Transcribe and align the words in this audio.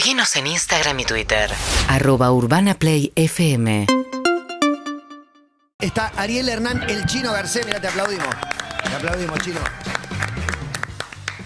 Seguinos 0.00 0.34
en 0.36 0.46
Instagram 0.46 0.98
y 1.00 1.04
Twitter. 1.04 1.50
arroba 1.86 2.32
urbanaplayfm 2.32 3.84
Está 5.78 6.10
Ariel 6.16 6.48
Hernán, 6.48 6.88
el 6.88 7.04
chino 7.04 7.32
Garcés. 7.32 7.66
Mira, 7.66 7.82
te 7.82 7.88
aplaudimos. 7.88 8.34
Te 8.82 8.94
aplaudimos, 8.94 9.38
chino. 9.40 9.60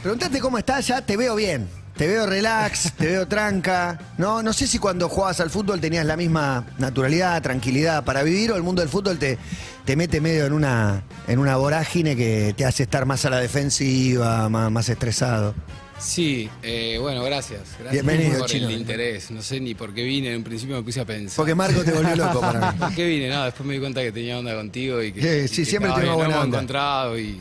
Preguntate 0.02 0.38
cómo 0.38 0.56
estás, 0.58 0.86
ya 0.86 1.04
te 1.04 1.16
veo 1.16 1.34
bien. 1.34 1.68
Te 1.96 2.06
veo 2.06 2.26
relax, 2.26 2.92
te 2.92 3.06
veo 3.06 3.26
tranca. 3.26 3.98
No, 4.18 4.40
no 4.40 4.52
sé 4.52 4.68
si 4.68 4.78
cuando 4.78 5.08
jugabas 5.08 5.40
al 5.40 5.50
fútbol 5.50 5.80
tenías 5.80 6.06
la 6.06 6.16
misma 6.16 6.64
naturalidad, 6.78 7.42
tranquilidad 7.42 8.04
para 8.04 8.22
vivir 8.22 8.52
o 8.52 8.56
el 8.56 8.62
mundo 8.62 8.82
del 8.82 8.88
fútbol 8.88 9.18
te, 9.18 9.36
te 9.84 9.96
mete 9.96 10.20
medio 10.20 10.46
en 10.46 10.52
una, 10.52 11.02
en 11.26 11.40
una 11.40 11.56
vorágine 11.56 12.14
que 12.14 12.54
te 12.56 12.64
hace 12.64 12.84
estar 12.84 13.04
más 13.04 13.24
a 13.24 13.30
la 13.30 13.40
defensiva, 13.40 14.48
más, 14.48 14.70
más 14.70 14.88
estresado. 14.88 15.56
Sí, 15.98 16.50
eh, 16.62 16.98
bueno, 17.00 17.22
gracias. 17.22 17.60
gracias 17.78 17.92
Bienvenido, 18.04 18.40
por 18.40 18.48
Chino. 18.48 18.68
el 18.68 18.76
interés. 18.78 19.30
No 19.30 19.40
sé 19.42 19.60
ni 19.60 19.74
por 19.74 19.94
qué 19.94 20.02
vine, 20.02 20.30
en 20.30 20.38
un 20.38 20.44
principio 20.44 20.76
me 20.76 20.82
puse 20.82 21.00
a 21.00 21.04
pensar. 21.04 21.36
Porque 21.36 21.54
Marco 21.54 21.82
te 21.82 21.92
volvió 21.92 22.16
loco 22.16 22.40
para 22.40 22.72
mí. 22.72 22.78
¿Por 22.80 22.94
qué 22.94 23.06
vine? 23.06 23.28
No, 23.28 23.44
después 23.44 23.66
me 23.66 23.74
di 23.74 23.80
cuenta 23.80 24.02
que 24.02 24.12
tenía 24.12 24.38
onda 24.38 24.54
contigo 24.54 25.02
y 25.02 25.12
que, 25.12 25.20
Sí, 25.22 25.44
y 25.44 25.48
sí, 25.48 25.62
que 25.62 25.70
siempre 25.70 25.90
buena 25.92 26.06
nos 26.06 26.20
hemos 26.20 26.36
onda. 26.36 26.58
encontrado 26.58 27.18
y, 27.18 27.40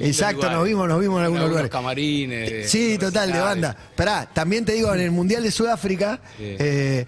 Exacto, 0.00 0.50
nos 0.50 0.64
vimos, 0.66 0.86
nos 0.86 1.00
vimos 1.00 1.18
en 1.18 1.24
algunos 1.24 1.48
lugares. 1.48 1.70
camarines. 1.70 2.50
de- 2.50 2.68
Sí, 2.68 2.98
total, 2.98 3.32
de 3.32 3.38
banda. 3.40 3.76
Pará, 3.96 4.28
también 4.32 4.64
te 4.64 4.72
digo, 4.72 4.92
en 4.92 5.00
el 5.00 5.10
Mundial 5.10 5.42
de 5.42 5.50
Sudáfrica, 5.50 6.20
Sí. 6.36 6.56
eh, 6.58 7.06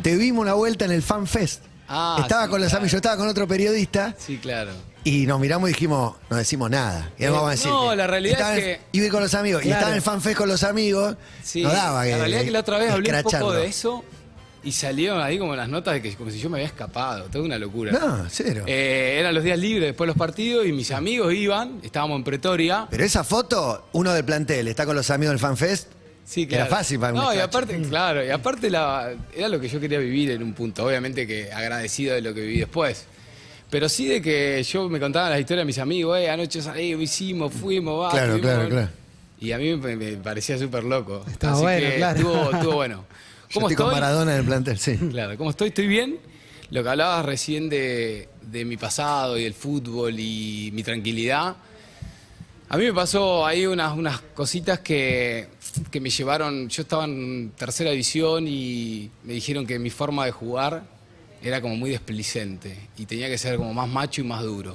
te 0.00 0.16
vimos 0.16 0.42
una 0.42 0.52
vuelta 0.54 0.84
en 0.84 0.92
el 0.92 1.02
Fan 1.02 1.26
Fest. 1.26 1.62
Ah, 1.88 2.18
estaba 2.22 2.44
sí, 2.44 2.50
con 2.50 2.60
los 2.60 2.68
claro. 2.70 2.78
amigos, 2.82 2.92
yo 2.92 2.96
estaba 2.98 3.16
con 3.16 3.28
otro 3.28 3.46
periodista 3.48 4.14
Sí, 4.18 4.38
claro. 4.38 4.70
Y 5.04 5.26
nos 5.26 5.38
miramos 5.38 5.68
y 5.70 5.72
dijimos, 5.74 6.16
no 6.30 6.36
decimos 6.36 6.70
nada. 6.70 7.12
Y 7.18 7.24
Eh, 7.24 7.28
vamos 7.30 7.48
a 7.48 7.50
decir. 7.52 7.70
no, 7.70 7.94
la 7.94 8.06
realidad 8.06 8.38
estaba 8.38 8.56
es 8.56 8.58
en- 8.58 8.64
que- 8.64 8.80
Iba 8.92 9.08
con 9.10 9.22
los 9.22 9.34
amigos 9.34 9.62
y 9.62 9.66
Claro. 9.66 9.78
estaba 9.78 9.90
en 9.90 9.96
el 9.96 10.02
Fan 10.02 10.20
Fest 10.22 10.36
con 10.38 10.48
los 10.48 10.62
amigos. 10.64 11.16
Sí, 11.42 11.62
no 11.62 11.68
daba 11.70 12.04
que. 12.04 12.10
la 12.10 12.16
realidad 12.18 12.40
es 12.40 12.44
que 12.46 12.50
la 12.52 12.60
otra 12.60 12.78
vez 12.78 12.90
hablé 12.90 13.14
un 13.14 13.22
poco 13.22 13.52
de 13.52 13.66
eso 13.66 14.04
y 14.62 14.72
salieron 14.72 15.20
ahí 15.20 15.38
como 15.38 15.54
las 15.54 15.68
notas 15.68 15.92
de 15.92 16.00
que 16.02 16.14
como 16.14 16.30
si 16.30 16.38
yo 16.38 16.48
me 16.48 16.56
había 16.56 16.68
escapado. 16.68 17.24
Toda 17.24 17.44
una 17.44 17.58
locura. 17.58 17.92
No, 17.92 18.24
cero. 18.30 18.64
Eh, 18.66 19.16
eran 19.20 19.34
los 19.34 19.44
días 19.44 19.58
libres 19.58 19.88
después 19.88 20.06
de 20.06 20.08
los 20.08 20.16
partidos 20.16 20.64
y 20.66 20.72
mis 20.72 20.90
amigos 20.90 21.34
iban, 21.34 21.80
estábamos 21.82 22.16
en 22.16 22.24
Pretoria. 22.24 22.86
Pero 22.90 23.04
esa 23.04 23.24
foto, 23.24 23.88
uno 23.92 24.12
del 24.14 24.24
plantel, 24.24 24.68
está 24.68 24.86
con 24.86 24.96
los 24.96 25.10
amigos 25.10 25.32
del 25.32 25.38
Fan 25.40 25.56
Fest. 25.58 25.88
Sí, 26.26 26.48
Era 26.50 26.64
fácil 26.64 26.98
para 26.98 27.12
un 27.12 27.18
No, 27.20 27.34
y 27.34 27.38
aparte, 27.38 27.78
claro, 27.82 28.24
y 28.24 28.30
aparte 28.30 28.70
la, 28.70 29.12
era 29.36 29.48
lo 29.50 29.60
que 29.60 29.68
yo 29.68 29.78
quería 29.78 29.98
vivir 29.98 30.30
en 30.30 30.42
un 30.42 30.54
punto. 30.54 30.86
Obviamente 30.86 31.26
que 31.26 31.52
agradecido 31.52 32.14
de 32.14 32.22
lo 32.22 32.32
que 32.32 32.40
viví 32.40 32.60
después. 32.60 33.04
Pero 33.74 33.88
sí 33.88 34.06
de 34.06 34.22
que 34.22 34.62
yo 34.62 34.88
me 34.88 35.00
contaban 35.00 35.32
las 35.32 35.40
historias 35.40 35.62
de 35.62 35.66
mis 35.66 35.78
amigos, 35.78 36.16
eh, 36.16 36.30
anoche 36.30 36.62
salimos, 36.62 37.02
hicimos, 37.02 37.52
fuimos, 37.52 38.04
va. 38.04 38.10
Claro, 38.12 38.38
claro, 38.40 38.60
con-". 38.60 38.70
claro. 38.70 38.88
Y 39.40 39.50
a 39.50 39.58
mí 39.58 39.76
me, 39.76 39.96
me 39.96 40.12
parecía 40.12 40.56
súper 40.56 40.84
loco. 40.84 41.24
Está 41.28 41.50
Así 41.50 41.62
bueno, 41.62 41.88
que 41.90 41.96
claro. 41.96 42.16
Estuvo, 42.16 42.50
estuvo 42.52 42.74
bueno. 42.74 43.04
Yo 43.48 43.54
¿Cómo 43.54 43.68
estoy 43.68 43.84
con? 43.84 43.92
Maradona 43.92 44.34
en 44.34 44.38
el 44.38 44.46
plantel, 44.46 44.78
sí. 44.78 44.96
Claro, 44.96 45.36
¿cómo 45.36 45.50
estoy? 45.50 45.70
Estoy 45.70 45.88
bien. 45.88 46.20
Lo 46.70 46.84
que 46.84 46.88
hablabas 46.88 47.26
recién 47.26 47.68
de, 47.68 48.28
de 48.42 48.64
mi 48.64 48.76
pasado 48.76 49.36
y 49.36 49.44
el 49.44 49.54
fútbol 49.54 50.20
y 50.20 50.70
mi 50.72 50.84
tranquilidad. 50.84 51.56
A 52.68 52.76
mí 52.76 52.84
me 52.84 52.92
pasó 52.94 53.44
ahí 53.44 53.66
unas, 53.66 53.98
unas 53.98 54.20
cositas 54.20 54.78
que, 54.78 55.48
que 55.90 56.00
me 56.00 56.10
llevaron. 56.10 56.68
Yo 56.68 56.82
estaba 56.82 57.06
en 57.06 57.50
tercera 57.56 57.90
división 57.90 58.46
y 58.46 59.10
me 59.24 59.32
dijeron 59.32 59.66
que 59.66 59.80
mi 59.80 59.90
forma 59.90 60.26
de 60.26 60.30
jugar 60.30 60.93
era 61.44 61.60
como 61.60 61.76
muy 61.76 61.90
desplicente 61.90 62.74
y 62.96 63.04
tenía 63.04 63.28
que 63.28 63.36
ser 63.36 63.58
como 63.58 63.74
más 63.74 63.86
macho 63.86 64.22
y 64.22 64.24
más 64.24 64.42
duro. 64.42 64.74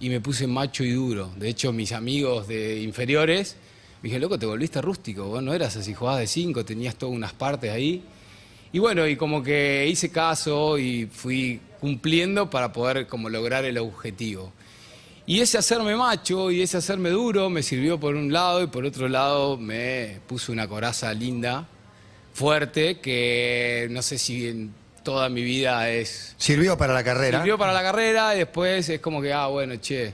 Y 0.00 0.08
me 0.08 0.20
puse 0.20 0.46
macho 0.46 0.82
y 0.82 0.92
duro. 0.92 1.30
De 1.36 1.50
hecho, 1.50 1.70
mis 1.70 1.92
amigos 1.92 2.48
de 2.48 2.80
inferiores 2.82 3.56
me 4.00 4.08
dijeron, 4.08 4.22
loco, 4.22 4.38
te 4.38 4.46
volviste 4.46 4.80
rústico. 4.80 5.24
Vos 5.24 5.42
no 5.42 5.52
eras 5.52 5.76
así, 5.76 5.92
jugabas 5.92 6.20
de 6.20 6.26
cinco, 6.26 6.64
tenías 6.64 6.96
todas 6.96 7.14
unas 7.14 7.34
partes 7.34 7.70
ahí. 7.70 8.02
Y 8.72 8.78
bueno, 8.78 9.06
y 9.06 9.16
como 9.16 9.42
que 9.42 9.86
hice 9.86 10.10
caso 10.10 10.78
y 10.78 11.06
fui 11.06 11.60
cumpliendo 11.78 12.48
para 12.48 12.72
poder 12.72 13.06
como 13.06 13.28
lograr 13.28 13.66
el 13.66 13.76
objetivo. 13.76 14.52
Y 15.26 15.40
ese 15.40 15.58
hacerme 15.58 15.94
macho 15.94 16.50
y 16.50 16.62
ese 16.62 16.78
hacerme 16.78 17.10
duro 17.10 17.50
me 17.50 17.62
sirvió 17.62 18.00
por 18.00 18.14
un 18.14 18.32
lado 18.32 18.62
y 18.62 18.68
por 18.68 18.86
otro 18.86 19.08
lado 19.08 19.58
me 19.58 20.20
puso 20.26 20.52
una 20.52 20.66
coraza 20.66 21.12
linda, 21.12 21.68
fuerte, 22.32 22.98
que 23.00 23.88
no 23.90 24.00
sé 24.00 24.16
si 24.16 24.70
toda 25.08 25.30
mi 25.30 25.42
vida 25.42 25.88
es... 25.88 26.34
Sirvió 26.36 26.76
para 26.76 26.92
la 26.92 27.02
carrera. 27.02 27.38
Sirvió 27.38 27.56
para 27.56 27.72
la 27.72 27.80
carrera 27.80 28.34
y 28.34 28.40
después 28.40 28.86
es 28.90 29.00
como 29.00 29.22
que, 29.22 29.32
ah, 29.32 29.46
bueno, 29.46 29.76
che, 29.76 30.12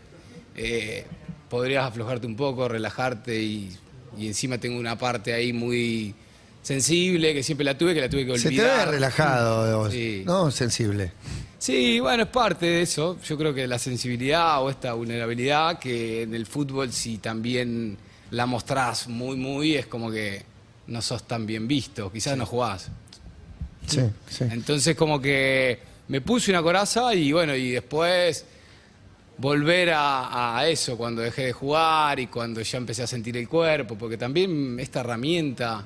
eh, 0.54 1.04
podrías 1.50 1.84
aflojarte 1.84 2.28
un 2.28 2.36
poco, 2.36 2.68
relajarte 2.68 3.42
y, 3.42 3.76
y 4.16 4.28
encima 4.28 4.56
tengo 4.58 4.78
una 4.78 4.96
parte 4.96 5.34
ahí 5.34 5.52
muy 5.52 6.14
sensible 6.62 7.34
que 7.34 7.42
siempre 7.42 7.64
la 7.64 7.76
tuve, 7.76 7.92
que 7.92 8.02
la 8.02 8.08
tuve 8.08 8.24
que 8.24 8.38
Se 8.38 8.46
olvidar. 8.46 8.78
te 8.82 8.84
ve 8.86 8.92
relajado, 8.92 9.90
Sí. 9.90 10.22
¿no? 10.24 10.52
Sensible. 10.52 11.10
Sí, 11.58 11.98
bueno, 11.98 12.22
es 12.22 12.28
parte 12.28 12.66
de 12.66 12.82
eso. 12.82 13.18
Yo 13.26 13.36
creo 13.36 13.52
que 13.52 13.66
la 13.66 13.80
sensibilidad 13.80 14.62
o 14.62 14.70
esta 14.70 14.92
vulnerabilidad, 14.92 15.80
que 15.80 16.22
en 16.22 16.36
el 16.36 16.46
fútbol 16.46 16.92
si 16.92 17.18
también 17.18 17.98
la 18.30 18.46
mostrás 18.46 19.08
muy, 19.08 19.36
muy, 19.36 19.74
es 19.74 19.86
como 19.86 20.08
que 20.08 20.44
no 20.86 21.02
sos 21.02 21.24
tan 21.26 21.46
bien 21.46 21.66
visto, 21.66 22.12
quizás 22.12 22.36
no 22.36 22.46
jugás. 22.46 22.90
Sí, 23.86 24.00
sí. 24.28 24.44
Entonces 24.50 24.96
como 24.96 25.20
que 25.20 25.78
me 26.08 26.20
puse 26.20 26.50
una 26.50 26.62
coraza 26.62 27.14
y 27.14 27.32
bueno, 27.32 27.54
y 27.54 27.70
después 27.72 28.44
volver 29.38 29.90
a, 29.90 30.58
a 30.58 30.68
eso 30.68 30.96
cuando 30.96 31.22
dejé 31.22 31.46
de 31.46 31.52
jugar 31.52 32.20
y 32.20 32.26
cuando 32.28 32.60
ya 32.60 32.78
empecé 32.78 33.02
a 33.02 33.06
sentir 33.06 33.36
el 33.36 33.48
cuerpo, 33.48 33.96
porque 33.96 34.16
también 34.16 34.78
esta 34.78 35.00
herramienta 35.00 35.84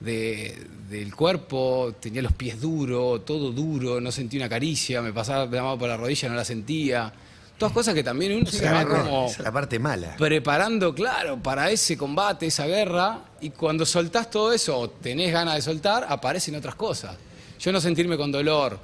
de- 0.00 0.66
del 0.88 1.14
cuerpo, 1.14 1.94
tenía 2.00 2.20
los 2.22 2.32
pies 2.32 2.60
duros, 2.60 3.24
todo 3.24 3.52
duro, 3.52 4.00
no 4.00 4.10
sentí 4.10 4.36
una 4.38 4.48
caricia, 4.48 5.00
me 5.02 5.12
pasaba 5.12 5.44
la 5.44 5.62
mano 5.62 5.78
por 5.78 5.88
la 5.88 5.96
rodilla, 5.96 6.28
no 6.28 6.34
la 6.34 6.44
sentía. 6.44 7.12
Todas 7.60 7.74
cosas 7.74 7.92
que 7.92 8.02
también 8.02 8.32
uno 8.38 8.46
se 8.46 8.64
va 8.64 8.86
como 8.86 9.26
Esa 9.26 9.36
es 9.36 9.44
la 9.44 9.52
parte 9.52 9.78
mala. 9.78 10.16
preparando, 10.16 10.94
claro, 10.94 11.42
para 11.42 11.70
ese 11.70 11.94
combate, 11.94 12.46
esa 12.46 12.66
guerra, 12.66 13.18
y 13.42 13.50
cuando 13.50 13.84
soltás 13.84 14.30
todo 14.30 14.50
eso, 14.54 14.78
o 14.78 14.88
tenés 14.88 15.30
ganas 15.30 15.56
de 15.56 15.60
soltar, 15.60 16.06
aparecen 16.08 16.54
otras 16.54 16.74
cosas. 16.74 17.16
Yo 17.58 17.70
no 17.70 17.78
sentirme 17.78 18.16
con 18.16 18.32
dolor, 18.32 18.78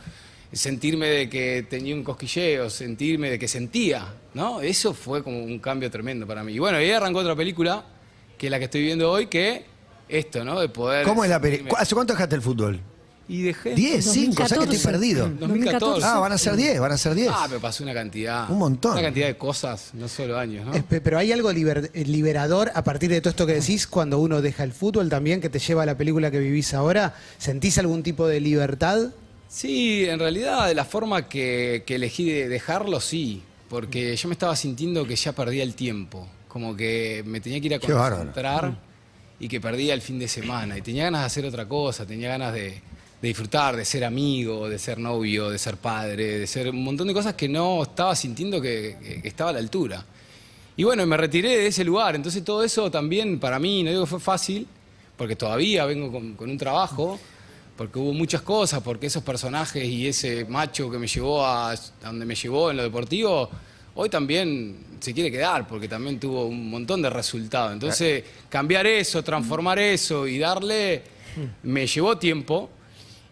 sentirme 0.52 1.06
de 1.06 1.30
que 1.30 1.66
tenía 1.70 1.94
un 1.94 2.04
cosquilleo, 2.04 2.68
sentirme 2.68 3.30
de 3.30 3.38
que 3.38 3.48
sentía, 3.48 4.12
¿no? 4.34 4.60
Eso 4.60 4.92
fue 4.92 5.22
como 5.22 5.42
un 5.42 5.58
cambio 5.58 5.90
tremendo 5.90 6.26
para 6.26 6.44
mí. 6.44 6.52
Y 6.52 6.58
bueno, 6.58 6.76
ahí 6.76 6.90
arrancó 6.90 7.20
otra 7.20 7.34
película, 7.34 7.82
que 8.36 8.48
es 8.48 8.50
la 8.50 8.58
que 8.58 8.66
estoy 8.66 8.82
viendo 8.82 9.10
hoy, 9.10 9.28
que 9.28 9.64
esto, 10.06 10.44
¿no? 10.44 10.60
De 10.60 10.68
poder... 10.68 11.06
¿Cómo 11.06 11.24
es 11.24 11.30
la 11.30 11.40
película? 11.40 11.80
¿Hace 11.80 11.94
cuánto 11.94 12.12
dejaste 12.12 12.36
el 12.36 12.42
fútbol? 12.42 12.78
Y 13.28 13.42
dejé... 13.42 13.74
10, 13.74 14.04
5, 14.04 14.42
o 14.42 14.46
sea 14.46 14.58
que 14.58 14.64
estoy 14.74 14.78
2014. 14.78 14.88
perdido. 14.88 15.28
2014. 15.40 16.06
Ah, 16.06 16.18
van 16.20 16.32
a 16.32 16.38
ser 16.38 16.54
10, 16.54 16.78
van 16.80 16.92
a 16.92 16.96
ser 16.96 17.14
10. 17.14 17.28
Ah, 17.34 17.48
me 17.50 17.58
pasó 17.58 17.82
una 17.82 17.92
cantidad. 17.92 18.48
Un 18.48 18.58
montón. 18.58 18.92
Una 18.92 19.02
cantidad 19.02 19.26
de 19.26 19.36
cosas, 19.36 19.90
no 19.94 20.06
solo 20.08 20.38
años, 20.38 20.64
¿no? 20.66 20.72
Pero 20.88 21.18
hay 21.18 21.32
algo 21.32 21.50
liber- 21.52 21.90
eh, 21.92 22.04
liberador 22.04 22.70
a 22.74 22.84
partir 22.84 23.10
de 23.10 23.20
todo 23.20 23.30
esto 23.30 23.44
que 23.46 23.54
decís 23.54 23.86
cuando 23.88 24.18
uno 24.20 24.40
deja 24.42 24.62
el 24.62 24.72
fútbol 24.72 25.08
también, 25.08 25.40
que 25.40 25.48
te 25.48 25.58
lleva 25.58 25.82
a 25.82 25.86
la 25.86 25.96
película 25.98 26.30
que 26.30 26.38
vivís 26.38 26.72
ahora. 26.72 27.14
¿Sentís 27.38 27.78
algún 27.78 28.04
tipo 28.04 28.28
de 28.28 28.38
libertad? 28.40 29.08
Sí, 29.48 30.04
en 30.04 30.18
realidad 30.20 30.68
de 30.68 30.74
la 30.74 30.84
forma 30.84 31.28
que, 31.28 31.82
que 31.86 31.96
elegí 31.96 32.30
de 32.30 32.48
dejarlo, 32.48 33.00
sí, 33.00 33.42
porque 33.68 34.14
yo 34.16 34.28
me 34.28 34.34
estaba 34.34 34.54
sintiendo 34.54 35.04
que 35.06 35.16
ya 35.16 35.32
perdía 35.32 35.62
el 35.64 35.74
tiempo, 35.74 36.28
como 36.46 36.76
que 36.76 37.22
me 37.26 37.40
tenía 37.40 37.60
que 37.60 37.66
ir 37.66 37.74
a 37.74 37.78
concentrar 37.80 38.78
y 39.40 39.48
que 39.48 39.60
perdía 39.60 39.94
el 39.94 40.00
fin 40.02 40.18
de 40.18 40.28
semana 40.28 40.78
y 40.78 40.82
tenía 40.82 41.04
ganas 41.04 41.22
de 41.22 41.26
hacer 41.26 41.44
otra 41.46 41.66
cosa, 41.66 42.06
tenía 42.06 42.28
ganas 42.28 42.54
de, 42.54 42.80
de 43.26 43.30
disfrutar, 43.30 43.74
de 43.74 43.84
ser 43.84 44.04
amigo, 44.04 44.68
de 44.68 44.78
ser 44.78 44.98
novio, 44.98 45.50
de 45.50 45.58
ser 45.58 45.78
padre, 45.78 46.38
de 46.38 46.46
ser 46.46 46.70
un 46.70 46.84
montón 46.84 47.08
de 47.08 47.12
cosas 47.12 47.34
que 47.34 47.48
no 47.48 47.82
estaba 47.82 48.14
sintiendo 48.14 48.60
que, 48.60 49.20
estaba 49.24 49.50
a 49.50 49.54
la 49.54 49.58
altura. 49.58 50.04
Y 50.76 50.84
bueno, 50.84 51.04
me 51.06 51.16
retiré 51.16 51.58
de 51.58 51.66
ese 51.66 51.82
lugar, 51.82 52.14
entonces 52.14 52.44
todo 52.44 52.62
eso 52.62 52.88
también 52.88 53.40
para 53.40 53.58
mí, 53.58 53.82
no 53.82 53.90
digo 53.90 54.04
que 54.04 54.10
fue 54.10 54.20
fácil, 54.20 54.64
porque 55.16 55.34
todavía 55.34 55.84
vengo 55.86 56.12
con, 56.12 56.34
con 56.34 56.48
un 56.48 56.56
trabajo, 56.56 57.18
porque 57.76 57.98
hubo 57.98 58.12
muchas 58.12 58.42
cosas, 58.42 58.80
porque 58.80 59.06
esos 59.06 59.24
personajes 59.24 59.84
y 59.84 60.06
ese 60.06 60.44
macho 60.44 60.88
que 60.88 60.98
me 60.98 61.08
llevó 61.08 61.44
a, 61.44 61.72
a 61.72 61.76
donde 62.04 62.26
me 62.26 62.36
llevó 62.36 62.70
en 62.70 62.76
lo 62.76 62.84
deportivo, 62.84 63.50
hoy 63.96 64.08
también 64.08 64.76
se 65.00 65.12
quiere 65.12 65.32
quedar, 65.32 65.66
porque 65.66 65.88
también 65.88 66.20
tuvo 66.20 66.46
un 66.46 66.70
montón 66.70 67.02
de 67.02 67.10
resultados. 67.10 67.72
Entonces, 67.72 68.22
cambiar 68.48 68.86
eso, 68.86 69.24
transformar 69.24 69.80
eso 69.80 70.28
y 70.28 70.38
darle, 70.38 71.02
me 71.64 71.88
llevó 71.88 72.16
tiempo. 72.18 72.70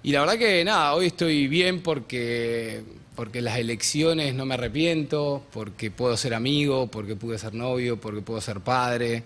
Y 0.05 0.13
la 0.13 0.21
verdad 0.21 0.37
que 0.37 0.63
nada, 0.67 0.93
hoy 0.93 1.07
estoy 1.07 1.49
bien 1.49 1.81
porque, 1.81 2.83
porque 3.17 3.41
las 3.41 3.57
elecciones 3.59 4.35
no 4.35 4.45
me 4.45 4.53
arrepiento, 4.53 5.43
porque 5.51 5.91
puedo 5.91 6.15
ser 6.19 6.35
amigo, 6.35 6.89
porque 6.89 7.17
pude 7.17 7.39
ser 7.39 7.55
novio, 7.55 7.99
porque 7.99 8.21
puedo 8.21 8.39
ser 8.43 8.61
padre. 8.61 9.23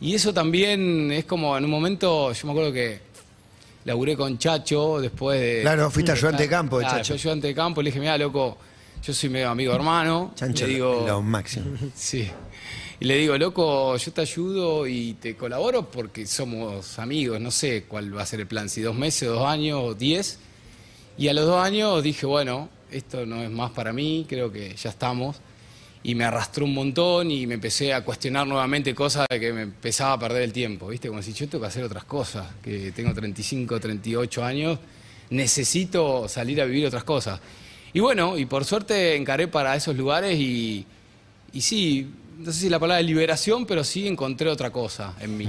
Y 0.00 0.16
eso 0.16 0.34
también 0.34 1.12
es 1.12 1.24
como 1.24 1.56
en 1.56 1.64
un 1.64 1.70
momento, 1.70 2.32
yo 2.32 2.46
me 2.46 2.50
acuerdo 2.50 2.72
que 2.72 2.98
laburé 3.84 4.16
con 4.16 4.38
Chacho 4.38 5.00
después 5.00 5.40
de... 5.40 5.60
Claro, 5.62 5.88
fuiste 5.88 6.10
ayudante 6.10 6.42
de 6.42 6.48
campo 6.48 6.78
de 6.78 6.84
Claro, 6.86 6.98
Chacho. 6.98 7.14
Yo 7.14 7.20
ayudante 7.20 7.46
de 7.46 7.54
campo, 7.54 7.80
le 7.80 7.90
dije, 7.90 8.00
mira, 8.00 8.18
loco, 8.18 8.58
yo 9.00 9.14
soy 9.14 9.28
medio 9.28 9.50
amigo 9.50 9.72
hermano. 9.72 10.32
Chancho, 10.34 10.66
le 10.66 10.72
digo, 10.72 11.04
lo 11.06 11.22
máximo. 11.22 11.66
Sí. 11.94 12.28
Y 13.00 13.04
le 13.04 13.16
digo, 13.16 13.38
loco, 13.38 13.96
yo 13.96 14.12
te 14.12 14.22
ayudo 14.22 14.86
y 14.88 15.12
te 15.14 15.36
colaboro 15.36 15.88
porque 15.88 16.26
somos 16.26 16.98
amigos, 16.98 17.40
no 17.40 17.52
sé 17.52 17.84
cuál 17.84 18.16
va 18.16 18.22
a 18.22 18.26
ser 18.26 18.40
el 18.40 18.48
plan, 18.48 18.68
si 18.68 18.80
dos 18.80 18.96
meses, 18.96 19.28
dos 19.28 19.46
años 19.46 19.96
diez. 19.96 20.40
Y 21.16 21.28
a 21.28 21.32
los 21.32 21.46
dos 21.46 21.62
años 21.64 22.02
dije, 22.02 22.26
bueno, 22.26 22.68
esto 22.90 23.24
no 23.24 23.40
es 23.42 23.50
más 23.50 23.70
para 23.70 23.92
mí, 23.92 24.26
creo 24.28 24.50
que 24.50 24.74
ya 24.74 24.90
estamos. 24.90 25.36
Y 26.02 26.16
me 26.16 26.24
arrastró 26.24 26.64
un 26.64 26.74
montón 26.74 27.30
y 27.30 27.46
me 27.46 27.54
empecé 27.54 27.94
a 27.94 28.04
cuestionar 28.04 28.48
nuevamente 28.48 28.94
cosas 28.96 29.26
de 29.30 29.38
que 29.38 29.52
me 29.52 29.62
empezaba 29.62 30.14
a 30.14 30.18
perder 30.18 30.42
el 30.42 30.52
tiempo, 30.52 30.88
¿viste? 30.88 31.08
Como 31.08 31.22
si 31.22 31.32
yo 31.32 31.48
tengo 31.48 31.62
que 31.62 31.68
hacer 31.68 31.84
otras 31.84 32.04
cosas, 32.04 32.46
que 32.62 32.90
tengo 32.90 33.14
35, 33.14 33.78
38 33.78 34.44
años, 34.44 34.78
necesito 35.30 36.28
salir 36.28 36.60
a 36.60 36.64
vivir 36.64 36.86
otras 36.86 37.04
cosas. 37.04 37.40
Y 37.92 38.00
bueno, 38.00 38.36
y 38.36 38.46
por 38.46 38.64
suerte 38.64 39.14
encaré 39.14 39.46
para 39.46 39.76
esos 39.76 39.96
lugares 39.96 40.38
y, 40.38 40.84
y 41.52 41.60
sí, 41.60 42.08
no 42.38 42.52
sé 42.52 42.60
si 42.60 42.68
la 42.68 42.78
palabra 42.78 43.02
liberación, 43.02 43.66
pero 43.66 43.82
sí 43.84 44.06
encontré 44.06 44.48
otra 44.48 44.70
cosa 44.70 45.14
en 45.20 45.36
mí, 45.36 45.48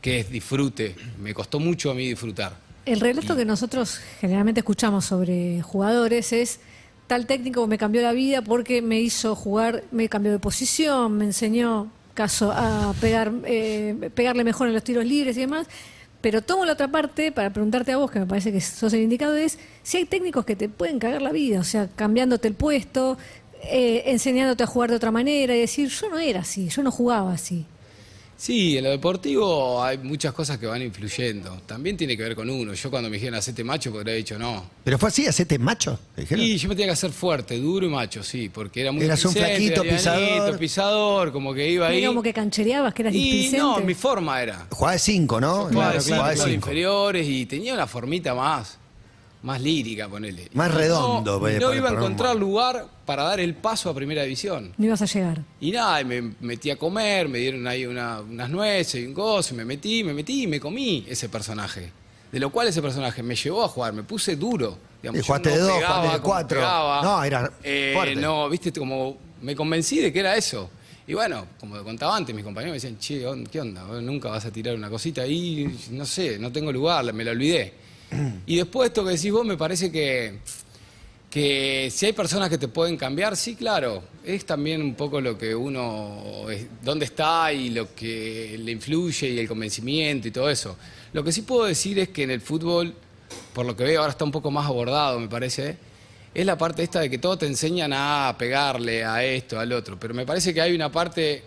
que 0.00 0.20
es 0.20 0.30
disfrute. 0.30 0.94
Me 1.20 1.34
costó 1.34 1.58
mucho 1.58 1.90
a 1.90 1.94
mí 1.94 2.08
disfrutar. 2.08 2.56
El 2.86 3.00
relato 3.00 3.36
que 3.36 3.44
nosotros 3.44 4.00
generalmente 4.20 4.60
escuchamos 4.60 5.04
sobre 5.04 5.60
jugadores 5.62 6.32
es 6.32 6.60
tal 7.06 7.26
técnico 7.26 7.66
me 7.66 7.78
cambió 7.78 8.02
la 8.02 8.12
vida 8.12 8.42
porque 8.42 8.82
me 8.82 9.00
hizo 9.00 9.34
jugar, 9.34 9.82
me 9.90 10.08
cambió 10.08 10.30
de 10.30 10.38
posición, 10.38 11.18
me 11.18 11.24
enseñó 11.24 11.90
caso 12.14 12.52
a 12.52 12.94
pegar, 13.00 13.32
eh, 13.44 14.10
pegarle 14.14 14.44
mejor 14.44 14.68
en 14.68 14.74
los 14.74 14.84
tiros 14.84 15.04
libres 15.04 15.36
y 15.36 15.40
demás. 15.40 15.66
Pero 16.20 16.42
tomo 16.42 16.64
la 16.64 16.72
otra 16.72 16.88
parte 16.88 17.30
para 17.30 17.52
preguntarte 17.52 17.92
a 17.92 17.96
vos, 17.96 18.10
que 18.10 18.18
me 18.18 18.26
parece 18.26 18.50
que 18.52 18.60
sos 18.60 18.92
el 18.92 19.02
indicado, 19.02 19.36
es 19.36 19.58
si 19.84 19.98
hay 19.98 20.04
técnicos 20.04 20.44
que 20.44 20.56
te 20.56 20.68
pueden 20.68 20.98
cagar 20.98 21.22
la 21.22 21.30
vida, 21.30 21.60
o 21.60 21.64
sea, 21.64 21.88
cambiándote 21.94 22.48
el 22.48 22.54
puesto, 22.54 23.16
eh, 23.62 24.02
enseñándote 24.06 24.62
a 24.62 24.66
jugar 24.66 24.90
de 24.90 24.96
otra 24.96 25.10
manera 25.10 25.54
y 25.54 25.60
decir, 25.60 25.88
yo 25.88 26.08
no 26.08 26.18
era 26.18 26.40
así, 26.40 26.68
yo 26.68 26.82
no 26.82 26.90
jugaba 26.90 27.32
así. 27.32 27.64
Sí, 28.40 28.78
en 28.78 28.84
lo 28.84 28.90
deportivo 28.90 29.82
hay 29.82 29.98
muchas 29.98 30.32
cosas 30.32 30.58
que 30.58 30.66
van 30.66 30.80
influyendo. 30.80 31.60
También 31.66 31.96
tiene 31.96 32.16
que 32.16 32.22
ver 32.22 32.36
con 32.36 32.48
uno. 32.48 32.72
Yo 32.72 32.88
cuando 32.88 33.10
me 33.10 33.16
dijeron 33.16 33.36
hacete 33.36 33.64
macho 33.64 33.90
podría 33.90 34.12
haber 34.12 34.22
dicho 34.24 34.38
no. 34.38 34.64
Pero 34.84 34.96
fue 34.96 35.08
así, 35.08 35.26
hacete 35.26 35.58
macho. 35.58 35.98
Y 36.16 36.56
yo 36.56 36.68
me 36.68 36.76
tenía 36.76 36.86
que 36.86 36.92
hacer 36.92 37.10
fuerte, 37.10 37.58
duro 37.58 37.84
y 37.86 37.88
macho, 37.88 38.22
sí, 38.22 38.48
porque 38.48 38.82
era 38.82 38.92
muy 38.92 39.04
Eras 39.04 39.24
un 39.24 39.32
flaquito, 39.32 39.82
pisador. 39.82 40.56
pisador, 40.56 41.32
como 41.32 41.52
que 41.52 41.68
iba 41.68 41.88
ahí. 41.88 41.98
Era 41.98 42.08
como 42.10 42.22
que 42.22 42.32
canchereabas, 42.32 42.94
que 42.94 43.02
eras 43.02 43.14
y 43.14 43.18
displicente. 43.18 43.58
no, 43.58 43.80
mi 43.80 43.94
forma 43.94 44.40
era. 44.40 44.68
Jugaba 44.70 44.92
de 44.92 44.98
cinco, 45.00 45.40
¿no? 45.40 45.64
Jugaba 45.64 45.94
de 45.94 46.00
Jugaba 46.00 46.30
de 46.30 46.36
cinco, 46.36 46.48
cinco. 46.48 46.54
inferiores 46.68 47.26
y 47.26 47.44
tenía 47.46 47.74
una 47.74 47.88
formita 47.88 48.36
más, 48.36 48.78
más 49.42 49.60
lírica, 49.60 50.08
ponele. 50.08 50.48
Más 50.54 50.72
redondo, 50.74 51.38
No, 51.40 51.48
eh, 51.48 51.58
no 51.60 51.66
para- 51.66 51.76
iba 51.76 51.86
a 51.86 51.88
para 51.90 52.00
un- 52.00 52.04
encontrar 52.12 52.36
lugar 52.36 52.86
para 53.06 53.22
dar 53.24 53.40
el 53.40 53.54
paso 53.54 53.88
a 53.90 53.94
primera 53.94 54.22
división. 54.22 54.72
No 54.76 54.84
ibas 54.86 55.00
a 55.02 55.06
llegar. 55.06 55.42
Y 55.60 55.70
nada, 55.70 56.00
y 56.00 56.04
me 56.04 56.22
metí 56.40 56.70
a 56.70 56.76
comer, 56.76 57.28
me 57.28 57.38
dieron 57.38 57.66
ahí 57.66 57.86
una- 57.86 58.20
unas 58.20 58.50
nueces 58.50 59.02
y 59.02 59.06
un 59.06 59.14
gozo, 59.14 59.54
y 59.54 59.56
me 59.58 59.64
metí, 59.64 60.02
me 60.04 60.12
metí 60.14 60.42
y 60.44 60.46
me 60.46 60.58
comí 60.60 61.04
ese 61.08 61.28
personaje. 61.28 61.90
De 62.32 62.38
lo 62.40 62.50
cual 62.50 62.68
ese 62.68 62.82
personaje 62.82 63.22
me 63.22 63.34
llevó 63.34 63.64
a 63.64 63.68
jugar, 63.68 63.92
me 63.92 64.02
puse 64.02 64.36
duro. 64.36 64.76
Digamos, 65.00 65.20
Y 65.20 65.24
jugaste 65.24 65.50
de 65.50 65.58
dos, 65.58 65.72
jugaste 65.84 66.12
de 66.16 66.20
cuatro. 66.22 66.58
pegaba. 66.60 67.02
No, 67.02 67.22
era 67.24 67.52
Eh, 67.62 67.92
fuerte. 67.94 68.16
No, 68.16 68.48
viste, 68.50 68.72
como 68.72 69.16
me 69.40 69.54
convencí 69.54 69.98
de 70.00 70.12
que 70.12 70.18
era 70.20 70.36
eso. 70.36 70.68
Y 71.06 71.14
bueno, 71.14 71.46
como 71.58 71.78
te 71.78 71.84
contaba 71.84 72.14
antes, 72.16 72.34
mis 72.34 72.44
compañeros 72.44 72.72
me 72.72 72.76
decían, 72.76 72.98
che, 72.98 73.24
¿qué 73.50 73.60
onda? 73.60 73.82
Vos 73.84 74.02
Nunca 74.02 74.28
vas 74.28 74.44
a 74.44 74.50
tirar 74.50 74.74
una 74.74 74.90
cosita 74.90 75.22
ahí, 75.22 75.74
no 75.92 76.04
sé, 76.04 76.38
no 76.38 76.52
tengo 76.52 76.70
lugar, 76.70 77.10
me 77.14 77.24
la 77.24 77.30
olvidé. 77.30 77.72
Y 78.46 78.56
después 78.56 78.88
esto 78.88 79.04
que 79.04 79.10
decís 79.12 79.30
vos, 79.32 79.44
me 79.44 79.56
parece 79.56 79.90
que 79.92 80.38
que 81.30 81.90
si 81.92 82.06
hay 82.06 82.14
personas 82.14 82.48
que 82.48 82.56
te 82.56 82.68
pueden 82.68 82.96
cambiar, 82.96 83.36
sí, 83.36 83.54
claro. 83.54 84.02
Es 84.24 84.46
también 84.46 84.80
un 84.80 84.94
poco 84.94 85.20
lo 85.20 85.36
que 85.36 85.54
uno, 85.54 86.48
es- 86.50 86.66
dónde 86.82 87.04
está 87.04 87.52
y 87.52 87.68
lo 87.68 87.94
que 87.94 88.56
le 88.58 88.72
influye 88.72 89.28
y 89.28 89.38
el 89.38 89.46
convencimiento 89.46 90.26
y 90.26 90.30
todo 90.30 90.48
eso. 90.48 90.78
Lo 91.12 91.22
que 91.22 91.30
sí 91.30 91.42
puedo 91.42 91.66
decir 91.66 91.98
es 91.98 92.08
que 92.08 92.22
en 92.22 92.30
el 92.30 92.40
fútbol, 92.40 92.94
por 93.52 93.66
lo 93.66 93.76
que 93.76 93.84
veo 93.84 94.00
ahora 94.00 94.12
está 94.12 94.24
un 94.24 94.32
poco 94.32 94.50
más 94.50 94.66
abordado, 94.66 95.20
me 95.20 95.28
parece, 95.28 95.76
es 96.32 96.46
la 96.46 96.56
parte 96.56 96.82
esta 96.82 97.00
de 97.00 97.10
que 97.10 97.18
todo 97.18 97.36
te 97.36 97.44
enseñan 97.46 97.92
a 97.92 98.34
pegarle 98.38 99.04
a 99.04 99.22
esto, 99.22 99.60
al 99.60 99.70
otro. 99.74 100.00
Pero 100.00 100.14
me 100.14 100.24
parece 100.24 100.54
que 100.54 100.62
hay 100.62 100.74
una 100.74 100.90
parte, 100.90 101.42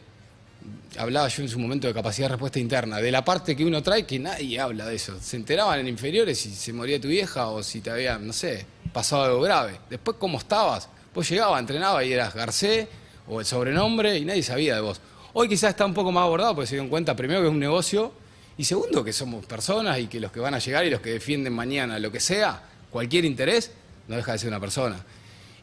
hablaba 0.97 1.27
yo 1.27 1.43
en 1.43 1.49
su 1.49 1.59
momento 1.59 1.87
de 1.87 1.93
capacidad 1.93 2.27
de 2.27 2.33
respuesta 2.33 2.59
interna, 2.59 2.97
de 2.97 3.11
la 3.11 3.23
parte 3.23 3.55
que 3.55 3.65
uno 3.65 3.81
trae 3.81 4.05
que 4.05 4.19
nadie 4.19 4.59
habla 4.59 4.85
de 4.85 4.95
eso. 4.95 5.17
Se 5.21 5.37
enteraban 5.37 5.79
en 5.79 5.87
inferiores 5.87 6.39
si 6.39 6.53
se 6.53 6.73
moría 6.73 6.99
tu 6.99 7.07
vieja 7.07 7.47
o 7.47 7.63
si 7.63 7.81
te 7.81 7.91
había, 7.91 8.17
no 8.17 8.33
sé, 8.33 8.65
pasado 8.91 9.23
algo 9.23 9.41
grave. 9.41 9.79
Después, 9.89 10.17
¿cómo 10.19 10.37
estabas? 10.37 10.89
Vos 11.13 11.29
llegabas, 11.29 11.59
entrenabas 11.59 12.05
y 12.05 12.13
eras 12.13 12.33
Garcé 12.33 12.87
o 13.27 13.39
el 13.39 13.45
sobrenombre 13.45 14.17
y 14.17 14.25
nadie 14.25 14.43
sabía 14.43 14.75
de 14.75 14.81
vos. 14.81 14.99
Hoy 15.33 15.47
quizás 15.47 15.71
está 15.71 15.85
un 15.85 15.93
poco 15.93 16.11
más 16.11 16.23
abordado 16.23 16.55
porque 16.55 16.67
se 16.67 16.75
dieron 16.75 16.89
cuenta, 16.89 17.15
primero, 17.15 17.41
que 17.41 17.47
es 17.47 17.53
un 17.53 17.59
negocio 17.59 18.11
y 18.57 18.63
segundo, 18.65 19.03
que 19.03 19.13
somos 19.13 19.45
personas 19.45 19.97
y 19.99 20.07
que 20.07 20.19
los 20.19 20.31
que 20.31 20.39
van 20.39 20.53
a 20.53 20.59
llegar 20.59 20.85
y 20.85 20.89
los 20.89 21.01
que 21.01 21.11
defienden 21.11 21.53
mañana 21.53 21.99
lo 21.99 22.11
que 22.11 22.19
sea, 22.19 22.61
cualquier 22.89 23.25
interés, 23.25 23.71
no 24.07 24.17
deja 24.17 24.33
de 24.33 24.39
ser 24.39 24.49
una 24.49 24.59
persona. 24.59 25.03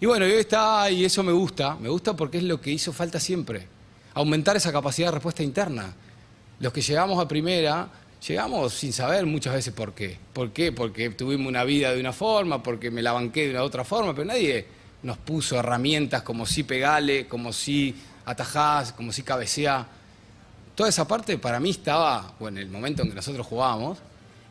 Y 0.01 0.07
bueno, 0.07 0.27
y 0.27 0.33
hoy 0.33 0.41
está, 0.41 0.91
y 0.91 1.05
eso 1.05 1.23
me 1.23 1.33
gusta, 1.33 1.75
me 1.75 1.89
gusta 1.89 2.15
porque 2.17 2.39
es 2.39 2.45
lo 2.45 2.61
que 2.61 2.71
hizo 2.71 2.93
falta 2.93 3.21
siempre, 3.21 3.67
aumentar 4.19 4.57
esa 4.57 4.73
capacidad 4.73 5.09
de 5.09 5.13
respuesta 5.13 5.45
interna. 5.45 5.95
Los 6.59 6.73
que 6.73 6.83
llegamos 6.83 7.23
a 7.23 7.29
primera, 7.29 7.89
llegamos 8.27 8.75
sin 8.75 8.93
saber 8.93 9.25
muchas 9.27 9.55
veces 9.55 9.73
por 9.73 9.93
qué. 9.95 10.19
¿Por 10.33 10.51
qué? 10.51 10.73
Porque 10.73 11.11
tuvimos 11.11 11.47
una 11.47 11.63
vida 11.63 11.93
de 11.93 12.01
una 12.01 12.13
forma, 12.13 12.61
porque 12.61 12.91
me 12.91 13.01
la 13.01 13.13
banqué 13.13 13.45
de 13.45 13.51
una 13.53 13.63
otra 13.63 13.85
forma, 13.85 14.13
pero 14.15 14.27
nadie 14.27 14.67
nos 15.05 15.19
puso 15.19 15.57
herramientas 15.57 16.23
como 16.23 16.47
si 16.47 16.65
pegale, 16.65 17.29
como 17.29 17.53
si 17.53 17.95
atajás, 18.25 18.93
como 18.93 19.13
si 19.13 19.23
cabeceá. 19.23 19.87
Toda 20.75 20.89
esa 20.89 21.07
parte 21.07 21.39
para 21.39 21.61
mí 21.61 21.71
estaba, 21.71 22.35
bueno, 22.41 22.59
en 22.59 22.67
el 22.67 22.73
momento 22.73 23.03
en 23.03 23.11
que 23.11 23.15
nosotros 23.15 23.47
jugábamos, 23.47 23.99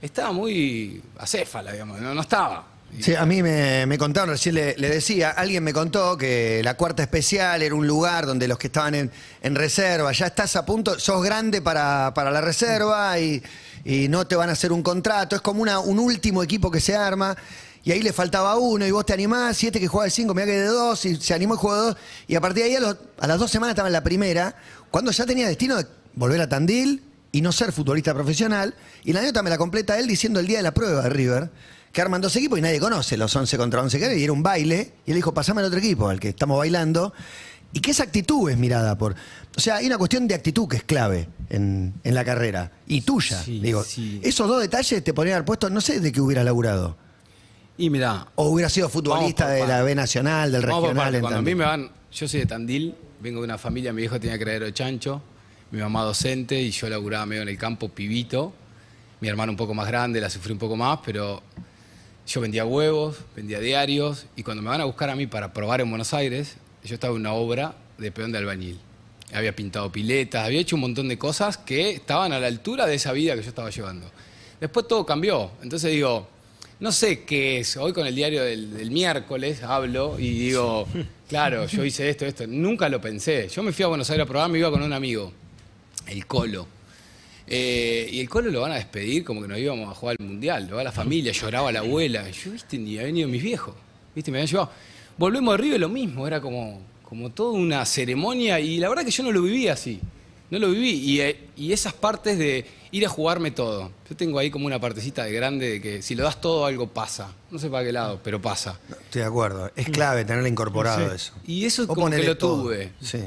estaba 0.02 0.32
muy 0.32 1.02
acéfala, 1.18 1.74
digamos, 1.74 2.00
no 2.00 2.22
estaba. 2.22 2.66
Sí, 3.00 3.14
a 3.14 3.26
mí 3.26 3.44
me, 3.44 3.86
me 3.86 3.98
contaron, 3.98 4.30
recién 4.30 4.56
le, 4.56 4.74
decía, 4.76 5.32
alguien 5.32 5.64
me 5.64 5.74
contó 5.74 6.18
que 6.18 6.62
la 6.64 6.76
cuarta 6.76 7.04
especial 7.04 7.62
era 7.62 7.76
un 7.76 7.86
lugar 7.86 8.26
donde 8.26 8.48
los 8.48 8.58
que 8.58 8.68
estaban 8.68 8.96
en, 8.96 9.12
en 9.42 9.56
reserva, 9.56 10.12
ya 10.14 10.28
estás 10.28 10.56
a 10.56 10.66
punto, 10.66 10.98
sos 10.98 11.24
grande 11.24 11.62
para, 11.62 12.14
para 12.16 12.32
la 12.32 12.42
reserva 12.42 13.20
y, 13.20 13.44
y 13.86 14.08
no 14.08 14.26
te 14.26 14.36
van 14.36 14.50
a 14.50 14.54
hacer 14.54 14.72
un 14.72 14.82
contrato, 14.82 15.36
es 15.36 15.42
como 15.42 15.62
una, 15.62 15.80
un 15.80 16.00
último 16.00 16.42
equipo 16.44 16.72
que 16.72 16.80
se 16.80 16.96
arma. 16.96 17.38
Y 17.84 17.92
ahí 17.94 18.02
le 18.02 18.12
faltaba 18.12 18.58
uno 18.58 18.86
y 18.86 18.92
vos 18.92 19.06
te 19.06 19.14
animás, 19.14 19.56
siete 19.56 19.80
que 19.80 19.88
juega 19.88 20.06
de 20.06 20.12
cinco, 20.12 20.34
me 20.34 20.44
que 20.44 20.52
de 20.52 20.66
dos, 20.66 21.06
y 21.06 21.16
se 21.16 21.34
animó 21.34 21.54
y 21.54 21.58
jugó 21.58 21.74
de 21.74 21.82
dos. 21.82 21.98
Y 22.28 22.36
a 22.36 22.42
partir 22.42 22.64
de 22.66 22.70
ahí 22.70 22.76
a, 22.76 23.28
las 23.28 23.40
dos 23.40 23.50
semanas 23.50 23.72
estaba 23.76 23.88
en 23.88 23.94
la 23.94 24.04
primera, 24.04 24.56
cuando 24.92 25.12
ya 25.12 25.26
tenía 25.26 25.48
destino 25.48 25.78
de 25.78 25.86
volver 26.14 26.42
a 26.42 26.50
Tandil 26.50 27.02
y 27.32 27.40
no 27.40 27.54
ser 27.54 27.72
futbolista 27.72 28.14
profesional. 28.14 28.76
Y 29.06 29.14
la 29.14 29.22
nota 29.22 29.42
me 29.42 29.50
la 29.50 29.58
completa 29.58 29.98
él 29.98 30.06
diciendo 30.06 30.42
el 30.42 30.48
día 30.48 30.58
de 30.58 30.64
la 30.64 30.74
prueba 30.74 31.04
de 31.04 31.10
River, 31.10 31.50
que 31.98 32.02
arman 32.04 32.22
dos 32.22 32.36
equipos 32.36 32.60
y 32.60 32.62
nadie 32.62 32.80
conoce 32.80 33.18
los 33.18 33.36
11 33.36 33.58
contra 33.58 33.82
11 33.82 33.98
que 33.98 34.06
era, 34.06 34.14
y 34.14 34.24
era 34.24 34.32
un 34.32 34.44
baile. 34.44 34.94
Y 35.08 35.10
él 35.10 35.16
dijo, 35.16 35.34
pasame 35.34 35.62
al 35.62 35.66
otro 35.68 35.80
equipo, 35.80 36.08
al 36.10 36.20
que 36.20 36.30
estamos 36.30 36.56
bailando. 36.56 37.12
Y 37.74 37.80
que 37.80 37.90
esa 37.90 38.04
actitud 38.04 38.52
es 38.52 38.56
mirada 38.58 38.96
por... 39.00 39.16
O 39.56 39.60
sea, 39.60 39.78
hay 39.78 39.88
una 39.88 39.98
cuestión 39.98 40.28
de 40.28 40.36
actitud 40.36 40.68
que 40.68 40.78
es 40.78 40.84
clave 40.84 41.28
en, 41.50 41.96
en 42.04 42.14
la 42.14 42.24
carrera. 42.24 42.72
Y 42.86 43.02
tuya, 43.02 43.42
Sí, 43.42 43.60
digo. 43.62 43.84
sí. 43.84 44.22
Esos 44.24 44.48
dos 44.48 44.62
detalles 44.62 45.04
te 45.04 45.12
podrían 45.12 45.38
haber 45.38 45.46
puesto, 45.46 45.72
no 45.72 45.82
sé 45.82 46.00
de 46.00 46.12
qué 46.12 46.22
hubieras 46.22 46.46
laburado. 46.46 46.96
Y 47.80 47.90
mirá, 47.90 48.28
O 48.36 48.50
hubiera 48.50 48.70
sido 48.70 48.90
futbolista 48.90 49.50
de 49.50 49.66
la. 49.66 49.82
B 49.82 49.96
Nacional, 49.96 50.52
del 50.52 50.68
Vamos 50.68 50.84
regional. 50.90 51.16
en 51.16 51.22
Cuando 51.22 51.40
a 51.40 51.42
mí 51.42 51.56
me 51.56 51.66
van, 51.66 51.90
yo 52.12 52.28
soy 52.28 52.42
de 52.42 52.46
Tandil, 52.46 52.94
vengo 53.22 53.40
de 53.40 53.46
una 53.46 53.58
familia, 53.58 53.92
mi 53.92 54.02
viejo 54.02 54.20
tenía 54.20 54.38
criadero 54.38 54.66
de 54.66 54.74
chancho, 54.74 55.20
mi 55.72 55.80
mamá 55.80 56.04
docente 56.04 56.62
y 56.62 56.70
yo 56.70 56.88
laburaba 56.90 57.26
medio 57.26 57.42
en 57.42 57.50
el 57.50 57.58
campo 57.58 57.90
pibito. 57.90 58.54
Mi 59.20 59.30
hermano 59.30 59.52
un 59.52 59.58
poco 59.58 59.74
más 59.74 59.88
grande, 59.88 60.22
la 60.22 60.30
sufrí 60.30 60.54
un 60.54 60.60
poco 60.60 60.76
más, 60.76 61.00
pero 61.04 61.42
yo 62.28 62.42
vendía 62.42 62.66
huevos, 62.66 63.18
vendía 63.36 63.60
diarios 63.60 64.26
y 64.36 64.44
cuando 64.44 64.62
me 64.62 64.70
van 64.70 64.82
a 64.82 64.86
buscar 64.86 65.10
a 65.10 65.16
mí 65.16 65.28
para 65.28 65.54
probar 65.54 65.80
en 65.80 65.90
Buenos 65.90 66.14
Aires, 66.14 66.58
yo 66.84 66.94
estaba 66.94 67.14
en 67.14 67.22
una 67.22 67.34
obra 67.34 67.76
de 67.98 68.12
peón 68.12 68.34
de 68.34 68.38
albañil. 68.38 68.80
Había 69.34 69.56
pintado 69.56 69.92
piletas, 69.92 70.46
había 70.46 70.60
hecho 70.60 70.76
un 70.76 70.82
montón 70.82 71.08
de 71.08 71.18
cosas 71.18 71.58
que 71.58 71.92
estaban 71.92 72.34
a 72.34 72.40
la 72.40 72.48
altura 72.48 72.86
de 72.86 72.96
esa 72.96 73.14
vida 73.14 73.36
que 73.36 73.44
yo 73.44 73.50
estaba 73.50 73.70
llevando. 73.70 74.10
Después 74.60 74.88
todo 74.88 75.06
cambió. 75.06 75.52
Entonces 75.62 75.92
digo, 75.92 76.28
no 76.80 76.92
sé 76.92 77.24
qué 77.24 77.60
es. 77.60 77.78
Hoy 77.78 77.94
con 77.94 78.06
el 78.06 78.16
diario 78.16 78.44
del, 78.44 78.74
del 78.74 78.92
miércoles 78.92 79.64
hablo 79.64 80.20
y 80.20 80.30
digo, 80.30 80.88
claro, 81.30 81.66
yo 81.66 81.86
hice 81.86 82.10
esto, 82.10 82.26
esto. 82.26 82.46
Nunca 82.46 82.90
lo 82.90 83.00
pensé. 83.00 83.48
Yo 83.48 83.64
me 83.64 83.72
fui 83.72 83.84
a 83.84 83.88
Buenos 83.88 84.10
Aires 84.10 84.26
a 84.26 84.28
probar, 84.28 84.50
me 84.50 84.60
iba 84.60 84.70
con 84.70 84.82
un 84.82 84.94
amigo, 84.94 85.32
el 86.08 86.26
Colo. 86.26 86.77
Eh, 87.48 88.10
y 88.12 88.20
el 88.20 88.30
Colo 88.30 88.52
lo 88.52 88.62
van 88.62 88.74
a 88.74 88.76
despedir 88.76 89.24
como 89.24 89.42
que 89.42 89.48
nos 89.48 89.58
íbamos 89.58 89.90
a 89.90 89.96
jugar 89.96 90.18
al 90.20 90.26
Mundial. 90.26 90.68
Lo 90.70 90.76
va 90.78 90.84
la 90.84 90.92
familia, 90.92 91.32
lloraba 91.32 91.72
la 91.72 91.80
abuela. 91.80 92.30
Yo, 92.30 92.52
viste, 92.52 92.78
ni 92.78 92.96
había 92.96 93.04
venido 93.08 93.28
mis 93.30 93.42
viejos. 93.42 93.74
Viste, 94.14 94.32
me 94.32 94.40
habían 94.40 94.48
llevado. 94.52 94.72
Volvemos 95.18 95.54
de 95.54 95.58
River 95.64 95.80
lo 95.80 95.90
mismo, 95.90 96.28
era 96.28 96.42
como, 96.42 96.82
como 97.04 97.32
toda 97.32 97.54
una 97.54 97.86
ceremonia. 97.86 98.60
Y 98.60 98.78
la 98.80 98.90
verdad 98.90 99.06
que 99.06 99.12
yo 99.12 99.24
no 99.24 99.32
lo 99.32 99.42
viví 99.42 99.68
así. 99.68 100.00
No 100.50 100.60
lo 100.60 100.72
viví. 100.72 100.92
Y, 100.92 101.22
eh, 101.22 101.40
y 101.56 101.72
esas 101.72 101.94
partes 101.94 102.38
de 102.38 102.66
ir 102.92 103.06
a 103.06 103.10
jugarme 103.10 103.52
todo. 103.52 103.92
Yo 104.10 104.16
tengo 104.16 104.40
ahí 104.40 104.50
como 104.50 104.66
una 104.66 104.80
partecita 104.80 105.24
de 105.24 105.32
grande 105.34 105.70
de 105.70 105.82
que 105.82 106.02
si 106.02 106.16
lo 106.16 106.24
das 106.24 106.40
todo 106.40 106.66
algo 106.66 106.88
pasa. 106.88 107.34
No 107.52 107.60
sé 107.60 107.70
para 107.70 107.86
qué 107.86 107.92
lado, 107.92 108.20
pero 108.24 108.42
pasa. 108.42 108.80
Estoy 108.90 109.22
de 109.22 109.28
acuerdo. 109.28 109.72
Es 109.76 109.90
clave 109.90 110.24
tenerlo 110.26 110.48
incorporado 110.48 111.14
eso. 111.14 111.34
Y 111.46 111.66
eso 111.66 111.82
es 111.82 111.88
Vos 111.88 111.96
como 111.96 112.10
que 112.10 112.24
lo 112.24 112.38
todo. 112.38 112.64
tuve. 112.64 112.92
Sí. 113.02 113.20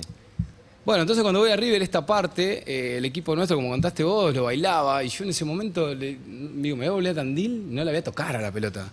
Bueno, 0.91 1.03
entonces 1.03 1.23
cuando 1.23 1.39
voy 1.39 1.53
a 1.53 1.57
River, 1.57 1.83
esta 1.83 2.05
parte, 2.05 2.65
eh, 2.67 2.97
el 2.97 3.05
equipo 3.05 3.37
nuestro, 3.37 3.57
como 3.57 3.71
contaste 3.71 4.03
vos, 4.03 4.35
lo 4.35 4.43
bailaba. 4.43 5.05
Y 5.05 5.09
yo 5.09 5.23
en 5.23 5.31
ese 5.31 5.45
momento, 5.45 5.95
le, 5.95 6.19
digo, 6.27 6.77
me 6.77 6.87
voy 6.87 6.87
a 6.87 6.91
volver 6.91 7.13
a 7.13 7.15
Tandil, 7.15 7.73
no 7.73 7.85
la 7.85 7.93
voy 7.93 7.99
a 7.99 8.03
tocar 8.03 8.35
a 8.35 8.41
la 8.41 8.51
pelota. 8.51 8.91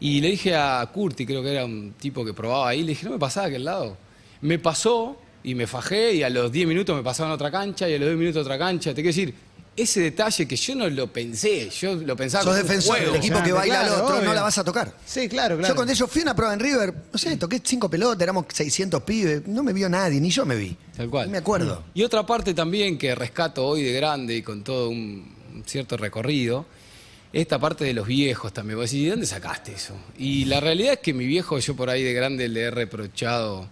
Y 0.00 0.22
le 0.22 0.28
dije 0.28 0.56
a 0.56 0.88
Curti, 0.90 1.26
creo 1.26 1.42
que 1.42 1.52
era 1.52 1.66
un 1.66 1.92
tipo 1.98 2.24
que 2.24 2.32
probaba 2.32 2.70
ahí, 2.70 2.80
le 2.80 2.92
dije, 2.92 3.04
no 3.04 3.12
me 3.12 3.18
pasaba 3.18 3.44
a 3.44 3.48
aquel 3.50 3.66
lado. 3.66 3.98
Me 4.40 4.58
pasó 4.58 5.18
y 5.44 5.54
me 5.54 5.66
fajé 5.66 6.14
y 6.14 6.22
a 6.22 6.30
los 6.30 6.50
10 6.50 6.68
minutos 6.68 6.96
me 6.96 7.02
pasaban 7.02 7.30
otra 7.32 7.50
cancha 7.50 7.86
y 7.86 7.92
a 7.92 7.98
los 7.98 8.08
10 8.08 8.18
minutos 8.18 8.40
otra 8.40 8.56
cancha. 8.56 8.94
Te 8.94 9.02
quiero 9.02 9.08
decir, 9.08 9.34
ese 9.76 10.00
detalle 10.00 10.48
que 10.48 10.56
yo 10.56 10.74
no 10.74 10.88
lo 10.88 11.12
pensé, 11.12 11.68
yo 11.70 11.94
lo 11.96 12.16
pensaba 12.16 12.42
Sos 12.44 12.52
como 12.52 12.60
un 12.62 12.66
defensor 12.66 12.96
juego. 12.96 13.12
del 13.12 13.20
equipo 13.20 13.36
que 13.38 13.42
Claro, 13.50 13.56
baila 13.56 13.80
al 13.80 13.86
claro, 13.86 14.02
otro, 14.04 14.14
no 14.16 14.20
obvio. 14.22 14.34
la 14.34 14.42
vas 14.42 14.58
a 14.58 14.64
tocar. 14.64 14.94
Sí, 15.04 15.28
claro, 15.28 15.56
claro. 15.58 15.72
Yo 15.72 15.76
cuando 15.76 15.92
yo 15.92 16.06
fui 16.08 16.22
a 16.22 16.24
una 16.24 16.34
prueba 16.36 16.54
en 16.54 16.60
River, 16.60 16.94
no 17.12 17.18
sé, 17.18 17.36
toqué 17.36 17.60
cinco 17.62 17.90
pelotas, 17.90 18.22
éramos 18.22 18.46
600 18.52 19.02
pibes, 19.02 19.46
no 19.46 19.62
me 19.62 19.72
vio 19.72 19.88
nadie, 19.88 20.20
ni 20.20 20.30
yo 20.30 20.46
me 20.46 20.56
vi. 20.56 20.76
Tal 20.96 21.10
cual. 21.10 21.26
No 21.26 21.32
me 21.32 21.38
acuerdo. 21.38 21.84
Y 21.94 22.02
otra 22.04 22.24
parte 22.24 22.54
también 22.54 22.96
que 22.96 23.14
rescato 23.14 23.66
hoy 23.66 23.82
de 23.82 23.92
grande 23.92 24.34
y 24.36 24.42
con 24.42 24.64
todo 24.64 24.88
un, 24.88 25.30
un 25.54 25.62
cierto 25.66 25.96
recorrido, 25.98 26.64
esta 27.32 27.58
parte 27.58 27.84
de 27.84 27.92
los 27.92 28.06
viejos 28.06 28.52
también. 28.54 28.78
Vos 28.78 28.90
decís, 28.90 29.04
¿de 29.04 29.10
dónde 29.10 29.26
sacaste 29.26 29.72
eso? 29.74 29.94
Y 30.16 30.46
la 30.46 30.60
realidad 30.60 30.94
es 30.94 30.98
que 31.00 31.12
mi 31.12 31.26
viejo, 31.26 31.58
yo 31.58 31.76
por 31.76 31.90
ahí 31.90 32.02
de 32.02 32.14
grande 32.14 32.48
le 32.48 32.62
he 32.62 32.70
reprochado 32.70 33.68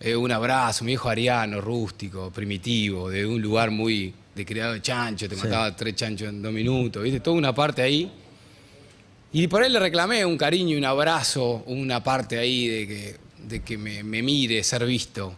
eh, 0.00 0.16
un 0.16 0.30
abrazo, 0.32 0.84
mi 0.84 0.90
viejo 0.90 1.08
ariano, 1.08 1.60
rústico, 1.62 2.30
primitivo, 2.30 3.08
de 3.08 3.24
un 3.26 3.40
lugar 3.40 3.70
muy 3.70 4.12
de 4.40 4.46
criado 4.46 4.72
de 4.72 4.82
chancho, 4.82 5.28
te 5.28 5.36
mataba 5.36 5.74
tres 5.76 5.94
chanchos 5.94 6.28
en 6.28 6.40
dos 6.42 6.52
minutos, 6.52 7.02
¿viste? 7.02 7.20
Toda 7.20 7.36
una 7.36 7.54
parte 7.54 7.82
ahí. 7.82 8.10
Y 9.32 9.46
por 9.46 9.62
ahí 9.62 9.70
le 9.70 9.78
reclamé 9.78 10.24
un 10.24 10.36
cariño, 10.36 10.76
un 10.76 10.84
abrazo, 10.84 11.62
una 11.66 12.02
parte 12.02 12.38
ahí 12.38 12.66
de 12.68 12.86
que, 12.88 13.16
de 13.46 13.62
que 13.62 13.78
me, 13.78 14.02
me 14.02 14.22
mire, 14.22 14.62
ser 14.64 14.84
visto. 14.84 15.34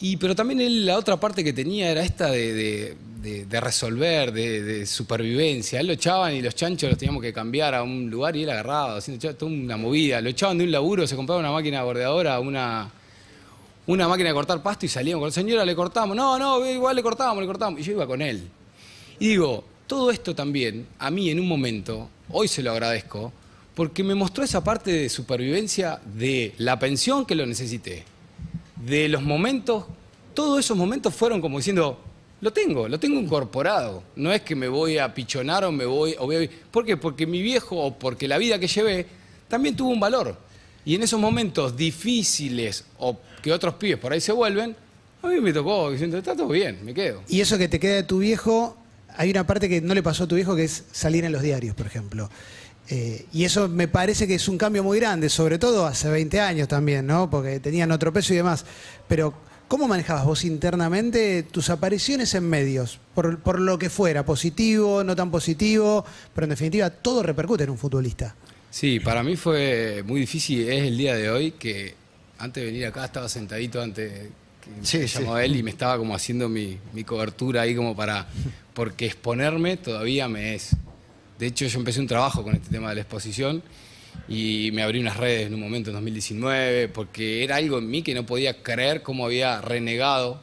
Y, 0.00 0.16
pero 0.16 0.34
también 0.34 0.60
él, 0.60 0.84
la 0.84 0.98
otra 0.98 1.18
parte 1.18 1.42
que 1.44 1.52
tenía 1.52 1.90
era 1.90 2.02
esta 2.02 2.30
de, 2.30 2.52
de- 2.52 2.96
de- 3.22 3.46
de 3.46 3.60
resolver, 3.60 4.30
de, 4.32 4.86
supervivencia. 4.86 5.80
Él 5.80 5.86
lo 5.88 5.92
echaban 5.94 6.34
y 6.34 6.42
los 6.42 6.54
chanchos 6.54 6.88
los 6.90 6.98
teníamos 6.98 7.22
que 7.22 7.32
cambiar 7.32 7.74
a 7.74 7.82
un 7.82 8.08
lugar 8.10 8.36
y 8.36 8.42
él 8.44 8.50
agarraba, 8.50 8.96
haciendo 8.98 9.34
toda 9.34 9.50
una 9.50 9.76
movida. 9.76 10.20
Lo 10.20 10.28
echaban 10.28 10.58
de 10.58 10.64
un 10.64 10.70
laburo, 10.70 11.06
se 11.06 11.16
compraba 11.16 11.40
una 11.40 11.50
máquina 11.50 11.82
bordeadora, 11.82 12.38
una, 12.40 12.90
una 13.86 14.08
máquina 14.08 14.30
de 14.30 14.34
cortar 14.34 14.62
pasto 14.62 14.86
y 14.86 14.88
salíamos 14.88 15.20
con 15.20 15.28
la 15.28 15.32
señora, 15.32 15.64
le 15.64 15.76
cortamos. 15.76 16.16
No, 16.16 16.38
no, 16.38 16.64
igual 16.68 16.96
le 16.96 17.02
cortábamos, 17.02 17.42
le 17.42 17.46
cortábamos. 17.46 17.80
Y 17.80 17.84
yo 17.84 17.92
iba 17.92 18.06
con 18.06 18.20
él. 18.20 18.48
Y 19.18 19.28
digo, 19.28 19.64
todo 19.86 20.10
esto 20.10 20.34
también, 20.34 20.86
a 20.98 21.10
mí 21.10 21.30
en 21.30 21.40
un 21.40 21.48
momento, 21.48 22.08
hoy 22.30 22.48
se 22.48 22.62
lo 22.62 22.72
agradezco, 22.72 23.32
porque 23.74 24.02
me 24.02 24.14
mostró 24.14 24.42
esa 24.42 24.64
parte 24.64 24.90
de 24.90 25.08
supervivencia 25.08 26.00
de 26.04 26.54
la 26.58 26.78
pensión 26.78 27.24
que 27.24 27.34
lo 27.34 27.46
necesité, 27.46 28.04
de 28.84 29.08
los 29.08 29.22
momentos, 29.22 29.84
todos 30.34 30.60
esos 30.60 30.76
momentos 30.76 31.14
fueron 31.14 31.40
como 31.40 31.58
diciendo, 31.58 31.98
lo 32.40 32.52
tengo, 32.52 32.88
lo 32.88 33.00
tengo 33.00 33.18
incorporado. 33.18 34.02
No 34.16 34.32
es 34.32 34.42
que 34.42 34.54
me 34.54 34.68
voy 34.68 34.98
a 34.98 35.14
pichonar 35.14 35.64
o 35.64 35.72
me 35.72 35.86
voy, 35.86 36.14
o 36.18 36.26
voy. 36.26 36.48
¿Por 36.48 36.84
qué? 36.84 36.96
Porque 36.96 37.26
mi 37.26 37.40
viejo 37.40 37.76
o 37.76 37.94
porque 37.98 38.28
la 38.28 38.38
vida 38.38 38.58
que 38.58 38.68
llevé 38.68 39.06
también 39.48 39.76
tuvo 39.76 39.90
un 39.90 40.00
valor. 40.00 40.36
Y 40.84 40.94
en 40.94 41.02
esos 41.02 41.18
momentos 41.18 41.76
difíciles 41.76 42.84
o 42.98 43.18
que 43.46 43.52
otros 43.52 43.74
pibes 43.74 43.98
por 43.98 44.12
ahí 44.12 44.20
se 44.20 44.32
vuelven, 44.32 44.74
a 45.22 45.28
mí 45.28 45.40
me 45.40 45.52
tocó 45.52 45.92
diciendo, 45.92 46.18
está 46.18 46.34
todo 46.34 46.48
bien, 46.48 46.80
me 46.84 46.92
quedo. 46.92 47.22
Y 47.28 47.40
eso 47.40 47.56
que 47.56 47.68
te 47.68 47.78
queda 47.78 47.94
de 47.94 48.02
tu 48.02 48.18
viejo, 48.18 48.76
hay 49.16 49.30
una 49.30 49.46
parte 49.46 49.68
que 49.68 49.80
no 49.80 49.94
le 49.94 50.02
pasó 50.02 50.24
a 50.24 50.26
tu 50.26 50.34
viejo 50.34 50.56
que 50.56 50.64
es 50.64 50.82
salir 50.90 51.24
en 51.24 51.30
los 51.30 51.42
diarios, 51.42 51.76
por 51.76 51.86
ejemplo. 51.86 52.28
Eh, 52.88 53.24
y 53.32 53.44
eso 53.44 53.68
me 53.68 53.86
parece 53.86 54.26
que 54.26 54.34
es 54.34 54.48
un 54.48 54.58
cambio 54.58 54.82
muy 54.82 54.98
grande, 54.98 55.28
sobre 55.28 55.60
todo 55.60 55.86
hace 55.86 56.08
20 56.08 56.40
años 56.40 56.66
también, 56.66 57.06
¿no? 57.06 57.30
Porque 57.30 57.60
tenían 57.60 57.92
otro 57.92 58.12
peso 58.12 58.32
y 58.34 58.38
demás. 58.38 58.64
Pero, 59.06 59.32
¿cómo 59.68 59.86
manejabas 59.86 60.24
vos 60.24 60.44
internamente 60.44 61.44
tus 61.44 61.70
apariciones 61.70 62.34
en 62.34 62.50
medios? 62.50 62.98
Por, 63.14 63.38
por 63.38 63.60
lo 63.60 63.78
que 63.78 63.90
fuera, 63.90 64.24
positivo, 64.24 65.04
no 65.04 65.14
tan 65.14 65.30
positivo, 65.30 66.04
pero 66.34 66.46
en 66.46 66.50
definitiva 66.50 66.90
todo 66.90 67.22
repercute 67.22 67.62
en 67.62 67.70
un 67.70 67.78
futbolista. 67.78 68.34
Sí, 68.70 68.98
para 68.98 69.22
mí 69.22 69.36
fue 69.36 70.02
muy 70.04 70.18
difícil. 70.18 70.68
Es 70.68 70.82
el 70.82 70.98
día 70.98 71.14
de 71.14 71.30
hoy 71.30 71.52
que 71.52 72.05
antes 72.38 72.62
de 72.64 72.70
venir 72.70 72.86
acá 72.86 73.04
estaba 73.04 73.28
sentadito 73.28 73.80
antes 73.80 74.12
que 74.60 74.70
Sí, 74.82 74.98
me 74.98 75.08
sí. 75.08 75.18
llamó 75.20 75.38
él 75.38 75.56
y 75.56 75.62
me 75.62 75.70
estaba 75.70 75.96
como 75.98 76.14
haciendo 76.14 76.48
mi, 76.48 76.78
mi 76.92 77.04
cobertura 77.04 77.62
ahí 77.62 77.74
como 77.74 77.94
para... 77.96 78.26
Porque 78.74 79.06
exponerme 79.06 79.76
todavía 79.76 80.28
me 80.28 80.54
es. 80.54 80.76
De 81.38 81.46
hecho, 81.46 81.66
yo 81.66 81.78
empecé 81.78 82.00
un 82.00 82.06
trabajo 82.06 82.42
con 82.42 82.54
este 82.54 82.68
tema 82.70 82.90
de 82.90 82.96
la 82.96 83.00
exposición 83.02 83.62
y 84.28 84.70
me 84.72 84.82
abrí 84.82 84.98
unas 85.00 85.16
redes 85.16 85.46
en 85.46 85.54
un 85.54 85.60
momento 85.60 85.90
en 85.90 85.94
2019 85.94 86.88
porque 86.88 87.44
era 87.44 87.56
algo 87.56 87.78
en 87.78 87.88
mí 87.90 88.02
que 88.02 88.14
no 88.14 88.26
podía 88.26 88.62
creer 88.62 89.02
cómo 89.02 89.24
había 89.26 89.60
renegado 89.60 90.40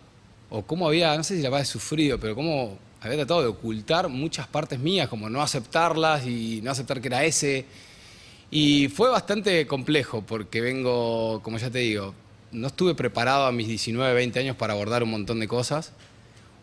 o 0.50 0.64
cómo 0.66 0.88
había, 0.88 1.16
no 1.18 1.24
sé 1.24 1.36
si 1.36 1.42
la 1.42 1.50
había 1.50 1.66
sufrido, 1.66 2.20
pero 2.20 2.36
cómo 2.36 2.78
había 3.02 3.18
tratado 3.18 3.42
de 3.42 3.48
ocultar 3.48 4.08
muchas 4.10 4.48
partes 4.48 4.80
mías, 4.80 5.10
como 5.10 5.30
no 5.30 5.42
aceptarlas 5.42 6.26
y 6.26 6.62
no 6.64 6.72
aceptar 6.72 7.02
que 7.02 7.08
era 7.08 7.24
ese. 7.26 7.66
Y 8.56 8.88
fue 8.90 9.10
bastante 9.10 9.66
complejo 9.68 10.24
porque 10.26 10.62
vengo, 10.62 11.42
como 11.44 11.58
ya 11.58 11.70
te 11.72 11.80
digo, 11.80 12.14
no 12.52 12.68
estuve 12.68 12.94
preparado 12.94 13.46
a 13.48 13.52
mis 13.52 13.68
19, 13.68 14.14
20 14.14 14.40
años 14.40 14.56
para 14.56 14.74
abordar 14.74 15.02
un 15.04 15.10
montón 15.10 15.40
de 15.40 15.48
cosas. 15.48 15.92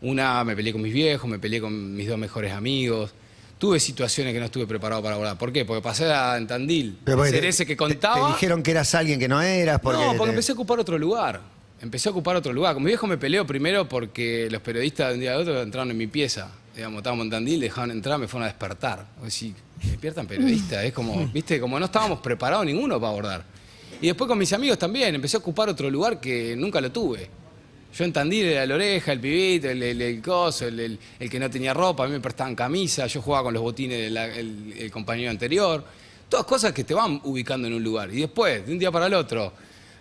Una, 0.01 0.45
me 0.45 0.55
peleé 0.55 0.73
con 0.73 0.83
mis 0.83 0.95
viejos, 0.95 1.29
me 1.29 1.39
peleé 1.39 1.61
con 1.61 1.95
mis 1.95 2.07
dos 2.09 2.17
mejores 2.17 2.53
amigos. 2.53 3.13
Tuve 3.59 3.79
situaciones 3.81 4.33
que 4.33 4.39
no 4.39 4.47
estuve 4.47 4.67
preparado 4.67 5.03
para 5.03 5.17
abordar. 5.17 5.37
¿Por 5.37 5.53
qué? 5.53 5.65
Porque 5.65 5.83
pasé 5.83 6.05
a, 6.11 6.37
en 6.39 6.47
Tandil, 6.47 6.99
ser 7.31 7.41
te- 7.43 7.49
ese 7.49 7.67
que 7.67 7.77
contaba. 7.77 8.29
Te, 8.29 8.33
dijeron 8.35 8.63
que 8.63 8.71
eras 8.71 8.95
alguien 8.95 9.19
que 9.19 9.29
no 9.29 9.43
eras. 9.43 9.81
Porque 9.81 10.01
no, 10.01 10.07
porque 10.13 10.25
te- 10.27 10.31
empecé 10.31 10.53
a 10.53 10.55
ocupar 10.55 10.79
otro 10.79 10.97
lugar. 10.97 11.41
Empecé 11.83 12.09
a 12.09 12.13
ocupar 12.13 12.37
otro 12.37 12.53
lugar. 12.53 12.75
Con 12.75 12.83
mi 12.85 12.89
viejo 12.89 13.07
me 13.07 13.19
peleó 13.19 13.47
primero 13.47 13.89
porque 13.89 14.49
los 14.51 14.63
periodistas 14.63 15.09
de 15.09 15.15
un 15.15 15.21
día 15.21 15.35
al 15.35 15.41
otro 15.43 15.61
entraron 15.61 15.91
en 15.91 15.97
mi 15.99 16.07
pieza. 16.07 16.51
Digamos, 16.75 16.99
estábamos 16.99 17.25
en 17.25 17.31
Tandil, 17.31 17.61
dejaron 17.61 17.91
entrar, 17.91 18.19
me 18.19 18.29
fueron 18.29 18.45
a 18.45 18.49
despertar. 18.49 19.07
O 19.21 19.25
decir, 19.25 19.55
despiertan 19.83 20.27
periodistas. 20.27 20.85
Es 20.85 20.93
como, 20.93 21.27
viste, 21.33 21.61
como 21.61 21.79
no 21.79 21.87
estábamos 21.87 22.21
preparados 22.21 22.65
ninguno 22.67 22.99
para 23.01 23.11
abordar. 23.11 23.45
Y 24.01 24.07
después 24.07 24.29
con 24.29 24.39
mis 24.39 24.53
amigos 24.53 24.79
también, 24.79 25.15
empecé 25.15 25.37
a 25.37 25.41
ocupar 25.41 25.69
otro 25.69 25.91
lugar 25.91 26.21
que 26.21 26.55
nunca 26.57 26.81
lo 26.81 26.91
tuve. 26.91 27.29
Yo 27.93 28.05
en 28.05 28.13
Tandil 28.13 28.47
era 28.47 28.65
la 28.67 28.77
oreja, 28.77 29.11
el 29.13 29.19
pibito, 29.21 29.69
el, 29.69 29.83
el, 29.83 30.01
el 30.01 30.23
coso, 30.23 30.67
el, 30.69 30.99
el- 31.19 31.29
que 31.31 31.41
no 31.41 31.51
tenía 31.51 31.75
ropa, 31.75 32.05
a 32.05 32.07
mí 32.07 32.13
me 32.13 32.21
prestaban 32.21 32.55
camisa, 32.55 33.07
yo 33.09 33.21
jugaba 33.21 33.45
con 33.45 33.55
los 33.55 33.63
botines 33.65 33.99
del 33.99 34.17
el, 34.17 34.75
el 34.79 34.91
compañero 34.93 35.31
anterior. 35.31 35.85
Todas 36.29 36.47
cosas 36.47 36.73
que 36.73 36.85
te 36.85 36.95
van 36.95 37.21
ubicando 37.25 37.67
en 37.67 37.75
un 37.75 37.83
lugar. 37.83 38.11
Y 38.15 38.21
después, 38.21 38.65
de 38.65 38.73
un 38.73 38.79
día 38.79 38.93
para 38.93 39.07
el 39.07 39.15
otro, 39.15 39.53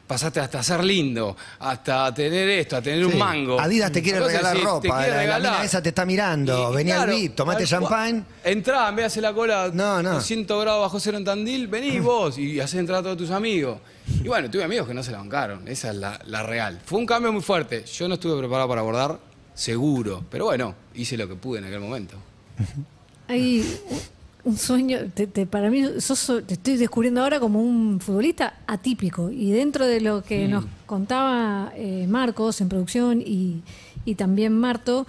pasaste 0.09 0.39
hasta 0.39 0.63
ser 0.63 0.83
lindo, 0.83 1.37
hasta 1.59 2.11
tener 2.11 2.49
esto, 2.49 2.77
a 2.77 2.81
tener 2.81 3.05
Sí. 3.05 3.11
un 3.13 3.17
mango. 3.19 3.59
Adidas 3.61 3.91
te 3.91 4.01
quiere 4.01 4.17
Entonces, 4.17 4.39
regalar 4.39 4.57
sí, 4.57 4.61
te 4.63 4.67
ropa, 4.67 4.81
quiere 4.97 5.11
la- 5.11 5.15
la 5.15 5.21
regalar. 5.21 5.51
mina 5.53 5.63
esa 5.65 5.81
te 5.83 5.89
está 5.89 6.03
mirando, 6.03 6.71
vení 6.71 6.89
al 6.91 7.09
VIP, 7.11 7.35
tomate 7.35 7.67
champagne. 7.67 8.23
Entrá, 8.43 8.89
en 8.89 8.95
vez 8.95 9.03
de 9.03 9.07
hacer 9.07 9.21
la 9.23 9.33
cola 9.33 9.69
No, 9.71 10.01
no. 10.01 10.13
200 10.15 10.59
grados 10.61 10.81
bajo 10.81 10.99
cero 10.99 11.17
en 11.19 11.25
Tandil, 11.25 11.67
vení 11.67 11.99
vos 11.99 12.39
y 12.39 12.59
hacés 12.59 12.79
entrar 12.79 13.01
a 13.01 13.03
todos 13.03 13.17
tus 13.17 13.29
amigos. 13.29 13.77
Y 14.23 14.27
bueno, 14.27 14.49
tuve 14.49 14.63
amigos 14.63 14.87
que 14.87 14.95
no 14.95 15.03
se 15.03 15.11
la 15.11 15.19
bancaron, 15.19 15.67
esa 15.67 15.89
es 15.91 15.95
la, 15.97 16.19
la 16.25 16.41
real. 16.41 16.81
Fue 16.83 16.97
un 16.97 17.05
cambio 17.05 17.31
muy 17.31 17.43
fuerte. 17.43 17.85
Yo 17.85 18.07
no 18.07 18.15
estuve 18.15 18.35
preparado 18.39 18.67
para 18.67 18.81
abordar, 18.81 19.19
seguro. 19.53 20.25
Pero 20.31 20.45
bueno, 20.45 20.73
hice 20.95 21.15
lo 21.17 21.27
que 21.27 21.35
pude 21.35 21.59
en 21.59 21.65
aquel 21.65 21.81
momento. 21.81 22.15
Hay 23.27 23.63
un 24.43 24.57
sueño, 24.57 24.99
te- 25.13 25.27
te- 25.27 25.45
para 25.45 25.69
mí 25.69 25.83
sos- 25.99 26.43
te 26.47 26.53
estoy 26.53 26.77
descubriendo 26.77 27.21
ahora 27.21 27.39
como 27.39 27.61
un 27.61 27.99
futbolista 27.99 28.59
atípico. 28.67 29.29
Y 29.29 29.51
dentro 29.51 29.85
de 29.85 29.99
lo 30.01 30.23
que 30.23 30.47
nos 30.47 30.65
contaba 30.85 31.71
eh, 31.75 32.05
Marcos 32.07 32.61
en 32.61 32.69
producción 32.69 33.21
y, 33.21 33.61
y 34.05 34.15
también 34.15 34.53
Marto, 34.57 35.05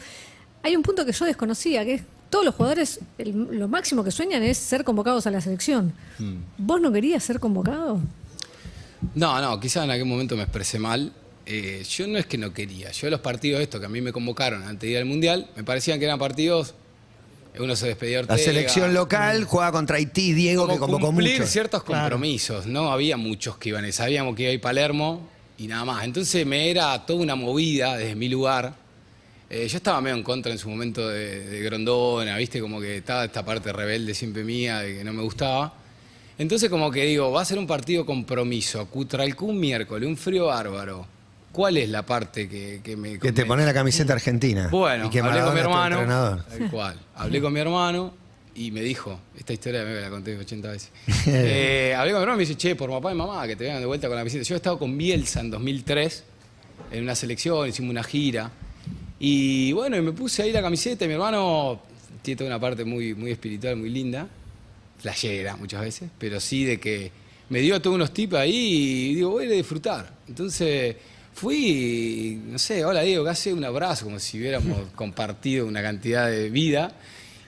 hay 0.63 0.75
un 0.77 0.83
punto 0.83 1.07
que 1.07 1.13
yo 1.13 1.25
desconocía, 1.25 1.85
que 1.85 1.95
es 1.95 2.03
todos 2.29 2.45
los 2.45 2.55
jugadores, 2.55 3.01
el- 3.19 3.59
lo 3.59 3.69
máximo 3.69 4.03
que 4.05 4.11
sueñan 4.11 4.43
es 4.43 4.59
ser 4.59 4.85
convocados 4.85 5.27
a 5.27 5.31
la 5.31 5.41
selección. 5.41 5.93
¿Vos 6.59 6.81
no 6.81 6.91
querías 6.93 7.23
ser 7.23 7.39
convocado? 7.41 8.01
No, 9.15 9.41
no, 9.41 9.59
quizás 9.61 9.85
en 9.85 9.91
aquel 9.93 10.05
momento 10.07 10.37
me 10.37 10.43
expresé 10.43 10.79
mal. 10.79 11.13
Eh, 11.47 11.83
yo 11.89 12.07
no 12.07 12.19
es 12.19 12.27
que 12.27 12.37
no 12.37 12.53
quería. 12.53 12.91
Yo 12.93 13.09
los 13.11 13.21
partidos 13.21 13.61
estos 13.61 13.81
que 13.81 13.87
a 13.87 13.89
mí 13.89 14.01
me 14.01 14.13
convocaron 14.13 14.63
antes 14.63 14.81
de 14.83 14.91
ir 14.91 14.99
al 14.99 15.05
Mundial, 15.07 15.49
me 15.57 15.65
parecían 15.65 15.99
que 15.99 16.05
eran 16.05 16.19
partidos... 16.19 16.75
Uno 17.59 17.77
se 17.77 17.89
despedía 17.89 18.19
de 18.19 18.27
La 18.27 18.35
Ortega, 18.35 18.53
selección 18.53 18.95
local 18.95 19.45
jugaba 19.45 19.73
contra 19.73 19.97
Haití, 19.97 20.33
Diego, 20.33 20.67
que 20.67 20.79
como 20.79 20.93
convocó 20.93 21.07
cumplir 21.07 21.41
mucho. 21.41 21.51
ciertos 21.51 21.83
compromisos. 21.83 22.67
No 22.67 22.93
había 22.93 23.17
muchos 23.17 23.57
que 23.59 23.71
iban. 23.71 23.91
Sabíamos 23.93 24.37
que 24.37 24.43
iba 24.43 24.51
a 24.51 24.55
ir 24.55 24.61
Palermo 24.61 25.29
y 25.59 25.67
nada 25.67 25.85
más. 25.85 26.05
Entonces 26.05 26.47
me 26.47 26.71
era 26.71 27.05
toda 27.05 27.21
una 27.21 27.35
movida 27.35 27.97
desde 27.97 28.15
mi 28.15 28.29
lugar. 28.29 28.75
Eh, 29.49 29.67
yo 29.67 29.79
estaba 29.79 30.01
medio 30.01 30.17
en 30.17 30.23
contra 30.23 30.53
en 30.53 30.59
su 30.59 30.71
momento 30.71 31.09
de, 31.09 31.45
de 31.49 31.61
Grondona, 31.63 32.37
¿viste? 32.37 32.61
Como 32.61 32.81
que 32.81 32.99
estaba 32.99 33.25
esta 33.25 33.45
parte 33.45 33.73
rebelde 33.73 34.15
siempre 34.15 34.45
mía, 34.45 34.79
de 34.79 34.99
que 34.99 35.05
no 35.05 35.13
me 35.13 35.23
gustaba. 35.23 35.75
Entonces 36.39 36.71
como 36.71 36.91
que 36.91 37.05
digo, 37.05 37.33
va 37.33 37.43
a 37.43 37.45
ser 37.45 37.59
un 37.59 37.67
partido 37.67 38.07
compromiso. 38.07 38.87
Cutralcú 38.87 39.47
un 39.47 39.59
miércoles, 39.59 40.09
un 40.09 40.17
frío 40.17 40.47
bárbaro. 40.47 41.07
¿Cuál 41.53 41.77
es 41.77 41.89
la 41.89 42.07
parte 42.07 42.49
que, 42.49 42.81
que 42.83 42.97
me... 42.97 43.19
Que 43.19 43.33
te 43.33 43.45
pone 43.45 43.65
la 43.65 43.75
camiseta 43.75 44.13
argentina. 44.13 44.69
Bueno, 44.71 45.07
y 45.07 45.11
que 45.11 45.21
hablé 45.21 45.41
con 45.41 45.55
mi 45.55 45.61
hermano. 45.61 45.97
entrenador. 45.97 46.45
Tal 46.45 46.71
cual. 46.71 47.01
Hablé 47.17 47.41
con 47.41 47.53
mi 47.53 47.61
hermano 47.61 48.15
y 48.55 48.71
me 48.71 48.83
dijo, 48.83 49.19
esta 49.37 49.53
historia 49.53 49.85
me 49.85 50.01
la 50.01 50.11
conté 50.11 50.37
80 50.37 50.71
veces. 50.71 50.91
Eh, 51.27 51.95
hablé 51.97 52.13
con 52.13 52.21
mi 52.21 52.23
hermano 52.23 52.35
y 52.35 52.45
me 52.45 52.49
dice, 52.49 52.57
che, 52.57 52.77
por 52.77 52.91
papá 52.91 53.13
y 53.13 53.15
mamá, 53.17 53.47
que 53.47 53.57
te 53.57 53.65
vengan 53.65 53.81
de 53.81 53.87
vuelta 53.87 54.07
con 54.07 54.17
la 54.17 54.23
visita. 54.23 54.45
Yo 54.45 54.55
he 54.55 54.57
estado 54.57 54.79
con 54.79 54.97
Bielsa 54.97 55.41
en 55.41 55.51
2003 55.51 56.25
en 56.93 57.03
una 57.03 57.15
selección, 57.15 57.69
hicimos 57.69 57.91
una 57.91 58.05
gira. 58.05 58.51
Y 59.19 59.73
bueno, 59.73 59.97
y 59.97 60.03
me 60.03 60.13
puse 60.13 60.43
ahí 60.43 60.53
la 60.53 60.63
camiseta 60.63 61.05
y 61.05 61.09
mi 61.09 61.15
hermano 61.15 61.81
tiene 62.23 62.39
toda 62.39 62.49
una 62.49 62.61
parte 62.61 62.85
muy, 62.85 63.15
muy 63.15 63.33
espiritual, 63.33 63.77
muy 63.77 63.91
linda, 63.91 64.27
flashera 64.99 65.57
muchas 65.57 65.83
veces, 65.83 66.11
pero 66.19 66.41
sí 66.41 66.65
de 66.65 66.79
que 66.81 67.11
me 67.49 67.61
dio 67.61 67.81
todos 67.81 67.97
unos 67.97 68.13
tips 68.13 68.35
ahí 68.35 68.55
y 69.11 69.15
digo, 69.17 69.31
voy 69.31 69.45
a 69.45 69.47
ir 69.47 69.53
a 69.53 69.57
disfrutar. 69.57 70.13
Entonces 70.29 70.97
fui, 71.41 72.39
no 72.49 72.59
sé, 72.59 72.85
hola 72.85 73.01
Diego, 73.01 73.25
casi 73.25 73.51
un 73.51 73.65
abrazo, 73.65 74.05
como 74.05 74.21
si 74.21 74.39
hubiéramos 74.39 74.89
compartido 74.95 75.67
una 75.67 75.81
cantidad 75.81 76.29
de 76.29 76.51
vida. 76.51 76.93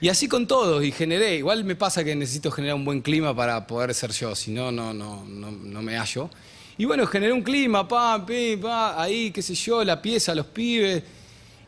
Y 0.01 0.09
así 0.09 0.27
con 0.27 0.47
todos, 0.47 0.83
y 0.83 0.91
generé, 0.91 1.35
igual 1.35 1.63
me 1.63 1.75
pasa 1.75 2.03
que 2.03 2.15
necesito 2.15 2.49
generar 2.49 2.75
un 2.75 2.85
buen 2.85 3.01
clima 3.01 3.35
para 3.35 3.67
poder 3.67 3.93
ser 3.93 4.11
yo, 4.11 4.35
si 4.35 4.49
no, 4.49 4.71
no, 4.71 4.95
no, 4.95 5.23
no, 5.23 5.51
no 5.51 5.81
me 5.83 5.95
hallo. 5.95 6.31
Y 6.75 6.85
bueno, 6.85 7.05
generé 7.05 7.33
un 7.33 7.43
clima, 7.43 7.87
pam, 7.87 8.25
pim, 8.25 8.59
pam, 8.59 8.95
ahí, 8.97 9.29
qué 9.29 9.43
sé 9.43 9.53
yo, 9.53 9.83
la 9.83 10.01
pieza, 10.01 10.33
los 10.33 10.47
pibes. 10.47 11.03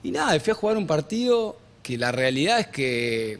Y 0.01 0.09
nada, 0.09 0.37
fui 0.39 0.49
a 0.49 0.55
jugar 0.55 0.77
un 0.77 0.87
partido 0.87 1.57
que 1.83 1.95
la 1.95 2.11
realidad 2.11 2.59
es 2.59 2.67
que 2.67 3.39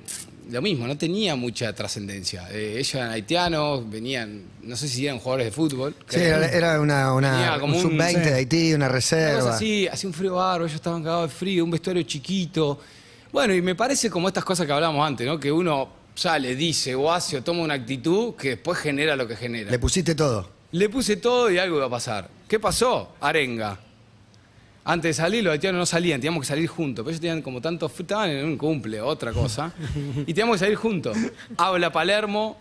lo 0.50 0.62
mismo, 0.62 0.88
no 0.88 0.98
tenía 0.98 1.36
mucha 1.36 1.74
trascendencia. 1.74 2.48
Eh, 2.52 2.74
ellos 2.78 2.96
eran 2.96 3.10
haitianos, 3.12 3.90
venían, 3.90 4.44
no 4.64 4.76
sé 4.76 4.88
si 4.88 5.06
eran 5.06 5.20
jugadores 5.20 5.46
de 5.48 5.52
fútbol. 5.52 5.96
Sí, 6.08 6.20
era, 6.20 6.46
era 6.48 6.80
una, 6.82 7.14
una 7.14 7.58
como 7.60 7.78
un 7.78 7.86
un- 7.86 7.92
sub-20 7.92 8.24
de 8.24 8.34
Haití, 8.34 8.68
una 8.74 8.86
Una 8.86 8.90
reserva. 8.90 9.56
así, 9.56 9.88
hacía 9.88 10.08
un 10.08 10.14
frío 10.14 10.36
bárbaro, 10.36 10.66
ellos 10.66 10.76
estaban 10.76 11.04
cagados 11.04 11.30
de 11.32 11.36
frío, 11.36 11.64
un 11.64 11.72
vestuario 11.72 12.04
chiquito. 12.04 12.80
Bueno, 13.32 13.54
y 13.54 13.62
me 13.62 13.76
parece 13.76 14.10
como 14.10 14.28
estas 14.28 14.44
cosas 14.46 14.66
que 14.66 14.72
hablábamos 14.74 15.06
antes, 15.06 15.26
¿no? 15.28 15.40
Que 15.40 15.52
uno 15.52 15.90
sale, 16.14 16.56
dice 16.56 16.96
o 16.96 17.12
hace 17.12 17.38
o 17.38 17.44
toma 17.44 17.62
una 17.62 17.74
actitud 17.74 18.36
que 18.36 18.50
después 18.52 18.78
genera 18.80 19.16
lo 19.16 19.28
que 19.28 19.36
genera. 19.36 19.70
Le 19.72 19.80
pusiste 19.80 20.16
todo. 20.16 20.50
Le 20.72 20.90
puse 20.90 21.18
todo 21.18 21.50
y 21.52 21.58
algo 21.58 21.78
iba 21.78 21.86
a 21.86 21.90
pasar. 21.90 22.30
¿Qué 22.48 22.60
pasó? 22.60 23.16
Arenga. 23.20 23.80
Antes 24.88 25.18
de 25.18 25.24
salir, 25.24 25.44
los 25.44 25.52
haitianos 25.52 25.80
no 25.80 25.86
salían, 25.88 26.22
teníamos 26.22 26.42
que 26.42 26.48
salir 26.48 26.68
juntos. 26.68 27.04
Pero 27.04 27.10
ellos 27.10 27.20
tenían 27.22 27.42
como 27.42 27.60
tanto. 27.60 27.92
Estaban 28.00 28.30
en 28.30 28.46
un 28.46 28.56
cumple, 28.56 29.02
otra 29.02 29.34
cosa. 29.34 29.74
Y 30.22 30.26
teníamos 30.34 30.56
que 30.56 30.60
salir 30.60 30.76
juntos. 30.76 31.18
Habla 31.58 31.92
Palermo, 31.92 32.56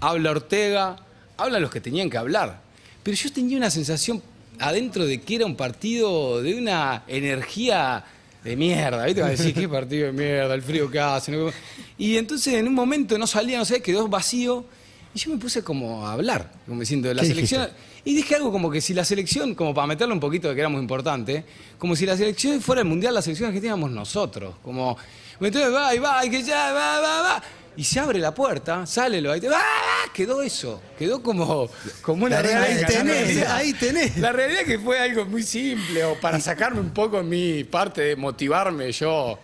habla 0.00 0.30
Ortega, 0.30 0.96
hablan 1.36 1.60
los 1.60 1.70
que 1.70 1.80
tenían 1.82 2.08
que 2.08 2.16
hablar. 2.16 2.60
Pero 3.02 3.14
yo 3.14 3.30
tenía 3.30 3.58
una 3.58 3.70
sensación 3.70 4.22
adentro 4.58 5.04
de 5.04 5.20
que 5.20 5.34
era 5.36 5.44
un 5.44 5.54
partido 5.54 6.42
de 6.42 6.54
una 6.54 7.02
energía 7.08 8.04
de 8.42 8.56
mierda. 8.56 9.04
¿Viste? 9.04 9.20
Va 9.20 9.26
a 9.26 9.30
decir, 9.30 9.52
qué 9.52 9.68
partido 9.68 10.06
de 10.06 10.12
mierda, 10.12 10.54
el 10.54 10.62
frío 10.62 10.90
que 10.90 10.98
hace. 10.98 11.32
¿no? 11.32 11.50
Y 11.98 12.16
entonces 12.16 12.54
en 12.54 12.66
un 12.68 12.74
momento 12.74 13.18
no 13.18 13.26
salía, 13.26 13.58
no 13.58 13.66
sé, 13.66 13.82
quedó 13.82 14.08
vacío. 14.08 14.64
Y 15.14 15.18
yo 15.18 15.30
me 15.30 15.36
puse 15.36 15.62
como 15.62 16.06
a 16.06 16.12
hablar, 16.14 16.50
como 16.66 16.80
diciendo, 16.80 17.12
la 17.12 17.20
¿Qué 17.22 17.28
selección. 17.28 17.62
dijiste? 17.62 17.82
Y 18.06 18.14
dije 18.14 18.36
algo 18.36 18.52
como 18.52 18.70
que 18.70 18.80
si 18.80 18.94
la 18.94 19.04
selección, 19.04 19.56
como 19.56 19.74
para 19.74 19.88
meterle 19.88 20.14
un 20.14 20.20
poquito 20.20 20.48
de 20.48 20.54
que 20.54 20.60
era 20.60 20.68
muy 20.68 20.80
importante, 20.80 21.44
como 21.76 21.96
si 21.96 22.06
la 22.06 22.16
selección 22.16 22.60
fuera 22.60 22.82
el 22.82 22.86
mundial, 22.86 23.12
la 23.12 23.20
selección 23.20 23.48
argentina 23.48 23.72
éramos 23.72 23.90
nosotros. 23.90 24.54
Como, 24.62 24.96
entonces 25.40 25.74
va 25.74 25.92
y 25.92 25.98
va, 25.98 26.24
y 26.24 26.30
que 26.30 26.40
ya 26.44 26.72
va, 26.72 27.00
va, 27.00 27.22
va. 27.22 27.42
Y 27.76 27.82
se 27.82 27.98
abre 27.98 28.20
la 28.20 28.32
puerta, 28.32 28.86
sale 28.86 29.20
lo 29.20 29.32
ahí, 29.32 29.40
va, 29.40 29.56
va, 29.58 30.12
quedó 30.14 30.40
eso, 30.40 30.80
quedó 30.96 31.20
como, 31.20 31.68
como 32.02 32.26
una 32.26 32.40
realidad. 32.40 32.82
La 32.82 32.86
tenés, 32.86 33.48
ahí 33.48 33.72
tenés. 33.72 34.16
La 34.18 34.30
realidad 34.30 34.60
es 34.60 34.68
que 34.68 34.78
fue 34.78 35.00
algo 35.00 35.24
muy 35.24 35.42
simple, 35.42 36.04
o 36.04 36.14
para 36.20 36.38
sacarme 36.38 36.78
un 36.78 36.90
poco 36.90 37.24
mi 37.24 37.64
parte 37.64 38.02
de 38.02 38.14
motivarme 38.14 38.92
yo 38.92 39.36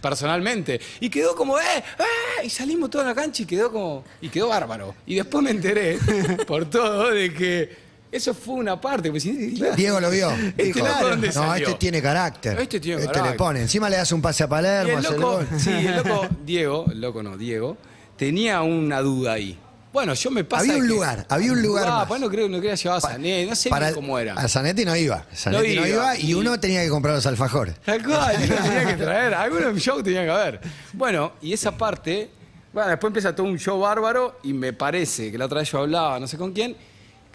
personalmente. 0.00 0.80
Y 1.00 1.10
quedó 1.10 1.36
como, 1.36 1.58
¡eh! 1.58 1.84
¡eh! 1.98 2.46
Y 2.46 2.48
salimos 2.48 2.88
toda 2.88 3.04
la 3.04 3.14
cancha 3.14 3.42
y 3.42 3.46
quedó 3.46 3.70
como. 3.70 4.04
Y 4.22 4.30
quedó 4.30 4.48
bárbaro. 4.48 4.94
Y 5.04 5.16
después 5.16 5.44
me 5.44 5.50
enteré, 5.50 5.98
por 6.46 6.70
todo, 6.70 7.10
de 7.10 7.34
que 7.34 7.85
eso 8.12 8.32
fue 8.34 8.54
una 8.54 8.80
parte. 8.80 9.10
Pues, 9.10 9.22
si- 9.22 9.32
Diego 9.76 10.00
lo 10.00 10.10
vio. 10.10 10.30
Este 10.30 10.64
Dijo, 10.64 10.78
loco, 10.80 11.08
¿dónde 11.08 11.26
no, 11.28 11.32
salió? 11.32 11.66
este 11.68 11.78
tiene 11.78 12.00
carácter. 12.02 12.58
Este 12.60 12.80
tiene 12.80 13.02
le 13.02 13.08
carácter". 13.08 13.36
pone. 13.36 13.60
Encima 13.62 13.88
le 13.90 13.96
das 13.96 14.10
un 14.12 14.22
pase 14.22 14.44
a 14.44 14.48
Palermo, 14.48 14.98
el 14.98 15.04
loco, 15.04 15.42
sí, 15.58 15.70
el 15.70 15.96
loco, 15.96 16.26
Diego, 16.44 16.86
el 16.90 17.00
loco 17.00 17.22
no, 17.22 17.36
Diego, 17.36 17.76
tenía 18.16 18.62
una 18.62 19.00
duda 19.00 19.32
ahí. 19.34 19.58
Bueno, 19.92 20.12
yo 20.12 20.30
me 20.30 20.44
pasa. 20.44 20.62
Había 20.62 20.74
un 20.76 20.82
que- 20.82 20.88
lugar, 20.88 21.26
había 21.28 21.52
un 21.52 21.62
lugar 21.62 21.86
Ah, 21.88 22.04
pues 22.06 22.20
no 22.20 22.28
creo 22.28 22.48
no 22.50 22.56
quería 22.60 22.74
llevar 22.74 22.98
a 22.98 23.00
Sané, 23.00 23.46
no 23.46 23.56
sé 23.56 23.70
Para 23.70 23.92
cómo 23.94 24.18
era. 24.18 24.34
A 24.34 24.46
Zanetti 24.46 24.84
no 24.84 24.94
iba. 24.94 25.24
Zanetti 25.34 25.74
no, 25.74 25.80
No 25.82 25.86
iba, 25.86 26.16
y 26.18 26.30
y- 26.30 26.34
uno 26.34 26.60
tenía 26.60 26.82
que 26.82 26.90
comprar 26.90 27.14
los 27.14 27.24
alfajores. 27.24 27.76
Tal 27.82 28.04
cual, 28.04 28.36
tenía 28.36 28.86
que 28.86 28.94
traer. 29.02 29.32
Algunos 29.32 29.80
show 29.82 30.02
tenía 30.02 30.24
que 30.24 30.30
haber. 30.30 30.60
Bueno, 30.92 31.32
y 31.40 31.54
esa 31.54 31.78
parte, 31.78 32.28
bueno, 32.74 32.90
después 32.90 33.08
empieza 33.08 33.34
todo 33.34 33.46
un 33.46 33.58
show 33.58 33.80
bárbaro 33.80 34.38
y 34.42 34.52
me 34.52 34.74
parece 34.74 35.32
que 35.32 35.38
la 35.38 35.46
otra 35.46 35.60
vez 35.60 35.72
yo 35.72 35.78
hablaba, 35.78 36.20
no 36.20 36.26
sé 36.26 36.36
con 36.36 36.52
quién, 36.52 36.76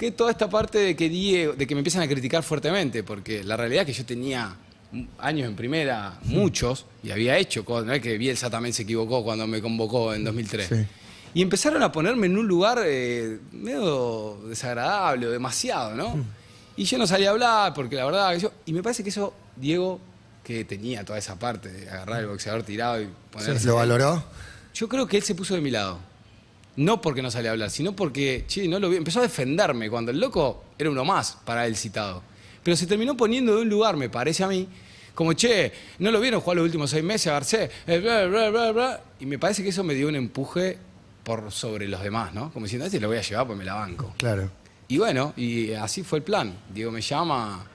que 0.01 0.11
toda 0.11 0.31
esta 0.31 0.49
parte 0.49 0.79
de 0.79 0.95
que 0.95 1.09
Diego, 1.09 1.53
de 1.53 1.67
que 1.67 1.75
me 1.75 1.81
empiezan 1.81 2.01
a 2.01 2.07
criticar 2.07 2.41
fuertemente, 2.41 3.03
porque 3.03 3.43
la 3.43 3.55
realidad 3.55 3.81
es 3.81 3.85
que 3.85 4.01
yo 4.01 4.03
tenía 4.03 4.55
años 5.19 5.47
en 5.47 5.55
primera, 5.55 6.17
muchos, 6.23 6.87
y 7.03 7.11
había 7.11 7.37
hecho 7.37 7.63
cosas, 7.63 7.85
no 7.85 7.93
es 7.93 8.01
que 8.01 8.17
Bielsa 8.17 8.49
también 8.49 8.73
se 8.73 8.81
equivocó 8.81 9.23
cuando 9.23 9.45
me 9.45 9.61
convocó 9.61 10.11
en 10.15 10.23
2003. 10.23 10.67
Sí. 10.67 10.87
Y 11.35 11.43
empezaron 11.43 11.83
a 11.83 11.91
ponerme 11.91 12.25
en 12.25 12.35
un 12.35 12.47
lugar 12.47 12.81
eh, 12.83 13.37
medio 13.51 14.39
desagradable 14.47 15.27
o 15.27 15.29
demasiado, 15.29 15.93
¿no? 15.93 16.15
Y 16.75 16.85
yo 16.85 16.97
no 16.97 17.05
salía 17.05 17.29
a 17.29 17.33
hablar 17.33 17.73
porque 17.75 17.95
la 17.95 18.05
verdad 18.05 18.35
yo... 18.37 18.51
Y 18.65 18.73
me 18.73 18.81
parece 18.81 19.03
que 19.03 19.09
eso, 19.09 19.35
Diego, 19.55 19.99
que 20.43 20.65
tenía 20.65 21.05
toda 21.05 21.19
esa 21.19 21.37
parte 21.37 21.71
de 21.71 21.87
agarrar 21.87 22.21
el 22.21 22.25
boxeador 22.25 22.63
tirado 22.63 22.99
y 22.99 23.07
ponerse... 23.31 23.67
¿Lo 23.67 23.75
valoró? 23.75 24.23
Yo 24.73 24.89
creo 24.89 25.05
que 25.05 25.17
él 25.17 25.23
se 25.23 25.35
puso 25.35 25.53
de 25.53 25.61
mi 25.61 25.69
lado. 25.69 25.99
No 26.77 27.01
porque 27.01 27.21
no 27.21 27.29
salía 27.29 27.49
a 27.51 27.53
hablar, 27.53 27.69
sino 27.69 27.95
porque, 27.95 28.45
che, 28.47 28.67
no 28.67 28.79
lo 28.79 28.89
vi. 28.89 28.97
Empezó 28.97 29.19
a 29.19 29.23
defenderme 29.23 29.89
cuando 29.89 30.11
el 30.11 30.19
loco 30.19 30.63
era 30.77 30.89
uno 30.89 31.03
más 31.03 31.37
para 31.45 31.67
él 31.67 31.75
citado. 31.75 32.23
Pero 32.63 32.77
se 32.77 32.87
terminó 32.87 33.17
poniendo 33.17 33.55
de 33.55 33.63
un 33.63 33.69
lugar, 33.69 33.97
me 33.97 34.09
parece 34.09 34.43
a 34.43 34.47
mí, 34.47 34.67
como, 35.13 35.33
che, 35.33 35.71
no 35.99 36.11
lo 36.11 36.19
vieron 36.19 36.39
jugar 36.39 36.57
los 36.57 36.65
últimos 36.65 36.89
seis 36.89 37.03
meses 37.03 37.27
a 37.27 37.33
Garcés. 37.33 37.69
eh, 37.87 37.99
bla, 37.99 38.25
bla, 38.25 38.49
bla, 38.49 38.71
bla. 38.71 39.01
Y 39.19 39.25
me 39.25 39.37
parece 39.37 39.63
que 39.63 39.69
eso 39.69 39.83
me 39.83 39.93
dio 39.93 40.07
un 40.07 40.15
empuje 40.15 40.77
por 41.23 41.51
sobre 41.51 41.87
los 41.87 42.01
demás, 42.01 42.33
¿no? 42.33 42.51
Como 42.51 42.65
diciendo, 42.65 42.85
este 42.85 42.99
lo 42.99 43.07
voy 43.07 43.17
a 43.17 43.21
llevar 43.21 43.47
pues 43.47 43.57
me 43.57 43.65
la 43.65 43.73
banco. 43.75 44.13
Claro. 44.17 44.49
Y 44.87 44.97
bueno, 44.97 45.33
y 45.37 45.71
así 45.73 46.03
fue 46.03 46.19
el 46.19 46.23
plan. 46.23 46.53
Diego 46.73 46.91
me 46.91 47.01
llama. 47.01 47.65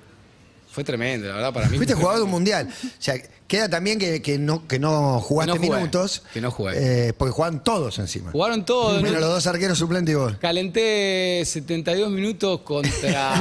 Fue 0.71 0.85
tremendo, 0.85 1.29
la 1.29 1.35
verdad, 1.35 1.55
para 1.55 1.69
mí. 1.69 1.77
Fuiste 1.77 1.95
jugador 1.95 2.19
de 2.19 2.25
un 2.25 2.31
mundial. 2.31 2.69
O 2.85 3.03
sea, 3.03 3.15
queda 3.47 3.69
también 3.69 3.99
que, 3.99 4.21
que 4.23 4.39
no, 4.39 4.67
que 4.67 4.79
no 4.79 5.21
jugaste 5.21 5.53
Que 5.53 5.59
no 5.59 5.65
jugué, 5.67 5.79
minutos. 5.79 6.23
que 6.33 6.41
no 6.41 6.51
jugué. 6.51 7.09
eh, 7.09 7.13
porque 7.17 7.33
jugaban 7.33 7.63
todos 7.63 7.99
encima. 7.99 8.31
Jugaron 8.33 8.65
todos. 8.65 9.03
Menos 9.03 9.21
¿no? 9.21 9.21
los 9.21 9.29
dos 9.37 9.47
arqueros 9.47 9.79
suplentes 9.79 10.13
y 10.13 10.17
vos. 10.17 10.35
Calenté 10.39 11.43
72 11.45 12.11
minutos 12.11 12.61
contra. 12.63 13.35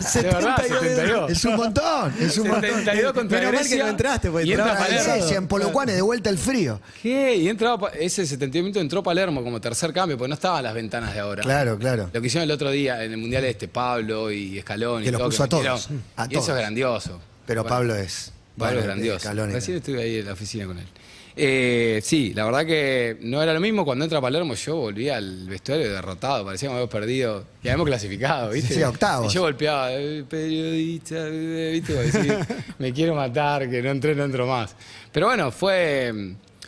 de 0.14 0.22
verdad, 0.22 0.56
72. 0.56 0.80
72. 0.80 1.30
Es 1.30 1.44
un 1.44 1.56
montón, 1.56 2.14
es 2.20 2.38
un 2.38 2.48
montón. 2.48 2.70
72 2.70 3.12
contra 3.12 3.38
Menos 3.38 3.54
mal 3.54 3.68
que 3.68 3.78
no 3.78 3.88
entraste, 3.88 4.30
porque 4.30 4.46
y 4.46 4.52
entraba 4.52 4.78
Palermo. 4.78 5.12
Grecia, 5.14 5.36
en 5.36 5.46
Polocuane, 5.48 5.92
de 5.92 6.02
vuelta 6.02 6.30
el 6.30 6.38
frío. 6.38 6.80
¿Qué? 7.02 7.36
Y 7.36 7.48
entraba, 7.48 7.90
ese 7.90 8.26
72 8.26 8.64
minutos 8.64 8.82
entró 8.82 9.02
Palermo 9.02 9.42
como 9.44 9.60
tercer 9.60 9.92
cambio, 9.92 10.18
porque 10.18 10.28
no 10.28 10.34
estaban 10.34 10.62
las 10.64 10.74
ventanas 10.74 11.14
de 11.14 11.20
ahora. 11.20 11.42
Claro, 11.42 11.78
claro. 11.78 12.10
Lo 12.12 12.20
que 12.20 12.26
hicieron 12.26 12.44
el 12.48 12.50
otro 12.54 12.70
día 12.70 13.04
en 13.04 13.12
el 13.12 13.18
Mundial 13.18 13.44
este, 13.44 13.68
Pablo 13.68 14.30
y 14.32 14.58
Escalón. 14.58 15.02
Que 15.02 15.08
y 15.08 15.12
los 15.12 15.20
todo, 15.20 15.28
puso 15.30 15.44
a 15.44 15.48
todos, 15.48 15.88
a 16.16 16.26
y 16.26 16.28
todos. 16.30 16.44
eso 16.44 16.52
es 16.52 16.58
grandioso. 16.58 17.20
Pero 17.46 17.62
Bueno, 17.62 17.76
Pablo 17.76 17.94
es. 17.96 18.31
Pablo 18.56 18.80
es 18.80 18.84
grandioso. 18.84 19.18
Recién 19.54 19.76
estuve 19.78 20.02
ahí 20.02 20.16
en 20.18 20.26
la 20.26 20.32
oficina 20.32 20.66
con 20.66 20.78
él. 20.78 20.86
Eh, 21.34 22.00
sí, 22.04 22.34
la 22.34 22.44
verdad 22.44 22.66
que 22.66 23.16
no 23.22 23.42
era 23.42 23.54
lo 23.54 23.60
mismo. 23.60 23.84
Cuando 23.86 24.04
entra 24.04 24.20
Palermo, 24.20 24.54
yo 24.54 24.76
volví 24.76 25.08
al 25.08 25.46
vestuario 25.48 25.90
derrotado. 25.90 26.44
Parecía 26.44 26.68
que 26.68 26.72
habíamos 26.74 26.90
perdido. 26.92 27.44
Y 27.62 27.68
habíamos 27.68 27.86
clasificado, 27.86 28.50
¿viste? 28.50 28.74
Sí, 28.74 28.82
octavos. 28.82 29.32
Y 29.32 29.34
yo 29.34 29.40
golpeaba, 29.42 29.92
"Eh, 29.94 30.24
periodista, 30.28 31.14
eh", 31.28 31.70
¿viste? 31.72 31.94
Decir, 31.94 32.36
me 32.78 32.92
quiero 32.92 33.14
matar, 33.14 33.68
que 33.70 33.80
no 33.82 33.90
entré, 33.90 34.14
no 34.14 34.24
entro 34.24 34.46
más. 34.46 34.76
Pero 35.10 35.26
bueno, 35.28 35.50
fue, 35.50 36.12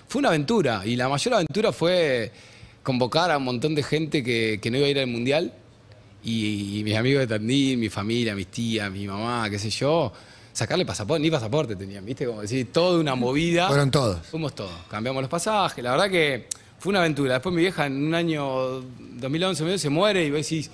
fue 0.09 0.20
una 0.20 0.29
aventura. 0.29 0.81
Y 0.87 0.97
la 0.97 1.09
mayor 1.11 1.35
aventura 1.35 1.70
fue 1.73 2.33
convocar 2.83 3.31
a 3.31 3.37
un 3.37 3.44
montón 3.44 3.75
de 3.75 3.83
gente 3.83 4.23
que, 4.25 4.59
que 4.62 4.70
no 4.70 4.79
iba 4.79 4.87
a 4.87 4.90
ir 4.90 4.99
al 4.99 5.09
mundial. 5.09 5.53
Y, 6.23 6.79
y 6.79 6.85
mis 6.85 6.97
amigos 6.97 7.20
de 7.20 7.27
Tandil, 7.27 7.77
mi 7.77 7.90
familia, 7.90 8.35
mis 8.35 8.47
tías, 8.47 8.90
mi 8.90 9.07
mamá, 9.07 9.51
qué 9.51 9.59
sé 9.59 9.68
yo, 9.68 10.11
sacarle 10.55 10.87
pasaporte, 10.87 11.21
ni 11.23 11.31
pasaporte 11.31 11.77
tenían, 11.77 12.07
¿viste? 12.07 12.25
Como 12.27 12.40
decir, 12.40 12.73
toda 12.73 12.99
una 12.99 13.14
movida. 13.14 13.69
Fueron 13.69 13.90
todos. 13.90 14.25
Fuimos 14.27 14.55
todos, 14.55 14.73
cambiamos 14.90 15.21
los 15.23 15.29
pasajes, 15.31 15.85
la 15.85 15.90
verdad 15.90 16.09
que 16.11 16.47
fue 16.79 16.90
una 16.90 17.01
aventura. 17.01 17.35
Después 17.35 17.55
mi 17.55 17.61
vieja 17.61 17.85
en 17.87 18.07
un 18.07 18.14
año 18.14 18.81
2011 19.19 19.62
medio 19.64 19.79
se 19.79 19.88
muere 19.90 20.25
y 20.25 20.31
vos 20.31 20.40
decís, 20.40 20.71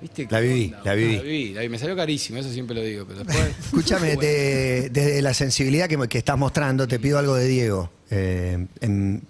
¿viste? 0.00 0.26
La 0.30 0.40
viví, 0.40 0.64
onda? 0.66 0.80
la 0.84 0.94
viví. 0.94 1.16
La 1.16 1.22
viví, 1.22 1.52
la 1.54 1.60
viví. 1.60 1.70
Me 1.70 1.78
salió 1.78 1.94
carísimo, 1.96 2.38
eso 2.38 2.50
siempre 2.50 2.74
lo 2.76 2.82
digo, 2.82 3.04
pero 3.06 3.20
después... 3.24 3.48
Escúchame, 3.64 4.16
de- 4.16 4.90
desde 4.90 5.22
la 5.22 5.32
sensibilidad 5.34 5.88
que, 5.88 5.96
que 6.08 6.18
estás 6.18 6.36
mostrando, 6.36 6.86
te 6.88 6.98
pido 6.98 7.18
algo 7.18 7.34
de 7.36 7.46
Diego. 7.46 7.90
Eh, 8.10 8.66
en- 8.80 9.22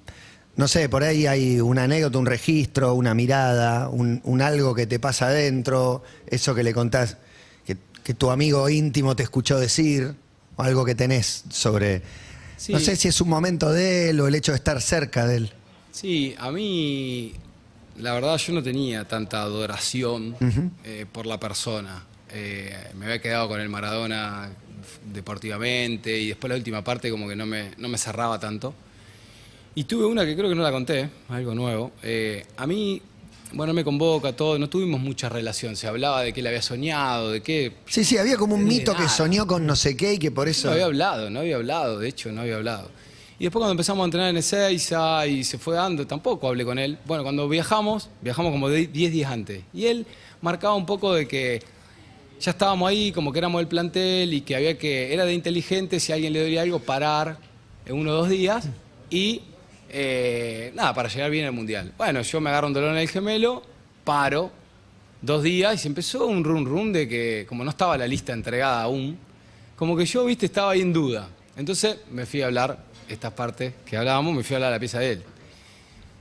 no 0.54 0.68
sé, 0.68 0.88
por 0.90 1.02
ahí 1.02 1.26
hay 1.26 1.60
una 1.60 1.84
anécdota, 1.84 2.18
un 2.18 2.26
registro, 2.26 2.92
una 2.94 3.14
mirada, 3.14 3.88
un, 3.88 4.20
un 4.24 4.42
algo 4.42 4.74
que 4.74 4.86
te 4.86 4.98
pasa 5.00 5.28
adentro, 5.28 6.02
eso 6.26 6.54
que 6.54 6.62
le 6.62 6.74
contás, 6.74 7.16
que, 8.04 8.14
tu 8.14 8.30
amigo 8.30 8.68
íntimo 8.68 9.16
te 9.16 9.22
escuchó 9.22 9.58
decir, 9.58 10.14
o 10.56 10.62
algo 10.62 10.84
que 10.84 10.94
tenés 10.94 11.44
sobre... 11.50 12.02
Sí. 12.56 12.72
No 12.72 12.78
sé 12.78 12.94
si 12.94 13.08
es 13.08 13.20
un 13.20 13.28
momento 13.28 13.72
de 13.72 14.10
él 14.10 14.20
o 14.20 14.28
el 14.28 14.34
hecho 14.36 14.52
de 14.52 14.56
estar 14.56 14.80
cerca 14.80 15.26
de 15.26 15.36
él. 15.36 15.52
Sí, 15.90 16.34
a 16.38 16.52
mí, 16.52 17.32
la 17.98 18.14
verdad, 18.14 18.38
yo 18.38 18.52
no 18.52 18.62
tenía 18.62 19.06
tanta 19.06 19.42
adoración 19.42 20.36
eh, 20.84 21.06
por 21.10 21.26
la 21.26 21.40
persona. 21.40 22.04
Eh, 22.30 22.74
me 22.96 23.06
había 23.06 23.20
quedado 23.20 23.48
con 23.48 23.60
el 23.60 23.68
Maradona 23.68 24.50
deportivamente 25.12 26.18
y 26.18 26.28
después 26.28 26.48
la 26.50 26.56
última 26.56 26.82
parte 26.82 27.10
como 27.10 27.28
que 27.28 27.36
no 27.36 27.46
me, 27.46 27.72
no 27.78 27.88
me 27.88 27.98
cerraba 27.98 28.38
tanto. 28.38 28.74
Y 29.74 29.84
tuve 29.84 30.04
una 30.04 30.24
que 30.24 30.36
creo 30.36 30.48
que 30.48 30.54
no 30.54 30.62
la 30.62 30.70
conté, 30.70 31.08
algo 31.28 31.54
nuevo. 31.54 31.92
Eh, 32.02 32.44
a 32.56 32.66
mí, 32.66 33.00
bueno, 33.54 33.72
me 33.74 33.84
convoca 33.84 34.34
todo, 34.34 34.58
no 34.58 34.68
tuvimos 34.68 35.00
mucha 35.00 35.28
relación, 35.28 35.76
se 35.76 35.86
hablaba 35.86 36.22
de 36.22 36.32
que 36.32 36.40
él 36.40 36.46
había 36.46 36.62
soñado, 36.62 37.30
de 37.32 37.42
que... 37.42 37.72
Sí, 37.86 38.04
sí, 38.04 38.16
había 38.18 38.36
como 38.36 38.54
un 38.54 38.64
mito 38.64 38.94
que 38.96 39.08
soñó 39.08 39.46
con 39.46 39.66
no 39.66 39.76
sé 39.76 39.96
qué 39.96 40.14
y 40.14 40.18
que 40.18 40.30
por 40.30 40.48
eso. 40.48 40.68
No 40.68 40.72
había 40.74 40.86
hablado, 40.86 41.30
no 41.30 41.40
había 41.40 41.56
hablado, 41.56 41.98
de 41.98 42.08
hecho, 42.08 42.32
no 42.32 42.40
había 42.42 42.56
hablado. 42.56 42.90
Y 43.38 43.44
después 43.44 43.60
cuando 43.60 43.72
empezamos 43.72 44.02
a 44.02 44.04
entrenar 44.06 44.30
en 44.30 44.36
Ezeiza 44.36 45.26
y 45.26 45.42
se 45.44 45.58
fue 45.58 45.74
dando, 45.74 46.06
tampoco 46.06 46.46
hablé 46.48 46.64
con 46.64 46.78
él. 46.78 46.98
Bueno, 47.06 47.24
cuando 47.24 47.48
viajamos, 47.48 48.08
viajamos 48.20 48.52
como 48.52 48.68
de- 48.68 48.86
10 48.86 49.12
días 49.12 49.32
antes. 49.32 49.62
Y 49.74 49.86
él 49.86 50.06
marcaba 50.40 50.74
un 50.74 50.86
poco 50.86 51.12
de 51.12 51.26
que 51.26 51.60
ya 52.40 52.52
estábamos 52.52 52.88
ahí, 52.88 53.10
como 53.12 53.32
que 53.32 53.38
éramos 53.38 53.60
el 53.60 53.66
plantel 53.68 54.32
y 54.32 54.42
que 54.42 54.54
había 54.56 54.78
que, 54.78 55.12
era 55.12 55.24
de 55.24 55.34
inteligente, 55.34 55.98
si 56.00 56.12
a 56.12 56.14
alguien 56.14 56.32
le 56.32 56.40
dolía 56.42 56.62
algo, 56.62 56.78
parar 56.78 57.38
en 57.84 57.96
uno 57.96 58.12
o 58.12 58.14
dos 58.14 58.28
días 58.28 58.68
y 59.10 59.42
eh, 59.92 60.72
nada, 60.74 60.94
para 60.94 61.08
llegar 61.08 61.30
bien 61.30 61.46
al 61.46 61.52
Mundial. 61.52 61.92
Bueno, 61.98 62.22
yo 62.22 62.40
me 62.40 62.50
agarro 62.50 62.66
un 62.68 62.72
dolor 62.72 62.92
en 62.92 62.98
el 62.98 63.08
gemelo, 63.08 63.62
paro 64.04 64.50
dos 65.20 65.42
días 65.42 65.74
y 65.74 65.78
se 65.78 65.88
empezó 65.88 66.26
un 66.26 66.42
run 66.42 66.66
run 66.66 66.92
de 66.92 67.08
que 67.08 67.46
como 67.48 67.62
no 67.62 67.70
estaba 67.70 67.96
la 67.96 68.06
lista 68.06 68.32
entregada 68.32 68.82
aún, 68.82 69.16
como 69.76 69.96
que 69.96 70.04
yo, 70.04 70.24
viste, 70.24 70.46
estaba 70.46 70.72
ahí 70.72 70.80
en 70.80 70.92
duda. 70.92 71.28
Entonces 71.56 71.96
me 72.10 72.26
fui 72.26 72.42
a 72.42 72.46
hablar, 72.46 72.78
estas 73.08 73.32
partes 73.32 73.74
que 73.84 73.96
hablábamos, 73.96 74.34
me 74.34 74.42
fui 74.42 74.54
a 74.54 74.56
hablar 74.56 74.72
a 74.72 74.76
la 74.76 74.80
pieza 74.80 74.98
de 74.98 75.12
él. 75.12 75.22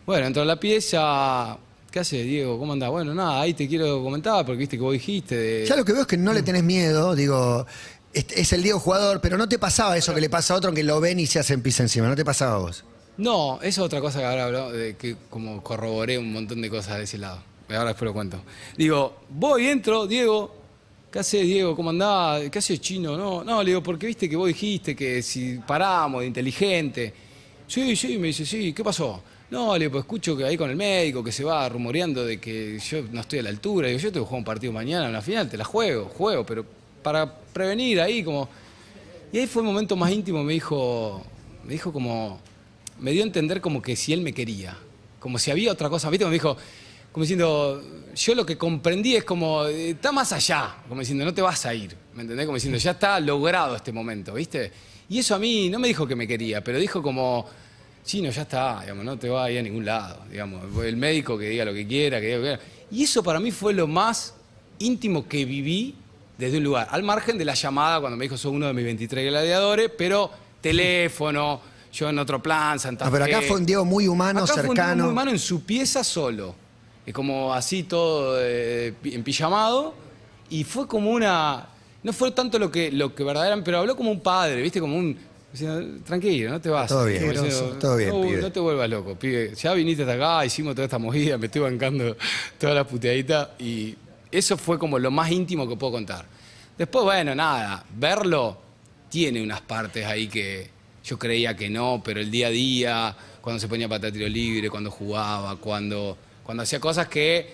Bueno, 0.06 0.28
entró 0.28 0.42
a 0.44 0.46
la 0.46 0.60
pieza, 0.60 1.58
¿qué 1.90 2.00
hace 2.00 2.24
Diego? 2.24 2.60
¿Cómo 2.60 2.74
andás? 2.74 2.90
Bueno, 2.90 3.14
nada, 3.14 3.42
ahí 3.42 3.54
te 3.54 3.68
quiero 3.68 4.04
comentar 4.04 4.46
porque 4.46 4.60
viste 4.60 4.78
que 4.78 4.84
vos 4.84 4.94
dijiste 4.94 5.36
de... 5.36 5.66
Ya 5.66 5.76
lo 5.76 5.86
que 5.86 5.94
veo 5.94 6.02
es 6.02 6.08
que 6.08 6.18
no 6.18 6.34
le 6.34 6.44
tenés 6.44 6.64
miedo, 6.64 7.16
digo, 7.16 7.66
es, 8.14 8.26
es 8.36 8.54
el 8.54 8.64
Diego 8.64 8.80
jugador, 8.80 9.22
pero 9.22 9.38
no 9.38 9.48
te 9.48 9.58
pasaba 9.58 9.96
eso 9.96 10.14
que 10.14 10.22
le 10.22 10.30
pasa 10.30 10.54
a 10.54 10.58
otro 10.58 10.74
que 10.74 10.84
lo 10.84 11.00
ven 11.00 11.20
y 11.20 11.28
se 11.28 11.40
hacen 11.40 11.62
pis 11.62 11.80
encima, 11.80 12.08
no 12.08 12.16
te 12.16 12.26
pasaba 12.26 12.56
a 12.56 12.58
vos. 12.58 12.84
No, 13.22 13.60
eso 13.62 13.68
es 13.68 13.78
otra 13.86 14.02
cosa 14.02 14.18
que 14.18 14.26
ahora 14.26 14.46
hablo, 14.46 14.72
de 14.72 14.96
que 14.96 15.16
como 15.30 15.62
corroboré 15.62 16.18
un 16.18 16.34
montón 16.34 16.60
de 16.60 16.72
cosas 16.72 16.98
de 16.98 17.04
ese 17.04 17.20
lado. 17.20 17.38
Ahora 17.70 17.90
después 17.90 18.08
lo 18.08 18.14
cuento. 18.14 18.42
Digo, 18.76 19.16
voy, 19.30 19.68
entro, 19.68 20.08
Diego, 20.08 20.56
¿qué 21.12 21.20
haces, 21.20 21.46
Diego? 21.46 21.76
¿Cómo 21.76 21.92
andás? 21.92 22.50
¿Qué 22.50 22.58
haces, 22.58 22.82
chino? 22.82 23.16
No, 23.16 23.44
no, 23.44 23.62
le 23.62 23.70
digo, 23.70 23.84
porque 23.84 24.08
viste 24.08 24.28
que 24.28 24.36
vos 24.36 24.48
dijiste 24.48 24.96
que 24.96 25.22
si 25.22 25.60
paramos 25.60 26.22
de 26.22 26.28
inteligente. 26.28 27.14
Sí, 27.68 27.96
sí, 27.96 28.18
me 28.18 28.30
dice, 28.30 28.44
sí, 28.44 28.74
¿qué 28.74 28.84
pasó? 28.84 29.22
No, 29.52 29.74
le 29.74 29.82
digo, 29.82 29.92
pues 29.92 30.02
escucho 30.06 30.36
que 30.36 30.44
ahí 30.44 30.58
con 30.58 30.72
el 30.72 30.76
médico 30.76 31.24
que 31.24 31.32
se 31.32 31.44
va 31.44 31.70
rumoreando 31.70 32.26
de 32.26 32.40
que 32.40 32.80
yo 32.80 33.04
no 33.12 33.22
estoy 33.22 33.38
a 33.38 33.44
la 33.44 33.50
altura. 33.50 33.88
Digo, 33.88 34.00
yo 34.00 34.12
tengo 34.12 34.26
que 34.26 34.30
jugar 34.30 34.40
un 34.40 34.46
partido 34.46 34.74
mañana, 34.74 35.08
una 35.08 35.22
final, 35.22 35.48
te 35.48 35.58
la 35.58 35.64
juego, 35.64 36.06
juego, 36.06 36.44
pero 36.44 36.66
para 37.04 37.32
prevenir 37.32 38.02
ahí 38.02 38.24
como... 38.24 38.50
Y 39.32 39.38
ahí 39.38 39.46
fue 39.46 39.62
el 39.62 39.68
momento 39.68 39.96
más 39.96 40.12
íntimo, 40.12 40.44
me 40.44 40.54
dijo, 40.54 41.22
me 41.64 41.74
dijo 41.74 41.94
como, 41.94 42.40
me 43.00 43.12
dio 43.12 43.24
a 43.24 43.26
entender 43.26 43.62
como 43.62 43.82
que 43.82 43.96
si 43.96 44.14
él 44.14 44.22
me 44.22 44.34
quería, 44.34 44.78
como 45.20 45.38
si 45.40 45.52
había 45.52 45.72
otra 45.72 45.90
cosa, 45.90 46.10
¿viste? 46.10 46.24
Como 46.24 46.32
me 46.32 46.36
dijo, 46.36 46.58
como 47.12 47.24
diciendo, 47.24 47.84
yo 48.16 48.36
lo 48.36 48.46
que 48.46 48.58
comprendí 48.58 49.16
es 49.16 49.24
como, 49.24 49.66
está 49.66 50.12
más 50.12 50.32
allá, 50.32 50.76
como 50.88 51.02
diciendo, 51.02 51.26
no 51.26 51.34
te 51.34 51.42
vas 51.42 51.66
a 51.66 51.74
ir, 51.74 51.96
¿me 52.14 52.22
entendés? 52.22 52.46
Como 52.46 52.56
diciendo, 52.56 52.78
ya 52.78 52.92
está 52.92 53.20
logrado 53.20 53.76
este 53.76 53.92
momento, 53.92 54.34
¿viste? 54.34 54.72
Y 55.10 55.20
eso 55.20 55.36
a 55.36 55.40
mí 55.40 55.70
no 55.70 55.78
me 55.78 55.88
dijo 55.88 56.08
que 56.08 56.16
me 56.16 56.26
quería, 56.26 56.64
pero 56.64 56.80
dijo 56.80 57.02
como, 57.04 57.46
chino, 58.06 58.30
ya 58.30 58.44
está, 58.44 58.82
digamos, 58.82 59.04
no 59.04 59.18
te 59.18 59.30
va 59.30 59.46
a 59.46 59.52
ir 59.52 59.60
a 59.60 59.62
ningún 59.62 59.86
lado, 59.86 60.24
digamos, 60.30 60.64
el 60.86 60.96
médico 60.96 61.38
que 61.38 61.50
diga 61.50 61.66
lo 61.66 61.74
que 61.74 61.86
quiera, 61.86 62.20
que 62.20 62.28
diga 62.28 62.38
lo 62.38 62.44
que 62.44 62.50
quiera. 62.50 62.64
Y 62.92 63.04
eso 63.04 63.22
para 63.22 63.40
mí 63.40 63.52
fue 63.52 63.74
lo 63.74 63.88
más 63.88 64.36
íntimo 64.80 65.28
que 65.28 65.46
viví 65.46 65.96
desde 66.38 66.58
un 66.58 66.64
lugar, 66.64 66.88
al 66.90 67.04
margen 67.04 67.38
de 67.38 67.46
la 67.46 67.54
llamada 67.54 68.00
cuando 68.00 68.18
me 68.18 68.26
dijo, 68.26 68.36
sos 68.36 68.52
uno 68.52 68.68
de 68.68 68.74
mis 68.74 68.84
23 68.84 69.30
gladiadores, 69.30 69.92
pero 69.96 70.32
teléfono, 70.60 71.62
yo 71.92 72.10
en 72.10 72.20
otro 72.20 72.42
plan, 72.42 72.80
Santa 72.80 73.06
No, 73.06 73.12
pero 73.12 73.26
acá 73.26 73.42
Fe. 73.42 73.48
fue 73.48 73.58
un 73.58 73.66
Diego 73.66 73.84
muy 73.86 74.08
humano, 74.08 74.44
Acá 74.44 74.54
fue 74.54 74.62
un 74.64 74.68
cercano. 74.70 75.04
muy 75.04 75.12
humano 75.12 75.32
en 75.32 75.40
su 75.40 75.64
pieza 75.64 76.04
solo. 76.04 76.56
Es 77.06 77.14
como 77.14 77.54
así 77.54 77.84
todo 77.84 78.38
eh, 78.40 78.94
en 79.04 79.24
pijamado. 79.24 79.94
Y 80.50 80.64
fue 80.64 80.88
como 80.88 81.12
una. 81.12 81.68
No 82.04 82.14
fue 82.14 82.32
tanto 82.32 82.58
lo 82.60 82.72
que, 82.72 82.92
lo 82.92 83.14
que 83.16 83.24
verdaderamente. 83.24 83.66
Pero 83.66 83.80
habló 83.80 83.96
como 83.96 84.12
un 84.12 84.22
padre, 84.22 84.62
¿viste? 84.62 84.80
Como 84.80 84.98
un. 84.98 85.18
diciendo, 85.52 86.02
tranquilo, 86.06 86.52
no 86.52 86.62
te 86.62 86.70
vas. 86.70 86.88
Todo 86.90 87.06
bien, 87.06 87.30
diciendo, 87.32 87.78
todo 87.80 87.98
bien, 87.98 88.10
no, 88.10 88.22
pibe". 88.22 88.42
no 88.42 88.52
te 88.52 88.60
vuelvas 88.60 88.90
loco, 88.90 89.16
pibe. 89.16 89.54
Ya 89.56 89.74
viniste 89.74 90.04
hasta 90.04 90.14
acá, 90.16 90.46
hicimos 90.46 90.76
toda 90.76 90.86
esta 90.86 90.98
movida, 91.00 91.38
me 91.38 91.48
estoy 91.48 91.62
bancando 91.62 92.16
todas 92.60 92.76
las 92.76 92.86
puteaditas. 92.88 93.50
Y 93.60 93.96
eso 94.32 94.56
fue 94.58 94.78
como 94.80 94.98
lo 95.00 95.10
más 95.12 95.30
íntimo 95.32 95.68
que 95.68 95.76
puedo 95.76 95.94
contar. 95.94 96.26
Después, 96.78 97.04
bueno, 97.06 97.34
nada, 97.36 97.84
verlo 97.98 98.58
tiene 99.10 99.42
unas 99.44 99.62
partes 99.62 100.06
ahí 100.06 100.28
que 100.28 100.70
yo 101.12 101.20
creía 101.20 101.58
que 101.58 101.70
no, 101.70 102.02
pero 102.02 102.22
el 102.22 102.32
día 102.32 102.48
a 102.48 102.52
día, 102.52 103.16
cuando 103.42 103.60
se 103.60 103.68
ponía 103.68 103.90
para 103.90 104.10
tiro 104.10 104.30
libre, 104.30 104.70
cuando 104.70 104.90
jugaba, 104.90 105.58
cuando, 105.58 106.18
cuando 106.42 106.64
hacía 106.64 106.80
cosas 106.80 107.10
que, 107.10 107.50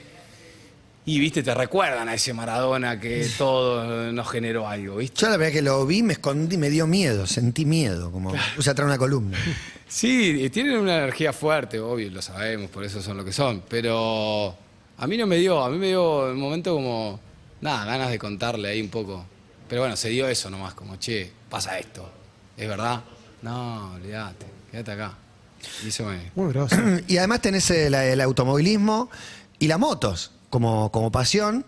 y 1.06 1.20
viste, 1.20 1.42
te 1.42 1.56
recuerdan 1.56 2.08
a 2.08 2.14
ese 2.14 2.36
Maradona 2.36 3.00
que 3.00 3.28
todo 3.36 4.12
nos 4.12 4.30
generó 4.30 4.68
algo, 4.68 4.98
¿viste? 4.98 5.22
Yo 5.22 5.30
la 5.30 5.38
verdad 5.38 5.54
que 5.54 5.62
lo 5.64 5.88
vi, 5.88 6.04
me 6.04 6.14
escondí, 6.14 6.56
me 6.56 6.70
dio 6.70 6.86
miedo, 6.86 7.26
sentí 7.26 7.66
miedo, 7.66 8.12
como 8.12 8.32
puse 8.56 8.70
atrás 8.70 8.86
una 8.86 8.98
columna. 8.98 9.38
Sí, 9.90 10.50
tienen 10.50 10.80
una 10.80 10.98
energía 10.98 11.32
fuerte, 11.32 11.80
obvio, 11.80 12.12
lo 12.12 12.22
sabemos, 12.22 12.70
por 12.70 12.84
eso 12.84 13.02
son 13.02 13.16
lo 13.16 13.24
que 13.24 13.32
son, 13.32 13.64
pero 13.70 14.54
a 14.98 15.08
mí 15.08 15.16
no 15.16 15.26
me 15.26 15.38
dio, 15.38 15.64
a 15.64 15.70
mí 15.70 15.78
me 15.78 15.88
dio 15.88 16.30
un 16.30 16.38
momento 16.38 16.76
como, 16.76 17.22
nada, 17.62 17.86
ganas 17.86 18.10
de 18.10 18.20
contarle 18.20 18.68
ahí 18.68 18.82
un 18.82 18.90
poco. 18.90 19.26
Pero 19.70 19.84
bueno, 19.84 19.96
se 19.96 20.10
dio 20.10 20.28
eso 20.28 20.50
nomás, 20.50 20.74
como, 20.74 20.98
che, 20.98 21.32
pasa 21.50 21.80
esto, 21.80 22.12
¿es 22.58 22.68
verdad? 22.68 23.02
No, 23.42 23.94
olvídate, 23.94 24.46
quédate 24.72 24.92
acá. 24.92 25.14
Y 25.84 25.90
eso 25.90 26.06
me... 26.06 26.32
Muy 26.36 26.52
grosso. 26.54 26.76
Y 27.08 27.18
además 27.18 27.42
tenés 27.42 27.70
el, 27.72 27.94
el 27.94 28.22
automovilismo 28.22 29.10
y 29.60 29.68
las 29.68 29.80
motos 29.80 30.32
como, 30.50 30.92
como 30.92 31.12
pasión. 31.12 31.66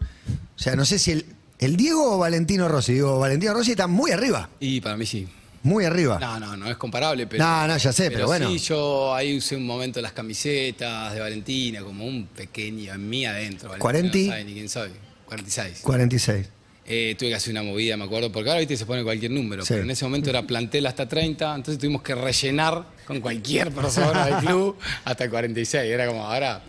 O 0.56 0.60
sea, 0.60 0.76
no 0.76 0.86
sé 0.86 1.00
si 1.00 1.12
el, 1.12 1.26
el 1.60 1.76
Diego 1.76 2.16
o 2.16 2.18
Valentino 2.18 2.68
Rossi. 2.68 2.94
Digo, 2.94 3.20
Valentino 3.20 3.54
Rossi 3.54 3.72
está 3.72 3.88
muy 3.88 4.12
arriba, 4.12 4.50
Y 4.60 4.82
para 4.82 4.96
mí 4.98 5.06
sí. 5.06 5.28
muy 5.64 5.86
arriba. 5.86 6.20
No, 6.20 6.40
no, 6.40 6.58
no 6.58 6.70
es 6.70 6.78
comparable, 6.78 7.28
pero... 7.28 7.44
No, 7.44 7.68
no, 7.68 7.78
ya 7.78 7.92
sé, 7.94 8.12
pero 8.12 8.28
bueno. 8.28 8.50
Sí, 8.50 8.60
yo 8.60 9.14
ahí 9.14 9.38
usé 9.38 9.56
un 9.56 9.66
momento 9.66 10.02
las 10.02 10.14
camisetas 10.14 11.14
de 11.14 11.20
Valentina, 11.20 11.82
como 11.82 12.06
un 12.06 12.28
pequeño 12.28 12.94
en 12.94 13.10
mí 13.10 13.26
adentro. 13.26 13.70
Valentina, 13.70 13.82
40. 13.82 14.18
No 14.18 14.32
sabe 14.32 14.44
ni 14.46 14.54
quién 14.54 14.70
soy. 14.70 14.92
46. 15.26 15.80
46. 15.82 16.50
Eh, 16.92 17.16
tuve 17.20 17.30
que 17.30 17.36
hacer 17.36 17.52
una 17.52 17.62
movida, 17.62 17.96
me 17.98 18.06
acuerdo, 18.06 18.32
porque 18.32 18.50
ahora 18.50 18.60
viste 18.62 18.76
se 18.76 18.86
pone 18.88 19.04
cualquier 19.04 19.30
número, 19.30 19.64
Sí. 19.64 19.74
pero 19.74 19.84
en 19.84 19.92
ese 19.92 20.06
momento 20.06 20.32
era 20.32 20.42
plantel 20.42 20.88
hasta 20.88 21.08
30, 21.08 21.54
entonces 21.56 21.80
tuvimos 21.80 22.02
que 22.02 22.16
rellenar 22.16 22.84
con 23.06 23.22
cualquier 23.22 23.72
persona 23.72 24.26
del 24.26 24.36
club 24.38 24.76
hasta 25.06 25.24
el 25.26 25.30
46. 25.30 25.84
Era 25.92 26.08
como 26.08 26.26
ahora. 26.26 26.64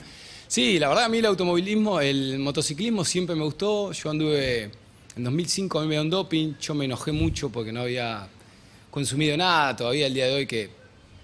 Sí, 0.46 0.78
la 0.78 0.88
verdad 0.88 1.04
a 1.04 1.08
mí 1.08 1.18
el 1.18 1.24
automovilismo, 1.26 2.00
el 2.02 2.38
motociclismo 2.38 3.02
siempre 3.02 3.34
me 3.34 3.44
gustó. 3.44 3.92
Yo 3.92 4.10
anduve 4.10 4.64
en 5.16 5.24
2005 5.24 5.78
a 5.78 5.82
mí 5.82 5.88
me 5.88 5.94
dio 5.94 6.02
un 6.02 6.10
doping, 6.10 6.52
yo 6.60 6.74
me 6.74 6.84
enojé 6.84 7.12
mucho 7.12 7.48
porque 7.48 7.72
no 7.72 7.80
había 7.80 8.28
consumido 8.90 9.36
nada, 9.38 9.74
todavía 9.74 10.06
el 10.06 10.12
día 10.12 10.26
de 10.26 10.34
hoy 10.34 10.46
que 10.46 10.68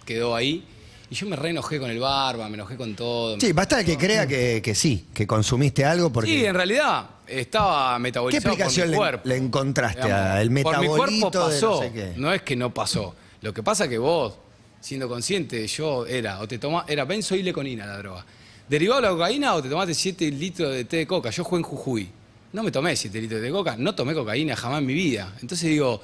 quedó 0.07 0.35
ahí. 0.35 0.65
Y 1.09 1.15
yo 1.15 1.27
me 1.29 1.37
re 1.37 1.51
enojé 1.51 1.79
con 1.79 1.91
el 1.91 2.01
barba, 2.01 2.49
me 2.49 2.55
enojé 2.55 2.77
con 2.77 2.95
todo. 2.95 3.39
Sí, 3.39 3.53
basta 3.53 3.79
el 3.81 3.87
que 3.87 3.97
crea 3.97 4.27
que, 4.27 4.61
que 4.63 4.75
sí, 4.75 5.07
que 5.15 5.27
consumiste 5.27 5.85
algo 5.85 6.13
porque... 6.13 6.31
Sí, 6.31 6.45
en 6.45 6.55
realidad 6.55 7.09
estaba 7.29 7.95
¿Qué 7.97 8.03
metabolizado 8.03 8.43
por 8.43 8.51
explicación 8.53 8.87
mi 8.89 8.91
le, 8.93 8.97
cuerpo. 8.97 9.29
le 9.29 9.37
encontraste 9.37 10.03
Digamos, 10.03 10.27
al 10.27 10.47
por 10.47 10.51
mi 10.51 10.55
metabolito 10.55 11.31
cuerpo 11.31 11.49
de 11.49 11.55
pasó, 11.55 11.71
no 11.71 11.81
sé 11.81 11.93
qué? 11.93 12.13
no 12.17 12.33
es 12.33 12.43
que 12.43 12.57
no 12.57 12.75
pasó. 12.75 13.15
Lo 13.43 13.55
que 13.55 13.63
pasa 13.63 13.89
que 13.89 13.99
vos, 13.99 14.35
siendo 14.81 15.09
consciente, 15.09 15.65
yo 15.69 16.07
era, 16.07 16.41
o 16.41 16.49
te 16.49 16.59
tomás, 16.59 16.85
era 16.89 17.05
benzoileconina 17.05 17.87
la 17.87 17.99
droga. 17.99 18.27
Derivado 18.69 19.01
de 19.01 19.07
la 19.07 19.13
cocaína 19.13 19.55
o 19.55 19.63
te 19.63 19.69
tomaste 19.69 19.95
7 19.95 20.29
litros 20.33 20.73
de 20.73 20.85
té 20.87 20.97
de 20.97 21.07
coca. 21.07 21.31
Yo 21.31 21.45
jugué 21.45 21.61
en 21.61 21.65
Jujuy. 21.65 22.11
No 22.53 22.65
me 22.65 22.73
tomé 22.73 22.97
7 22.97 23.21
litros 23.21 23.41
de 23.41 23.47
té 23.47 23.53
de 23.53 23.57
coca, 23.57 23.77
no 23.79 23.95
tomé 23.95 24.13
cocaína 24.13 24.57
jamás 24.57 24.81
en 24.81 24.87
mi 24.87 24.95
vida. 24.95 25.33
Entonces 25.41 25.69
digo, 25.71 26.03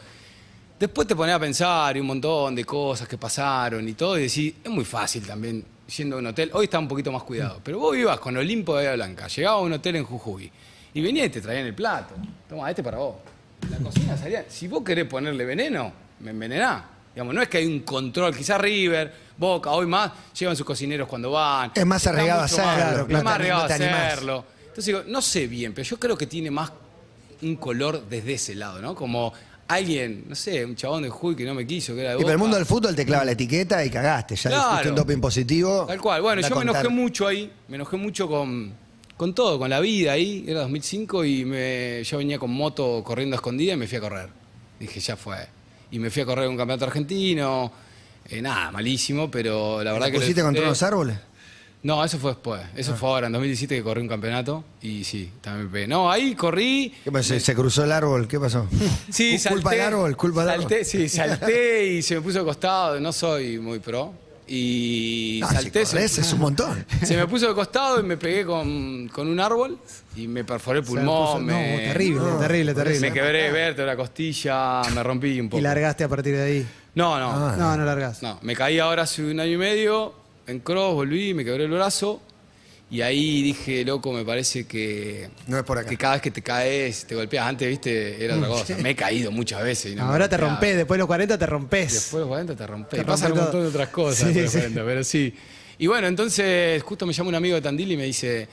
después 0.82 1.06
te 1.06 1.14
pones 1.14 1.32
a 1.32 1.38
pensar 1.38 1.96
y 1.96 2.00
un 2.00 2.06
montón 2.08 2.56
de 2.56 2.64
cosas 2.64 3.06
que 3.06 3.16
pasaron 3.16 3.88
y 3.88 3.92
todo, 3.92 4.18
y 4.18 4.22
decís, 4.22 4.54
es 4.64 4.68
muy 4.70 4.84
fácil 4.84 5.24
también 5.24 5.64
yendo 5.96 6.16
a 6.16 6.18
un 6.18 6.26
hotel. 6.26 6.50
Hoy 6.54 6.64
está 6.64 6.80
un 6.80 6.88
poquito 6.88 7.12
más 7.12 7.22
cuidado, 7.22 7.60
pero 7.62 7.78
vos 7.78 7.96
ibas 7.96 8.18
con 8.18 8.36
Olimpo 8.36 8.72
de 8.76 8.86
Bahía 8.86 8.96
Blanca, 8.96 9.28
llegabas 9.28 9.60
a 9.60 9.62
un 9.62 9.72
hotel 9.74 9.94
en 9.96 10.04
Jujuy 10.04 10.50
y 10.92 11.00
venía 11.00 11.24
y 11.24 11.28
te 11.28 11.40
traían 11.40 11.66
el 11.66 11.74
plato. 11.74 12.14
Toma, 12.48 12.68
este 12.68 12.82
para 12.82 12.98
vos. 12.98 13.14
La 13.70 13.76
cocina 13.78 14.16
salía. 14.16 14.44
Si 14.48 14.66
vos 14.66 14.82
querés 14.82 15.04
ponerle 15.06 15.44
veneno, 15.44 15.92
me 16.18 16.32
envenená. 16.32 16.84
Digamos, 17.14 17.32
no 17.32 17.42
es 17.42 17.48
que 17.48 17.58
hay 17.58 17.66
un 17.66 17.80
control, 17.80 18.36
quizás 18.36 18.60
River, 18.60 19.14
Boca, 19.36 19.70
hoy 19.70 19.86
más, 19.86 20.10
llevan 20.36 20.56
sus 20.56 20.66
cocineros 20.66 21.06
cuando 21.06 21.30
van. 21.30 21.70
Es 21.76 21.86
más 21.86 22.04
arriesgado 22.08 22.40
hacerlo, 22.42 22.66
más- 22.66 22.76
claro, 22.76 23.06
es 23.18 23.24
más 23.24 23.34
arriesgado 23.34 23.68
no 23.68 23.74
hacerlo. 23.74 24.44
Entonces 24.62 24.86
digo, 24.86 25.02
no 25.06 25.22
sé 25.22 25.46
bien, 25.46 25.74
pero 25.74 25.86
yo 25.88 26.00
creo 26.00 26.18
que 26.18 26.26
tiene 26.26 26.50
más 26.50 26.72
un 27.42 27.54
color 27.56 28.02
desde 28.08 28.34
ese 28.34 28.54
lado, 28.56 28.80
¿no? 28.80 28.94
Como 28.96 29.32
alguien, 29.74 30.24
no 30.28 30.34
sé, 30.34 30.64
un 30.64 30.74
chabón 30.76 31.02
de 31.02 31.08
Jujuy 31.08 31.34
que 31.36 31.44
no 31.44 31.54
me 31.54 31.66
quiso, 31.66 31.94
que 31.94 32.00
era 32.02 32.10
de 32.10 32.16
Y 32.16 32.18
pero 32.18 32.30
el 32.30 32.36
Boca. 32.36 32.42
mundo 32.44 32.56
del 32.56 32.66
fútbol 32.66 32.94
te 32.94 33.04
clava 33.04 33.24
la 33.24 33.32
etiqueta 33.32 33.84
y 33.84 33.90
cagaste. 33.90 34.36
Ya 34.36 34.50
Claro. 34.50 34.70
fuiste 34.70 34.88
un 34.90 34.94
doping 34.94 35.18
positivo. 35.20 35.84
Tal 35.86 36.00
cual. 36.00 36.22
Bueno, 36.22 36.36
anda 36.38 36.48
yo 36.48 36.54
a 36.54 36.58
me 36.64 36.70
enojé 36.70 36.88
mucho 36.88 37.26
ahí, 37.26 37.50
me 37.68 37.76
enojé 37.76 37.96
mucho 37.96 38.28
con, 38.28 38.72
con 39.16 39.34
todo, 39.34 39.58
con 39.58 39.68
la 39.70 39.80
vida 39.80 40.12
ahí, 40.12 40.44
era 40.46 40.60
2005 40.60 41.24
y 41.24 41.44
me, 41.44 42.02
yo 42.04 42.18
venía 42.18 42.38
con 42.38 42.50
moto 42.50 43.02
corriendo 43.04 43.34
a 43.34 43.38
escondida 43.38 43.74
y 43.74 43.76
me 43.76 43.86
fui 43.86 43.98
a 43.98 44.00
correr. 44.00 44.28
Dije, 44.80 45.00
ya 45.00 45.16
fue. 45.16 45.36
Y 45.90 45.98
me 45.98 46.10
fui 46.10 46.22
a 46.22 46.26
correr 46.26 46.48
un 46.48 46.56
campeonato 46.56 46.86
argentino. 46.86 47.72
eh, 48.28 48.40
nada, 48.40 48.70
malísimo, 48.70 49.30
pero 49.30 49.82
la 49.82 49.92
verdad 49.92 50.06
que. 50.06 50.12
lo 50.14 50.18
¿Pusiste 50.20 50.42
contra 50.42 50.62
disfruté. 50.62 50.68
unos 50.68 50.82
árboles? 50.82 51.16
No, 51.84 52.04
eso 52.04 52.16
fue 52.18 52.30
después. 52.30 52.60
Ah. 52.64 52.70
Eso 52.76 52.94
fue 52.94 53.08
ahora, 53.08 53.26
en 53.26 53.32
2017 53.32 53.74
que 53.76 53.82
corrí 53.82 54.00
un 54.02 54.08
campeonato. 54.08 54.62
Y 54.82 55.02
sí, 55.02 55.32
también 55.40 55.66
me 55.66 55.72
pegué. 55.72 55.86
No, 55.88 56.10
ahí 56.10 56.34
corrí. 56.36 56.94
¿Qué 57.02 57.10
pasó? 57.10 57.28
¿Se, 57.34 57.40
se 57.40 57.54
cruzó 57.56 57.82
el 57.84 57.90
árbol? 57.92 58.28
¿Qué 58.28 58.38
pasó? 58.38 58.66
Sí, 59.10 59.36
Cu- 59.42 59.48
Culpa 59.54 59.70
salté, 59.70 59.76
del 59.84 59.94
árbol, 59.94 60.16
culpa 60.16 60.40
del 60.42 60.50
árbol. 60.50 60.62
salté, 60.62 60.84
Sí, 60.84 61.08
salté 61.08 61.86
y 61.86 62.02
se 62.02 62.14
me 62.14 62.20
puso 62.20 62.38
de 62.38 62.44
costado. 62.44 63.00
No 63.00 63.12
soy 63.12 63.58
muy 63.58 63.80
pro. 63.80 64.14
Y 64.46 65.38
No, 65.40 65.48
salté. 65.48 65.84
si 65.86 65.92
corres, 65.94 66.18
es 66.18 66.32
un 66.32 66.40
montón. 66.40 66.84
Se 67.02 67.16
me 67.16 67.26
puso 67.26 67.48
de 67.48 67.54
costado 67.54 68.00
y 68.00 68.02
me 68.02 68.16
pegué 68.16 68.44
con, 68.44 69.08
con 69.08 69.28
un 69.28 69.40
árbol 69.40 69.78
y 70.16 70.26
me 70.28 70.44
perforé 70.44 70.80
el 70.80 70.84
Se 70.84 70.92
me 70.92 70.98
pulmón. 71.00 71.46
no, 71.46 71.52
me, 71.52 71.78
terrible, 71.78 72.20
no, 72.20 72.38
terrible, 72.38 72.74
terrible. 72.74 73.00
me 73.08 73.12
quebré 73.14 73.50
vértebra, 73.52 73.96
costilla, 73.96 74.82
me 74.94 75.02
rompí 75.02 75.40
un 75.40 75.48
poco. 75.48 75.58
Y 75.58 75.62
largaste 75.62 76.04
a 76.04 76.08
partir 76.08 76.34
de 76.36 76.42
ahí. 76.42 76.66
No, 76.94 77.18
no, 77.18 77.30
Ah. 77.32 77.56
No, 77.58 77.76
no 77.76 77.84
largás. 77.84 78.22
no. 78.22 78.38
Me 78.42 78.54
caí 78.54 78.78
ahora 78.78 79.02
hace 79.04 79.24
un 79.24 79.40
año 79.40 79.52
y 79.52 79.56
medio 79.56 80.12
en 80.46 80.60
cross, 80.60 80.94
volví, 80.94 81.34
me 81.34 81.44
quebré 81.44 81.64
el 81.64 81.70
brazo. 81.70 82.20
Y 82.90 83.00
ahí 83.00 83.40
dije, 83.42 83.86
loco, 83.86 84.12
me 84.12 84.22
parece 84.22 84.66
que, 84.66 85.30
No 85.46 85.56
es 85.56 85.64
por 85.64 85.78
acá. 85.78 85.88
que 85.88 85.96
cada 85.96 86.12
vez 86.14 86.22
que 86.22 86.30
te 86.30 86.42
caes, 86.42 87.06
te 87.06 87.14
golpeas. 87.14 87.46
Antes, 87.46 87.66
viste, 87.66 88.22
era 88.22 88.36
otra 88.36 88.48
cosa. 88.48 88.76
Me 88.76 88.90
he 88.90 88.94
caído 88.94 89.30
muchas 89.30 89.62
veces. 89.62 89.92
y 89.92 89.94
no 89.96 90.04
me 90.04 90.12
Ahora 90.12 90.28
te 90.28 90.36
rompés, 90.36 90.76
después 90.76 90.96
de 90.96 90.98
los 90.98 91.06
40 91.06 91.38
te 91.38 91.46
rompés. 91.46 91.90
Después 91.92 92.12
de 92.12 92.18
los 92.20 92.28
40 92.28 92.54
te 92.54 92.66
rompes. 92.66 92.98
Te 93.00 93.04
pasan 93.06 93.32
un 93.32 93.38
montón 93.38 93.62
de 93.62 93.68
otras 93.68 93.88
cosas 93.88 94.28
Sí, 94.28 94.34
después 94.34 94.34
de 94.34 94.42
los 94.44 94.52
sí. 94.52 94.58
40, 94.60 94.84
pero 94.84 95.04
sí. 95.04 95.34
Y 95.78 95.86
bueno, 95.86 96.06
entonces 96.06 96.82
justo 96.82 97.06
me 97.06 97.14
llama 97.14 97.30
un 97.30 97.34
amigo 97.36 97.54
de 97.54 97.62
Tandil 97.62 97.92
y 97.92 97.96
me 97.96 98.04
dice, 98.04 98.46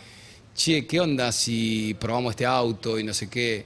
che, 0.55 0.87
¿qué 0.87 1.01
onda 1.01 1.33
si 1.33 1.93
probamos 1.99 2.29
este 2.31 2.45
auto 2.45 2.97
y 2.97 3.03
no 3.03 3.13
sé 3.13 3.27
qué? 3.29 3.65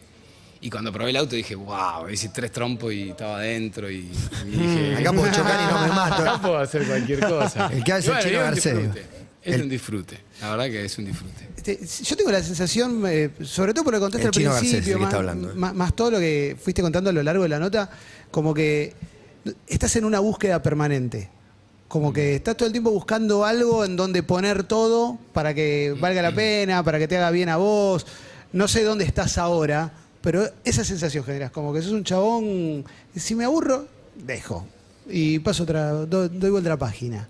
Y 0.65 0.69
cuando 0.69 0.93
probé 0.93 1.09
el 1.09 1.17
auto 1.17 1.35
dije, 1.35 1.55
wow, 1.55 2.07
hice 2.09 2.29
tres 2.29 2.51
trompos 2.51 2.93
y 2.93 3.09
estaba 3.09 3.37
adentro 3.37 3.91
y, 3.91 4.09
y 4.45 4.49
dije... 4.49 4.95
Acá 4.99 5.11
puedo 5.11 5.29
chocar 5.31 5.59
y 5.61 5.73
no 5.73 5.81
me 5.81 5.87
mato. 5.89 6.21
Acá 6.21 6.41
puedo 6.41 6.57
hacer 6.57 6.85
cualquier 6.87 7.19
cosa. 7.27 7.67
El 7.73 7.83
que 7.83 7.91
hace 7.91 8.07
Y 8.07 8.13
bueno, 8.13 8.21
el 8.21 8.23
chino 8.25 8.33
y 8.33 8.35
es 8.35 8.39
un 8.39 8.45
Garcés. 8.55 8.77
disfrute. 8.77 9.05
Es 9.43 9.55
El- 9.55 9.61
un 9.63 9.69
disfrute. 9.69 10.19
La 10.39 10.49
verdad 10.51 10.65
que 10.67 10.85
es 10.85 10.97
un 10.97 11.05
disfrute. 11.05 11.49
Este, 11.57 12.03
Yo 12.05 12.15
tengo 12.15 12.31
la 12.31 12.41
sensación, 12.41 13.03
eh, 13.07 13.31
sobre 13.43 13.73
todo 13.73 13.83
por 13.83 13.91
lo 13.93 13.99
que 13.99 14.03
contaste 14.03 14.21
El 14.23 14.27
al 14.27 14.31
Chino 14.33 14.49
Garcés 14.51 14.69
principio, 14.69 14.79
es 14.79 14.87
el 14.87 14.93
que 14.93 14.99
más, 15.01 15.07
está 15.09 15.17
hablando, 15.17 15.51
eh. 15.51 15.55
más- 15.55 15.73
más 15.75 15.93
todo 15.95 16.11
lo 16.11 16.19
que 16.19 16.55
fuiste 16.63 16.81
contando 16.81 17.09
a 17.09 17.13
lo 17.13 17.23
largo 17.23 17.43
de 17.43 17.49
la 17.49 17.59
nota, 17.59 17.89
como 18.31 18.53
que 18.53 18.93
estás 19.67 19.93
en 19.97 20.05
una 20.05 20.19
búsqueda 20.19 20.61
permanente. 20.63 21.29
Como 21.89 22.13
que 22.13 22.35
estás 22.35 22.55
todo 22.55 22.67
el 22.67 22.71
tiempo 22.71 22.89
buscando 22.91 23.43
algo 23.43 23.83
en 23.83 23.97
donde 23.97 24.23
poner 24.23 24.63
todo 24.63 25.19
para 25.33 25.53
que 25.53 25.93
valga 25.99 26.21
la 26.21 26.33
pena, 26.33 26.81
para 26.83 26.97
que 26.99 27.07
te 27.09 27.17
haga 27.17 27.29
bien 27.31 27.49
a 27.49 27.57
vos. 27.57 28.07
No 28.53 28.67
sé 28.69 28.83
dónde 28.83 29.03
estás 29.03 29.37
ahora, 29.37 29.91
pero 30.23 30.49
esa 30.63 30.83
sensación 30.83 31.23
generas, 31.23 31.51
como 31.51 31.71
que 31.73 31.81
sos 31.83 31.91
un 31.91 32.03
chabón, 32.03 32.83
si 33.15 33.35
me 33.35 33.43
aburro, 33.45 33.87
dejo. 34.15 34.65
Y 35.07 35.37
paso 35.39 35.63
otra, 35.63 35.91
do- 35.91 36.29
doy 36.29 36.49
vuelta 36.49 36.69
a 36.69 36.73
la 36.73 36.79
página. 36.79 37.27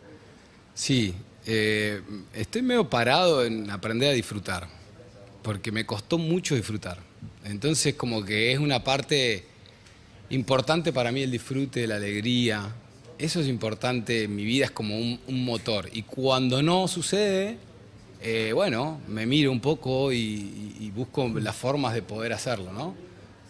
Sí, 0.75 1.13
eh, 1.45 2.01
estoy 2.33 2.61
medio 2.61 2.87
parado 2.89 3.43
en 3.43 3.69
aprender 3.71 4.09
a 4.11 4.13
disfrutar, 4.13 4.67
porque 5.41 5.71
me 5.71 5.85
costó 5.85 6.17
mucho 6.19 6.55
disfrutar. 6.55 6.99
Entonces 7.43 7.95
como 7.95 8.23
que 8.23 8.53
es 8.53 8.59
una 8.59 8.83
parte 8.83 9.43
importante 10.29 10.93
para 10.93 11.11
mí 11.11 11.21
el 11.23 11.31
disfrute, 11.31 11.87
la 11.87 11.95
alegría. 11.95 12.73
Eso 13.17 13.41
es 13.41 13.47
importante 13.47 14.27
mi 14.27 14.43
vida, 14.45 14.65
es 14.65 14.71
como 14.71 14.95
un 14.97 15.19
motor. 15.45 15.89
Y 15.93 16.03
cuando 16.03 16.61
no 16.61 16.87
sucede, 16.87 17.57
eh, 18.23 18.51
bueno, 18.53 19.01
me 19.07 19.25
miro 19.25 19.51
un 19.51 19.59
poco 19.59 20.11
y, 20.11 20.17
y- 20.17 20.77
y 20.81 20.91
busco 20.91 21.27
las 21.39 21.55
formas 21.55 21.93
de 21.93 22.01
poder 22.01 22.33
hacerlo, 22.33 22.71
¿no? 22.71 22.95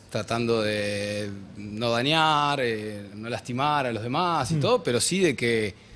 Tratando 0.09 0.61
de 0.61 1.29
no 1.57 1.89
dañar, 1.91 2.59
eh, 2.61 3.09
no 3.15 3.29
lastimar 3.29 3.85
a 3.87 3.91
los 3.93 4.03
demás 4.03 4.51
y 4.51 4.55
todo, 4.55 4.83
pero 4.83 4.99
sí 4.99 5.19
de 5.19 5.35
que 5.35 5.93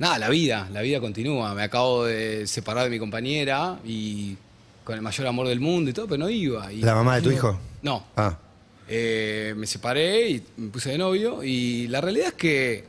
Nada, 0.00 0.16
la 0.20 0.28
vida, 0.28 0.68
la 0.72 0.80
vida 0.80 1.00
continúa. 1.00 1.54
Me 1.56 1.64
acabo 1.64 2.04
de 2.04 2.46
separar 2.46 2.84
de 2.84 2.90
mi 2.90 3.00
compañera 3.00 3.80
y 3.84 4.36
con 4.84 4.94
el 4.94 5.02
mayor 5.02 5.26
amor 5.26 5.48
del 5.48 5.58
mundo 5.58 5.90
y 5.90 5.92
todo, 5.92 6.06
pero 6.06 6.18
no 6.18 6.30
iba. 6.30 6.72
Y- 6.72 6.82
¿La 6.82 6.94
mamá 6.94 7.16
de 7.16 7.22
tu 7.22 7.32
hijo? 7.32 7.58
No. 7.82 8.04
Ah. 8.16 8.38
Eh, 8.86 9.54
me 9.56 9.66
separé 9.66 10.30
y 10.30 10.42
me 10.56 10.68
puse 10.70 10.90
de 10.92 10.98
novio 10.98 11.42
y 11.42 11.88
la 11.88 12.00
realidad 12.00 12.28
es 12.28 12.34
que, 12.34 12.84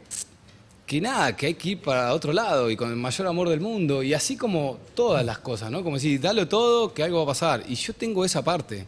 que 0.89 0.99
nada, 0.99 1.35
que 1.35 1.45
hay 1.45 1.53
que 1.53 1.69
ir 1.69 1.81
para 1.81 2.15
otro 2.15 2.33
lado 2.33 2.67
y 2.71 2.75
con 2.75 2.89
el 2.89 2.95
mayor 2.95 3.27
amor 3.27 3.47
del 3.47 3.59
mundo 3.59 4.01
y 4.01 4.15
así 4.15 4.35
como 4.35 4.79
todas 4.95 5.23
las 5.23 5.37
cosas, 5.37 5.69
¿no? 5.69 5.83
Como 5.83 5.97
decir, 5.97 6.19
dalo 6.19 6.47
todo 6.47 6.95
que 6.95 7.03
algo 7.03 7.17
va 7.17 7.23
a 7.25 7.27
pasar. 7.27 7.63
Y 7.67 7.75
yo 7.75 7.93
tengo 7.93 8.25
esa 8.25 8.43
parte. 8.43 8.87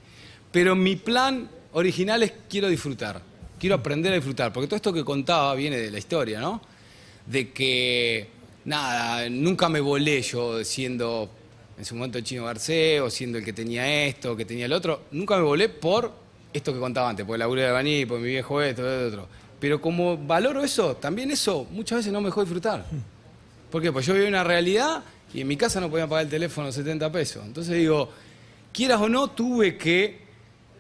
Pero 0.51 0.75
mi 0.75 0.95
plan 0.95 1.47
original 1.73 2.23
es 2.23 2.33
quiero 2.49 2.69
disfrutar, 2.69 3.21
quiero 3.59 3.75
aprender 3.75 4.11
a 4.13 4.15
disfrutar, 4.15 4.51
porque 4.51 4.65
todo 4.65 4.77
esto 4.77 4.91
que 4.91 5.05
contaba 5.05 5.53
viene 5.53 5.77
de 5.77 5.91
la 5.91 5.99
historia, 5.99 6.39
¿no? 6.39 6.59
De 7.27 7.51
que, 7.51 8.29
nada, 8.65 9.29
nunca 9.29 9.69
me 9.69 9.79
volé 9.79 10.23
yo 10.23 10.63
siendo 10.63 11.29
en 11.77 11.85
su 11.85 11.93
momento 11.93 12.17
el 12.17 12.23
chino 12.23 12.45
Garcés 12.45 12.99
o 12.99 13.11
siendo 13.11 13.37
el 13.37 13.45
que 13.45 13.53
tenía 13.53 14.07
esto, 14.07 14.35
que 14.35 14.45
tenía 14.45 14.65
el 14.65 14.73
otro, 14.73 15.03
nunca 15.11 15.37
me 15.37 15.43
volé 15.43 15.69
por 15.69 16.11
esto 16.51 16.73
que 16.73 16.79
contaba 16.79 17.11
antes, 17.11 17.27
por 17.27 17.37
la 17.37 17.45
laburé 17.45 17.61
de 17.61 17.71
Baní, 17.71 18.07
por 18.07 18.19
mi 18.19 18.29
viejo 18.29 18.59
esto, 18.59 18.91
esto, 18.91 19.19
otro. 19.19 19.40
Pero 19.62 19.80
como 19.80 20.17
valoro 20.17 20.63
eso, 20.63 20.97
también 20.97 21.30
eso 21.30 21.67
muchas 21.69 22.00
veces 22.00 22.12
no 22.12 22.19
me 22.19 22.30
dejó 22.30 22.41
disfrutar. 22.41 22.84
¿Por 23.69 23.80
qué? 23.80 23.91
Pues 23.91 24.08
yo 24.08 24.15
vivía 24.15 24.28
una 24.28 24.43
realidad 24.43 25.04
y 25.32 25.41
en 25.41 25.47
mi 25.47 25.56
casa 25.56 25.80
no 25.80 25.88
podían 25.88 26.10
pagar 26.10 26.26
el 26.26 26.32
teléfono 26.32 26.71
70 26.71 27.12
pesos. 27.12 27.45
Entonces 27.45 27.78
digo, 27.78 28.10
quieras 28.74 29.00
o 29.00 29.08
no, 29.08 29.30
tuve 29.30 29.78
que 29.78 30.19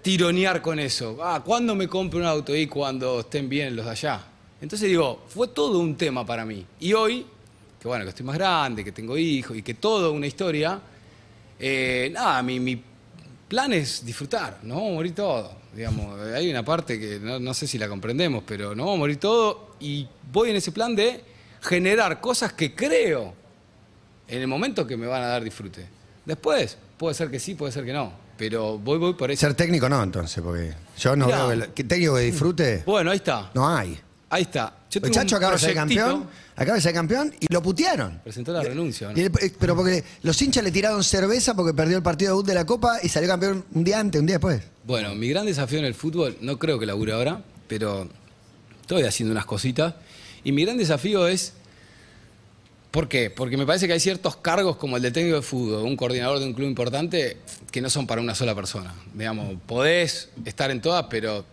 tironear 0.01 0.63
con 0.63 0.79
eso. 0.79 1.19
Ah, 1.21 1.43
¿cuándo 1.45 1.75
me 1.75 1.87
compro 1.87 2.19
un 2.19 2.25
auto? 2.25 2.55
Y 2.55 2.65
cuando 2.65 3.19
estén 3.19 3.47
bien 3.47 3.75
los 3.75 3.85
de 3.85 3.91
allá. 3.91 4.25
Entonces 4.59 4.89
digo, 4.89 5.25
fue 5.27 5.49
todo 5.49 5.77
un 5.77 5.95
tema 5.95 6.25
para 6.25 6.43
mí. 6.43 6.65
Y 6.79 6.93
hoy, 6.93 7.23
que 7.79 7.87
bueno, 7.87 8.03
que 8.03 8.09
estoy 8.09 8.25
más 8.25 8.35
grande, 8.35 8.83
que 8.83 8.91
tengo 8.91 9.15
hijos 9.15 9.55
y 9.55 9.61
que 9.61 9.75
todo 9.75 10.11
una 10.11 10.25
historia, 10.25 10.81
eh, 11.59 12.09
nada, 12.11 12.41
mi, 12.41 12.59
mi 12.59 12.81
plan 13.47 13.73
es 13.73 14.03
disfrutar, 14.03 14.57
a 14.63 14.65
morir 14.65 15.13
todos. 15.13 15.60
Digamos, 15.75 16.19
hay 16.19 16.49
una 16.51 16.63
parte 16.63 16.99
que 16.99 17.19
no, 17.19 17.39
no 17.39 17.53
sé 17.53 17.65
si 17.67 17.77
la 17.77 17.87
comprendemos, 17.87 18.43
pero 18.45 18.69
nos 18.75 18.85
vamos 18.85 18.95
a 18.95 18.99
morir 18.99 19.17
todos 19.17 19.57
y 19.79 20.07
voy 20.31 20.49
en 20.49 20.57
ese 20.57 20.71
plan 20.71 20.95
de 20.95 21.23
generar 21.61 22.19
cosas 22.19 22.51
que 22.53 22.75
creo 22.75 23.33
en 24.27 24.41
el 24.41 24.47
momento 24.47 24.85
que 24.85 24.97
me 24.97 25.07
van 25.07 25.21
a 25.23 25.27
dar 25.27 25.43
disfrute. 25.43 25.87
Después, 26.25 26.77
puede 26.97 27.15
ser 27.15 27.29
que 27.31 27.39
sí, 27.39 27.55
puede 27.55 27.71
ser 27.71 27.85
que 27.85 27.93
no, 27.93 28.11
pero 28.37 28.77
voy, 28.77 28.97
voy 28.97 29.13
por 29.13 29.31
eso. 29.31 29.39
Ser 29.41 29.53
técnico 29.53 29.87
no, 29.87 30.01
entonces, 30.03 30.43
porque 30.43 30.73
yo 30.97 31.15
no 31.15 31.25
Mirá. 31.27 31.45
veo 31.45 31.73
que 31.73 31.83
técnico 31.85 32.15
que 32.15 32.21
disfrute. 32.21 32.83
Bueno, 32.85 33.11
ahí 33.11 33.17
está, 33.17 33.49
No 33.53 33.67
hay. 33.69 33.97
ahí 34.29 34.41
está. 34.43 34.73
Yo 34.91 34.99
El 35.03 35.11
Chacho 35.11 35.37
acaba 35.37 35.53
de 35.53 35.59
ser 35.59 35.73
campeón, 35.73 36.27
acaba 36.55 36.75
de 36.75 36.81
ser 36.81 36.93
campeón 36.93 37.33
y 37.39 37.51
lo 37.51 37.61
putearon. 37.63 38.19
Presentó 38.23 38.51
la 38.51 38.61
renuncia, 38.61 39.07
¿o 39.07 39.11
no? 39.13 39.17
Y 39.17 39.21
el- 39.21 39.31
eh, 39.41 39.53
pero 39.57 39.73
porque 39.75 40.03
los 40.23 40.41
hinchas 40.41 40.63
le 40.63 40.71
tiraron 40.71 41.01
cerveza 41.03 41.53
porque 41.55 41.73
perdió 41.73 41.95
el 41.97 42.03
partido 42.03 42.31
de 42.31 42.33
debut 42.33 42.45
de 42.47 42.53
la 42.53 42.65
Copa 42.65 42.99
y 43.01 43.07
salió 43.07 43.29
campeón 43.29 43.63
un 43.73 43.83
día 43.85 43.99
antes, 43.99 44.19
un 44.19 44.27
día 44.27 44.35
después. 44.35 44.61
Bueno, 44.83 45.15
mi 45.15 45.29
gran 45.29 45.45
desafío 45.45 45.79
en 45.79 45.85
el 45.85 45.93
fútbol, 45.93 46.37
no 46.41 46.59
creo 46.59 46.77
que 46.77 46.85
labure 46.85 47.13
ahora, 47.13 47.41
pero 47.67 48.09
estoy 48.81 49.03
haciendo 49.03 49.31
unas 49.31 49.45
cositas. 49.45 49.93
Y 50.43 50.51
mi 50.51 50.65
gran 50.65 50.77
desafío 50.77 51.25
es. 51.27 51.53
¿Por 52.91 53.07
qué? 53.07 53.29
Porque 53.29 53.55
me 53.55 53.65
parece 53.65 53.87
que 53.87 53.93
hay 53.93 54.01
ciertos 54.01 54.35
cargos 54.35 54.75
como 54.75 54.97
el 54.97 55.03
de 55.03 55.11
técnico 55.11 55.37
de 55.37 55.41
fútbol, 55.41 55.83
un 55.85 55.95
coordinador 55.95 56.39
de 56.39 56.45
un 56.45 56.53
club 56.53 56.67
importante, 56.67 57.37
que 57.71 57.79
no 57.79 57.89
son 57.89 58.05
para 58.05 58.19
una 58.19 58.35
sola 58.35 58.53
persona. 58.53 58.93
Digamos, 59.13 59.55
podés 59.65 60.27
estar 60.43 60.69
en 60.71 60.81
todas, 60.81 61.05
pero 61.09 61.45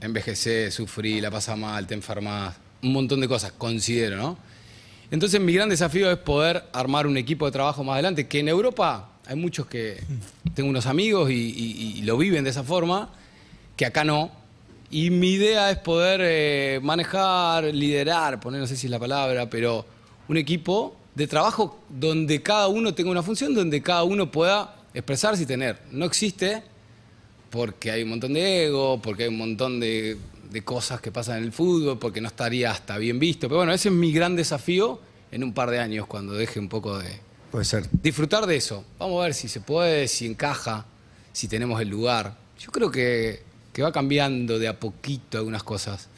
envejecés, 0.00 0.72
sufrí, 0.72 1.20
la 1.20 1.30
pasás 1.30 1.58
mal, 1.58 1.86
te 1.86 1.92
enfermás, 1.92 2.54
un 2.82 2.92
montón 2.92 3.20
de 3.20 3.28
cosas, 3.28 3.52
considero, 3.52 4.16
¿no? 4.16 4.38
Entonces 5.10 5.40
mi 5.40 5.52
gran 5.52 5.68
desafío 5.68 6.10
es 6.10 6.18
poder 6.18 6.64
armar 6.72 7.06
un 7.06 7.16
equipo 7.16 7.46
de 7.46 7.52
trabajo 7.52 7.82
más 7.82 7.94
adelante, 7.94 8.28
que 8.28 8.40
en 8.40 8.48
Europa 8.48 9.10
hay 9.26 9.36
muchos 9.36 9.66
que 9.66 10.02
tengo 10.54 10.68
unos 10.68 10.86
amigos 10.86 11.30
y, 11.30 12.00
lo 12.02 12.16
viven 12.16 12.44
de 12.44 12.50
esa 12.50 12.62
forma, 12.62 13.10
que 13.76 13.86
acá 13.86 14.04
no. 14.04 14.30
Y 14.90 15.10
mi 15.10 15.32
idea 15.32 15.70
es 15.70 15.78
poder 15.78 16.20
eh, 16.22 16.80
manejar, 16.82 17.64
liderar, 17.64 18.40
poner, 18.40 18.60
no 18.60 18.66
sé 18.66 18.76
si 18.76 18.86
es 18.86 18.90
la 18.90 18.98
palabra, 18.98 19.50
pero 19.50 19.84
un 20.28 20.36
equipo 20.36 20.96
de 21.14 21.26
trabajo 21.26 21.78
donde 21.88 22.42
cada 22.42 22.68
uno 22.68 22.94
tenga 22.94 23.10
una 23.10 23.22
función, 23.22 23.54
donde 23.54 23.82
cada 23.82 24.04
uno 24.04 24.30
pueda 24.30 24.76
expresarse 24.94 25.42
y 25.42 25.46
tener. 25.46 25.78
No 25.90 26.06
existe 26.06 26.62
porque 27.50 27.90
hay 27.90 28.02
un 28.02 28.10
montón 28.10 28.34
de 28.34 28.66
ego, 28.66 29.00
porque 29.02 29.24
hay 29.24 29.28
un 29.28 29.38
montón 29.38 29.80
de, 29.80 30.16
de 30.50 30.62
cosas 30.64 31.00
que 31.00 31.12
pasan 31.12 31.38
en 31.38 31.44
el 31.44 31.52
fútbol, 31.52 31.98
porque 31.98 32.20
no 32.20 32.28
estaría 32.28 32.70
hasta 32.70 32.96
bien 32.98 33.18
visto. 33.18 33.48
Pero 33.48 33.58
bueno, 33.58 33.72
ese 33.72 33.88
es 33.88 33.94
mi 33.94 34.12
gran 34.12 34.36
desafío 34.36 35.00
en 35.30 35.44
un 35.44 35.52
par 35.52 35.70
de 35.70 35.78
años, 35.78 36.06
cuando 36.06 36.32
deje 36.34 36.58
un 36.58 36.68
poco 36.68 36.98
de 36.98 37.20
Puede 37.50 37.64
ser. 37.64 37.86
disfrutar 38.02 38.46
de 38.46 38.56
eso. 38.56 38.84
Vamos 38.98 39.20
a 39.20 39.24
ver 39.24 39.34
si 39.34 39.48
se 39.48 39.60
puede, 39.60 40.08
si 40.08 40.26
encaja, 40.26 40.86
si 41.32 41.48
tenemos 41.48 41.80
el 41.80 41.88
lugar. 41.88 42.36
Yo 42.58 42.70
creo 42.70 42.90
que, 42.90 43.42
que 43.72 43.82
va 43.82 43.92
cambiando 43.92 44.58
de 44.58 44.68
a 44.68 44.78
poquito 44.80 45.38
algunas 45.38 45.62
cosas. 45.62 46.08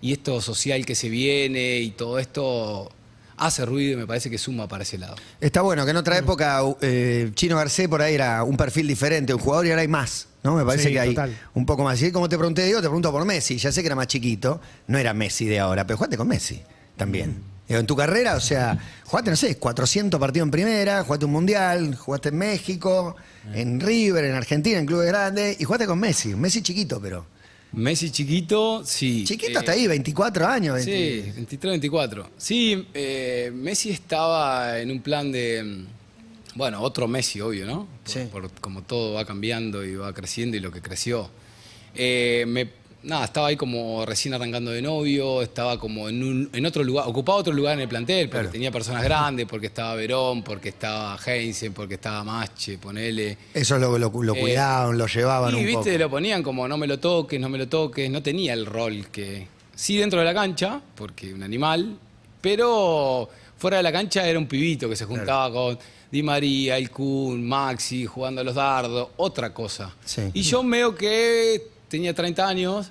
Y 0.00 0.12
esto 0.12 0.40
social 0.40 0.84
que 0.86 0.94
se 0.94 1.08
viene 1.08 1.80
y 1.80 1.90
todo 1.90 2.18
esto 2.18 2.90
hace 3.36 3.64
ruido 3.64 3.92
y 3.92 3.96
me 3.96 4.06
parece 4.06 4.30
que 4.30 4.38
suma 4.38 4.68
para 4.68 4.82
ese 4.82 4.98
lado. 4.98 5.16
Está 5.40 5.62
bueno 5.62 5.84
que 5.84 5.92
en 5.92 5.96
otra 5.96 6.18
época 6.18 6.60
eh, 6.80 7.30
Chino 7.34 7.56
Garcés 7.56 7.88
por 7.88 8.02
ahí 8.02 8.14
era 8.14 8.42
un 8.42 8.56
perfil 8.56 8.86
diferente, 8.86 9.32
un 9.32 9.40
jugador 9.40 9.66
y 9.66 9.70
ahora 9.70 9.82
hay 9.82 9.88
más. 9.88 10.28
¿No? 10.50 10.56
Me 10.56 10.64
parece 10.64 10.88
Sí, 10.88 10.92
que 10.94 11.00
hay 11.00 11.08
total. 11.14 11.36
un 11.54 11.66
poco 11.66 11.84
más. 11.84 12.00
Y 12.02 12.10
como 12.10 12.28
te 12.28 12.36
pregunté, 12.38 12.64
Diego, 12.64 12.80
te 12.80 12.86
pregunto 12.88 13.12
por 13.12 13.24
Messi. 13.24 13.58
Ya 13.58 13.70
sé 13.70 13.82
que 13.82 13.86
era 13.86 13.96
más 13.96 14.06
chiquito, 14.06 14.60
no 14.86 14.96
era 14.98 15.12
Messi 15.14 15.44
de 15.46 15.58
ahora, 15.58 15.86
pero 15.86 15.96
jugaste 15.98 16.16
con 16.16 16.28
Messi 16.28 16.60
también. 16.96 17.30
Mm. 17.30 17.42
Digo, 17.68 17.80
En 17.80 17.86
tu 17.86 17.94
carrera, 17.96 18.34
o 18.34 18.40
sea, 18.40 18.78
jugaste, 19.04 19.28
no 19.30 19.36
sé, 19.36 19.58
400 19.58 20.18
partidos 20.18 20.46
en 20.46 20.50
primera, 20.50 21.02
jugaste 21.04 21.26
un 21.26 21.32
mundial, 21.32 21.94
jugaste 21.96 22.30
en 22.30 22.38
México, 22.38 23.14
Eh. 23.52 23.60
en 23.60 23.78
River, 23.78 24.24
en 24.24 24.34
Argentina, 24.36 24.78
en 24.78 24.86
clubes 24.86 25.06
grandes, 25.08 25.60
y 25.60 25.64
jugaste 25.64 25.86
con 25.86 25.98
Messi. 26.00 26.34
Messi 26.34 26.62
chiquito, 26.62 26.98
pero. 27.00 27.26
Messi 27.72 28.10
chiquito, 28.10 28.82
sí. 28.86 29.24
Chiquito 29.26 29.52
Eh, 29.52 29.58
hasta 29.58 29.72
ahí, 29.72 29.86
24 29.86 30.46
años. 30.46 30.76
20. 30.76 30.90
Sí, 30.90 31.30
23, 31.36 31.72
24. 31.72 32.30
Sí, 32.38 32.88
eh, 32.94 33.52
Messi 33.54 33.90
estaba 33.90 34.78
en 34.78 34.90
un 34.90 35.02
plan 35.02 35.30
de. 35.30 35.84
Bueno, 36.58 36.82
otro 36.82 37.06
Messi, 37.06 37.40
obvio, 37.40 37.64
¿no? 37.66 37.86
Por, 38.02 38.12
Sí. 38.12 38.20
por 38.32 38.50
como 38.60 38.82
todo 38.82 39.14
va 39.14 39.24
cambiando 39.24 39.84
y 39.84 39.94
va 39.94 40.12
creciendo 40.12 40.56
y 40.56 40.60
lo 40.60 40.72
que 40.72 40.82
creció. 40.82 41.30
Eh, 41.94 42.44
me- 42.48 42.68
nada, 43.04 43.26
estaba 43.26 43.46
ahí 43.46 43.56
como 43.56 44.04
recién 44.04 44.34
arrancando 44.34 44.72
de 44.72 44.82
novio, 44.82 45.40
estaba 45.40 45.78
como 45.78 46.08
en, 46.08 46.20
un, 46.20 46.50
en 46.52 46.66
otro 46.66 46.82
lugar, 46.82 47.04
ocupaba 47.06 47.38
otro 47.38 47.52
lugar 47.52 47.74
en 47.74 47.82
el 47.82 47.88
plantel, 47.88 48.26
porque 48.28 48.38
Claro. 48.40 48.50
tenía 48.50 48.72
personas 48.72 49.04
grandes, 49.04 49.46
porque 49.46 49.68
estaba 49.68 49.94
Verón, 49.94 50.42
porque 50.42 50.70
estaba 50.70 51.16
Heinzen, 51.24 51.72
porque 51.72 51.94
estaba 51.94 52.24
Mache, 52.24 52.76
ponele. 52.76 53.38
Eso 53.54 53.76
es 53.76 53.80
lo 53.80 53.92
que 53.92 54.00
lo, 54.00 54.10
lo 54.24 54.34
Eh, 54.34 54.40
cuidaban, 54.40 54.98
lo 54.98 55.06
llevaban 55.06 55.54
y 55.54 55.60
un 55.60 55.64
viste, 55.64 55.92
poco. 55.92 55.98
lo 55.98 56.10
ponían 56.10 56.42
como 56.42 56.66
no 56.66 56.76
me 56.76 56.88
lo 56.88 56.98
toques, 56.98 57.38
no 57.40 57.48
me 57.48 57.58
lo 57.58 57.68
toques, 57.68 58.10
no 58.10 58.20
tenía 58.20 58.52
el 58.52 58.66
rol 58.66 59.06
que. 59.12 59.46
Sí, 59.76 59.96
dentro 59.96 60.18
de 60.18 60.24
la 60.24 60.34
cancha, 60.34 60.80
porque 60.96 61.32
un 61.32 61.44
animal, 61.44 61.96
pero 62.40 63.28
fuera 63.58 63.76
de 63.76 63.84
la 63.84 63.92
cancha 63.92 64.26
era 64.28 64.40
un 64.40 64.46
pibito 64.48 64.88
que 64.88 64.96
se 64.96 65.04
juntaba 65.04 65.52
con 65.52 65.78
Di 66.10 66.22
María, 66.22 66.78
el 66.78 66.90
Kun, 66.90 67.46
Maxi, 67.46 68.06
jugando 68.06 68.40
a 68.40 68.44
los 68.44 68.54
dardos, 68.54 69.08
otra 69.18 69.52
cosa. 69.52 69.94
Sí. 70.04 70.22
Y 70.32 70.42
yo 70.42 70.62
veo 70.64 70.94
que 70.94 71.68
tenía 71.88 72.14
30 72.14 72.48
años 72.48 72.90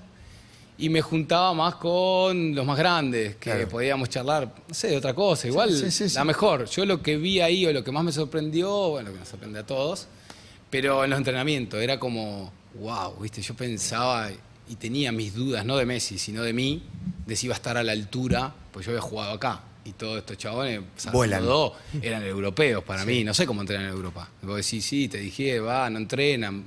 y 0.77 0.89
me 0.89 1.01
juntaba 1.01 1.53
más 1.55 1.75
con 1.75 2.53
los 2.53 2.63
más 2.65 2.77
grandes, 2.77 3.35
que 3.37 3.49
Claro. 3.51 3.67
podíamos 3.69 4.09
charlar, 4.09 4.53
no 4.67 4.73
sé, 4.75 4.89
de 4.89 4.97
otra 4.97 5.15
cosa, 5.15 5.47
igual, 5.47 5.71
sí, 5.73 5.89
sí, 5.89 6.09
sí. 6.09 6.15
la 6.15 6.23
mejor. 6.25 6.65
Yo 6.69 6.85
lo 6.85 7.01
que 7.01 7.17
vi 7.17 7.39
ahí 7.39 7.65
o 7.65 7.73
lo 7.73 7.83
que 7.83 7.91
más 7.91 8.03
me 8.03 8.11
sorprendió, 8.11 8.89
bueno, 8.89 9.11
que 9.11 9.17
nos 9.17 9.27
sorprende 9.27 9.57
a 9.59 9.65
todos, 9.65 10.05
pero 10.69 11.03
en 11.03 11.09
los 11.09 11.17
entrenamientos 11.17 11.81
era 11.81 11.99
como, 11.99 12.51
wow, 12.79 13.15
viste, 13.19 13.41
yo 13.41 13.55
pensaba 13.55 14.29
y 14.69 14.75
tenía 14.75 15.11
mis 15.11 15.33
dudas, 15.33 15.65
no 15.65 15.77
de 15.77 15.85
Messi, 15.87 16.19
sino 16.19 16.43
de 16.43 16.53
mí, 16.53 16.83
de 17.25 17.35
si 17.35 17.47
iba 17.47 17.55
a 17.55 17.57
estar 17.57 17.77
a 17.77 17.81
la 17.83 17.93
altura, 17.93 18.53
pues 18.71 18.85
yo 18.85 18.91
había 18.91 19.01
jugado 19.01 19.31
acá. 19.31 19.63
Y 19.87 19.93
todos 19.93 20.17
estos 20.17 20.37
chabones, 20.37 20.81
Vuelan. 21.13 21.45
dos, 21.45 21.71
eran 22.01 22.21
europeos 22.23 22.83
para 22.83 23.05
mí. 23.05 23.23
No 23.23 23.33
sé 23.33 23.45
cómo 23.45 23.61
entrenan 23.61 23.85
en 23.85 23.91
Europa. 23.93 24.27
Vos 24.41 24.57
decís, 24.57 24.85
sí, 24.85 25.07
te 25.07 25.17
dije, 25.19 25.61
va, 25.61 25.89
no 25.89 25.97
entrenan. 25.97 26.57
No 26.57 26.65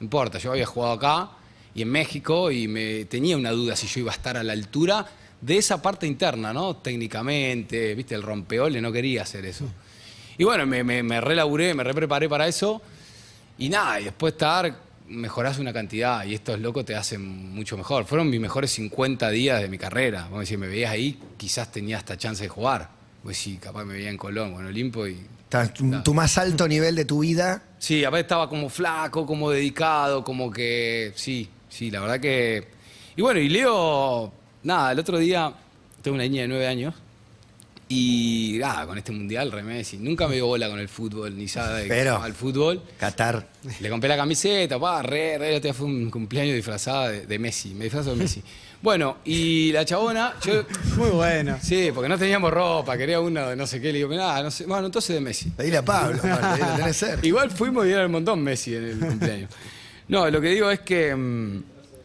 importa, 0.00 0.38
yo 0.38 0.52
había 0.52 0.64
jugado 0.64 0.94
acá 0.94 1.30
y 1.74 1.82
en 1.82 1.90
México 1.90 2.50
y 2.50 2.68
me 2.68 3.04
tenía 3.04 3.36
una 3.36 3.50
duda 3.50 3.76
si 3.76 3.86
yo 3.86 4.00
iba 4.00 4.12
a 4.12 4.14
estar 4.14 4.38
a 4.38 4.42
la 4.42 4.54
altura 4.54 5.06
de 5.40 5.58
esa 5.58 5.82
parte 5.82 6.06
interna, 6.06 6.52
¿no? 6.54 6.76
Técnicamente, 6.76 7.94
viste, 7.94 8.14
el 8.14 8.22
rompeole 8.22 8.80
no 8.80 8.90
quería 8.90 9.22
hacer 9.22 9.44
eso. 9.44 9.66
Y 10.38 10.44
bueno, 10.44 10.64
me, 10.66 10.82
me, 10.82 11.02
me 11.02 11.20
relaburé, 11.20 11.74
me 11.74 11.84
repreparé 11.84 12.26
para 12.28 12.48
eso. 12.48 12.80
Y 13.58 13.68
nada, 13.68 14.00
y 14.00 14.04
después 14.04 14.32
estar, 14.32 14.74
mejorás 15.12 15.58
una 15.58 15.72
cantidad 15.72 16.24
y 16.24 16.34
estos 16.34 16.58
locos 16.58 16.84
te 16.84 16.94
hacen 16.94 17.54
mucho 17.54 17.76
mejor. 17.76 18.04
Fueron 18.04 18.30
mis 18.30 18.40
mejores 18.40 18.70
50 18.72 19.30
días 19.30 19.60
de 19.60 19.68
mi 19.68 19.78
carrera. 19.78 20.22
Vamos 20.22 20.38
a 20.38 20.40
decir, 20.40 20.58
me 20.58 20.66
veías 20.66 20.90
ahí, 20.90 21.18
quizás 21.36 21.70
tenía 21.70 21.98
hasta 21.98 22.16
chance 22.16 22.42
de 22.42 22.48
jugar. 22.48 22.90
Pues 23.22 23.36
sí, 23.36 23.58
capaz 23.58 23.84
me 23.84 23.94
veía 23.94 24.10
en 24.10 24.16
Colón, 24.16 24.52
bueno, 24.52 24.68
Olimpo 24.68 25.06
y... 25.06 25.18
Tu, 25.74 26.02
tu 26.02 26.14
más 26.14 26.38
alto 26.38 26.66
nivel 26.66 26.96
de 26.96 27.04
tu 27.04 27.18
vida. 27.20 27.62
Sí, 27.78 28.04
aparte 28.04 28.22
estaba 28.22 28.48
como 28.48 28.70
flaco, 28.70 29.26
como 29.26 29.50
dedicado, 29.50 30.24
como 30.24 30.50
que... 30.50 31.12
Sí, 31.14 31.48
sí, 31.68 31.90
la 31.90 32.00
verdad 32.00 32.20
que... 32.20 32.68
Y 33.16 33.20
bueno, 33.20 33.38
y 33.38 33.50
Leo, 33.50 34.32
nada, 34.62 34.92
el 34.92 34.98
otro 34.98 35.18
día, 35.18 35.52
tengo 36.00 36.14
una 36.14 36.24
niña 36.24 36.42
de 36.42 36.48
nueve 36.48 36.66
años, 36.66 36.94
y 37.94 38.58
nada, 38.58 38.86
con 38.86 38.96
este 38.96 39.12
mundial, 39.12 39.52
re 39.52 39.62
Messi. 39.62 39.98
Nunca 39.98 40.26
me 40.26 40.36
dio 40.36 40.46
bola 40.46 40.68
con 40.70 40.78
el 40.78 40.88
fútbol, 40.88 41.36
ni 41.36 41.46
sabe 41.46 41.84
Pero- 41.88 42.16
al 42.22 42.32
fútbol. 42.32 42.82
Qatar. 42.98 43.46
Le 43.80 43.90
compré 43.90 44.08
la 44.08 44.16
camiseta, 44.16 44.78
pa, 44.78 45.02
re, 45.02 45.36
re, 45.38 45.50
el 45.50 45.56
otro 45.56 45.64
día 45.68 45.74
fue 45.74 45.86
un 45.86 46.10
cumpleaños 46.10 46.54
disfrazada 46.54 47.10
de, 47.10 47.26
de 47.26 47.38
Messi, 47.38 47.74
me 47.74 47.84
disfrazo 47.84 48.10
de 48.10 48.16
Messi. 48.16 48.42
Bueno, 48.80 49.18
y 49.24 49.70
la 49.72 49.84
chabona, 49.84 50.34
yo, 50.44 50.64
Muy 50.96 51.10
bueno. 51.10 51.56
sí, 51.62 51.90
porque 51.94 52.08
no 52.08 52.18
teníamos 52.18 52.50
ropa, 52.50 52.96
quería 52.96 53.20
una 53.20 53.50
de 53.50 53.56
no 53.56 53.66
sé 53.66 53.80
qué, 53.80 53.92
le 53.92 53.98
digo, 53.98 54.12
nada, 54.14 54.42
no 54.42 54.50
sé, 54.50 54.64
bueno, 54.66 54.86
entonces 54.86 55.14
de 55.14 55.20
Messi. 55.20 55.50
Pedile 55.50 55.76
a 55.76 55.84
Pablo, 55.84 56.18
tenés 56.76 56.96
cerca. 56.96 57.24
Igual 57.26 57.50
fuimos 57.50 57.86
y 57.86 57.90
era 57.90 58.06
un 58.06 58.12
montón 58.12 58.42
Messi 58.42 58.74
en 58.74 58.84
el 58.84 58.98
cumpleaños. 58.98 59.50
No, 60.08 60.28
lo 60.30 60.40
que 60.40 60.48
digo 60.48 60.70
es 60.70 60.80
que, 60.80 61.14
mm, 61.14 61.62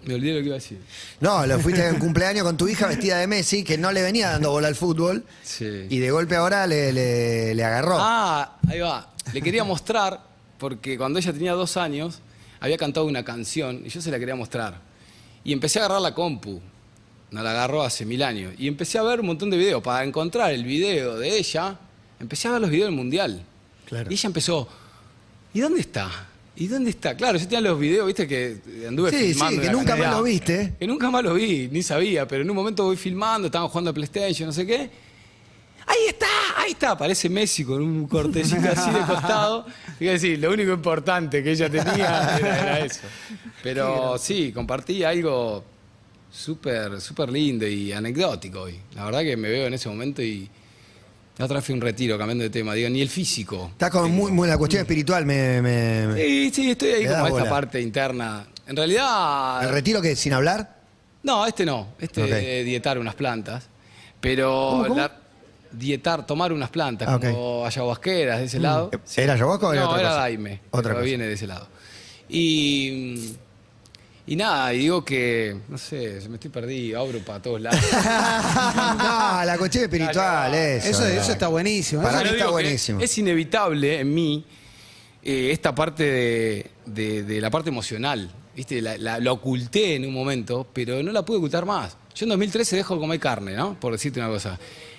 me 0.08 0.16
olvidé 0.16 0.34
lo 0.36 0.40
que 0.40 0.46
iba 0.46 0.56
a 0.56 0.60
decir. 0.60 0.80
No, 1.20 1.46
lo 1.46 1.60
fuiste 1.60 1.86
en 1.88 2.00
cumpleaños 2.00 2.44
con 2.44 2.58
tu 2.58 2.68
hija 2.68 2.88
vestida 2.88 3.18
de 3.20 3.28
Messi, 3.28 3.64
que 3.64 3.78
no 3.78 3.92
le 3.92 4.02
venía 4.02 4.30
dando 4.32 4.52
bola 4.52 4.68
al 4.68 4.76
fútbol. 4.76 5.24
Sí. 5.44 5.86
Y 5.90 6.00
de 6.00 6.10
golpe 6.12 6.36
ahora 6.36 6.66
le, 6.66 6.92
le- 6.94 7.54
le 7.54 7.64
agarró. 7.64 7.98
Ah, 8.00 8.58
ahí 8.68 8.80
va. 8.80 9.14
Le 9.34 9.42
quería 9.42 9.64
mostrar, 9.64 10.22
porque 10.58 10.98
cuando 10.98 11.20
ella 11.20 11.34
tenía 11.34 11.54
dos 11.54 11.78
años, 11.78 12.20
había 12.60 12.78
cantado 12.78 13.06
una 13.06 13.24
canción 13.24 13.82
y 13.86 13.90
yo 13.90 14.02
se 14.02 14.10
la 14.10 14.18
quería 14.20 14.36
mostrar. 14.36 14.80
Y 15.44 15.54
empecé 15.54 15.80
a 15.80 15.86
agarrar 15.86 16.02
la 16.02 16.14
compu. 16.14 16.60
No 17.30 17.44
la 17.44 17.52
agarró 17.52 17.84
hace 17.84 18.06
mil 18.06 18.24
años. 18.24 18.54
Y 18.58 18.68
empecé 18.68 18.98
a 18.98 19.04
ver 19.04 19.20
un 19.20 19.26
montón 19.28 19.50
de 19.50 19.58
videos. 19.58 19.84
Para 19.84 20.06
encontrar 20.06 20.52
el 20.54 20.64
video 20.64 21.18
de 21.20 21.38
ella, 21.38 21.78
empecé 22.22 22.48
a 22.48 22.52
ver 22.52 22.62
los 22.62 22.70
videos 22.70 22.88
del 22.88 22.96
Mundial. 22.96 23.44
Claro. 23.86 24.10
Y 24.10 24.14
ella 24.14 24.28
empezó, 24.28 24.68
¿y 25.54 25.60
dónde 25.60 25.82
está? 25.82 26.10
¿Y 26.60 26.68
dónde 26.68 26.90
está? 26.90 27.16
Claro, 27.16 27.38
yo 27.38 27.46
tenía 27.46 27.62
los 27.62 27.80
videos, 27.80 28.08
viste, 28.08 28.28
que 28.28 28.58
anduve 28.88 29.12
Sí, 29.12 29.34
filmando. 29.34 29.62
sí, 29.62 29.68
que 29.68 29.74
nunca 29.74 29.96
más 29.96 30.12
lo 30.12 30.24
viste. 30.24 30.74
Que 30.80 30.88
nunca 30.88 31.12
más 31.12 31.24
lo 31.24 31.34
vi, 31.36 31.70
ni 31.72 31.84
sabía, 31.84 32.28
pero 32.28 32.42
en 32.42 32.50
un 32.50 32.56
momento 32.56 32.84
voy 32.86 32.98
filmando, 32.98 33.46
estaban 33.48 33.68
jugando 33.68 33.92
a 33.92 33.94
PlayStation, 33.94 34.48
no 34.48 34.54
sé 34.54 34.66
qué. 34.66 34.90
Ahí 35.90 36.08
está, 36.10 36.26
ahí 36.58 36.72
está, 36.72 36.92
aparece 36.92 37.30
Messi 37.30 37.64
con 37.64 37.82
un 37.82 38.08
cortecito 38.08 38.68
así 38.76 38.90
de 38.90 39.00
costado. 39.02 39.66
Quiero 39.98 40.14
decir, 40.14 40.38
lo 40.40 40.52
único 40.52 40.74
importante 40.74 41.42
que 41.44 41.52
ella 41.52 41.70
tenía 41.70 42.38
era, 42.38 42.60
era 42.60 42.80
eso. 42.86 43.02
Pero 43.64 44.18
sí, 44.18 44.52
compartí 44.52 45.04
algo 45.04 45.64
súper, 46.32 47.00
súper 47.00 47.30
lindo 47.30 47.66
y 47.68 47.92
anecdótico 47.94 48.64
hoy. 48.64 48.76
La 48.96 49.06
verdad 49.06 49.22
que 49.22 49.38
me 49.38 49.48
veo 49.50 49.68
en 49.68 49.76
ese 49.76 49.88
momento 49.90 50.22
y 50.22 50.50
la 51.38 51.46
otra 51.46 51.56
vez 51.58 51.66
fui 51.66 51.74
a 51.74 51.76
un 51.76 51.82
retiro, 51.82 52.18
cambiando 52.18 52.44
de 52.44 52.50
tema, 52.50 52.74
digo, 52.74 52.90
ni 52.90 53.02
el 53.02 53.10
físico. 53.10 53.70
Está 53.74 53.90
con 53.90 54.12
muy, 54.12 54.32
muy 54.32 54.48
la 54.48 54.58
cuestión 54.58 54.82
espiritual, 54.82 55.26
me, 55.26 56.14
Sí, 56.16 56.52
sí, 56.54 56.72
estoy 56.72 56.90
ahí 56.90 57.06
como 57.08 57.38
esta 57.38 57.50
parte 57.50 57.80
interna. 57.82 58.48
En 58.68 58.76
realidad... 58.76 59.64
¿El 59.64 59.70
retiro 59.70 60.02
que 60.02 60.16
sin 60.16 60.34
hablar? 60.34 60.76
No, 61.24 61.46
este 61.46 61.66
no. 61.66 61.90
Este 62.00 62.24
Ok. 62.24 62.30
eh, 62.32 62.64
dietar 62.64 62.98
unas 62.98 63.16
plantas. 63.16 63.68
Pero 64.20 64.50
¿Cómo, 64.72 64.84
cómo? 64.88 64.96
la- 64.96 65.12
dietar, 65.72 66.26
tomar 66.26 66.52
unas 66.54 66.70
plantas, 66.70 67.08
Ah, 67.08 67.18
ok. 67.18 67.22
como 67.32 67.66
ayahuasqueras 67.66 68.40
de 68.40 68.46
ese 68.46 68.60
lado. 68.60 68.90
Eh, 68.94 68.98
¿Era 69.18 69.34
ayahuasca 69.34 69.68
o 69.68 69.74
era 69.74 69.82
no, 69.84 69.90
otra 69.90 70.00
era 70.02 70.10
cosa? 70.10 70.22
daime. 70.22 70.62
Otra 70.72 70.94
cosa. 70.94 71.06
viene 71.06 71.26
de 71.28 71.34
ese 71.34 71.46
lado. 71.48 71.68
Y, 72.30 73.34
y 74.28 74.36
nada, 74.36 74.74
y 74.74 74.80
digo 74.80 75.04
que, 75.06 75.56
no 75.70 75.78
sé, 75.78 76.20
se 76.22 76.28
me 76.30 76.36
estoy 76.36 76.52
perdido, 76.52 77.00
abro 77.02 77.20
para 77.20 77.42
todos 77.42 77.62
lados. 77.62 77.80
no, 77.82 79.44
la 79.46 79.56
cuestión 79.58 79.86
espiritual, 79.86 80.54
eso. 80.54 80.90
Eso, 80.90 81.00
no. 81.02 81.06
eso 81.08 81.32
está 81.32 81.48
buenísimo. 81.48 82.02
Para 82.04 82.22
mí 82.24 82.30
está 82.30 82.50
buenísimo. 82.50 83.00
Es 83.00 83.18
inevitable 83.18 84.00
en 84.02 84.14
mí 84.14 84.46
eh, 85.24 85.50
esta 85.52 85.74
parte 85.74 86.04
de, 86.04 86.72
de- 86.86 87.24
de 87.24 87.42
la 87.42 87.50
parte 87.50 87.70
emocional. 87.70 88.30
¿Viste? 88.56 88.82
La, 88.82 88.98
la- 88.98 89.20
la 89.20 89.32
oculté 89.32 89.96
en 89.96 90.06
un 90.08 90.14
momento, 90.14 90.68
pero 90.74 91.02
no 91.04 91.12
la 91.12 91.24
pude 91.24 91.38
ocultar 91.38 91.66
más. 91.66 91.96
Yo 92.16 92.26
en 92.26 92.30
2013 92.30 92.76
dejo 92.78 92.96
de 92.96 93.00
comer 93.00 93.20
carne, 93.20 93.54
¿no? 93.56 93.80
Por 93.80 93.92
decirte 93.94 94.20
una 94.20 94.30
cosa. 94.30 94.58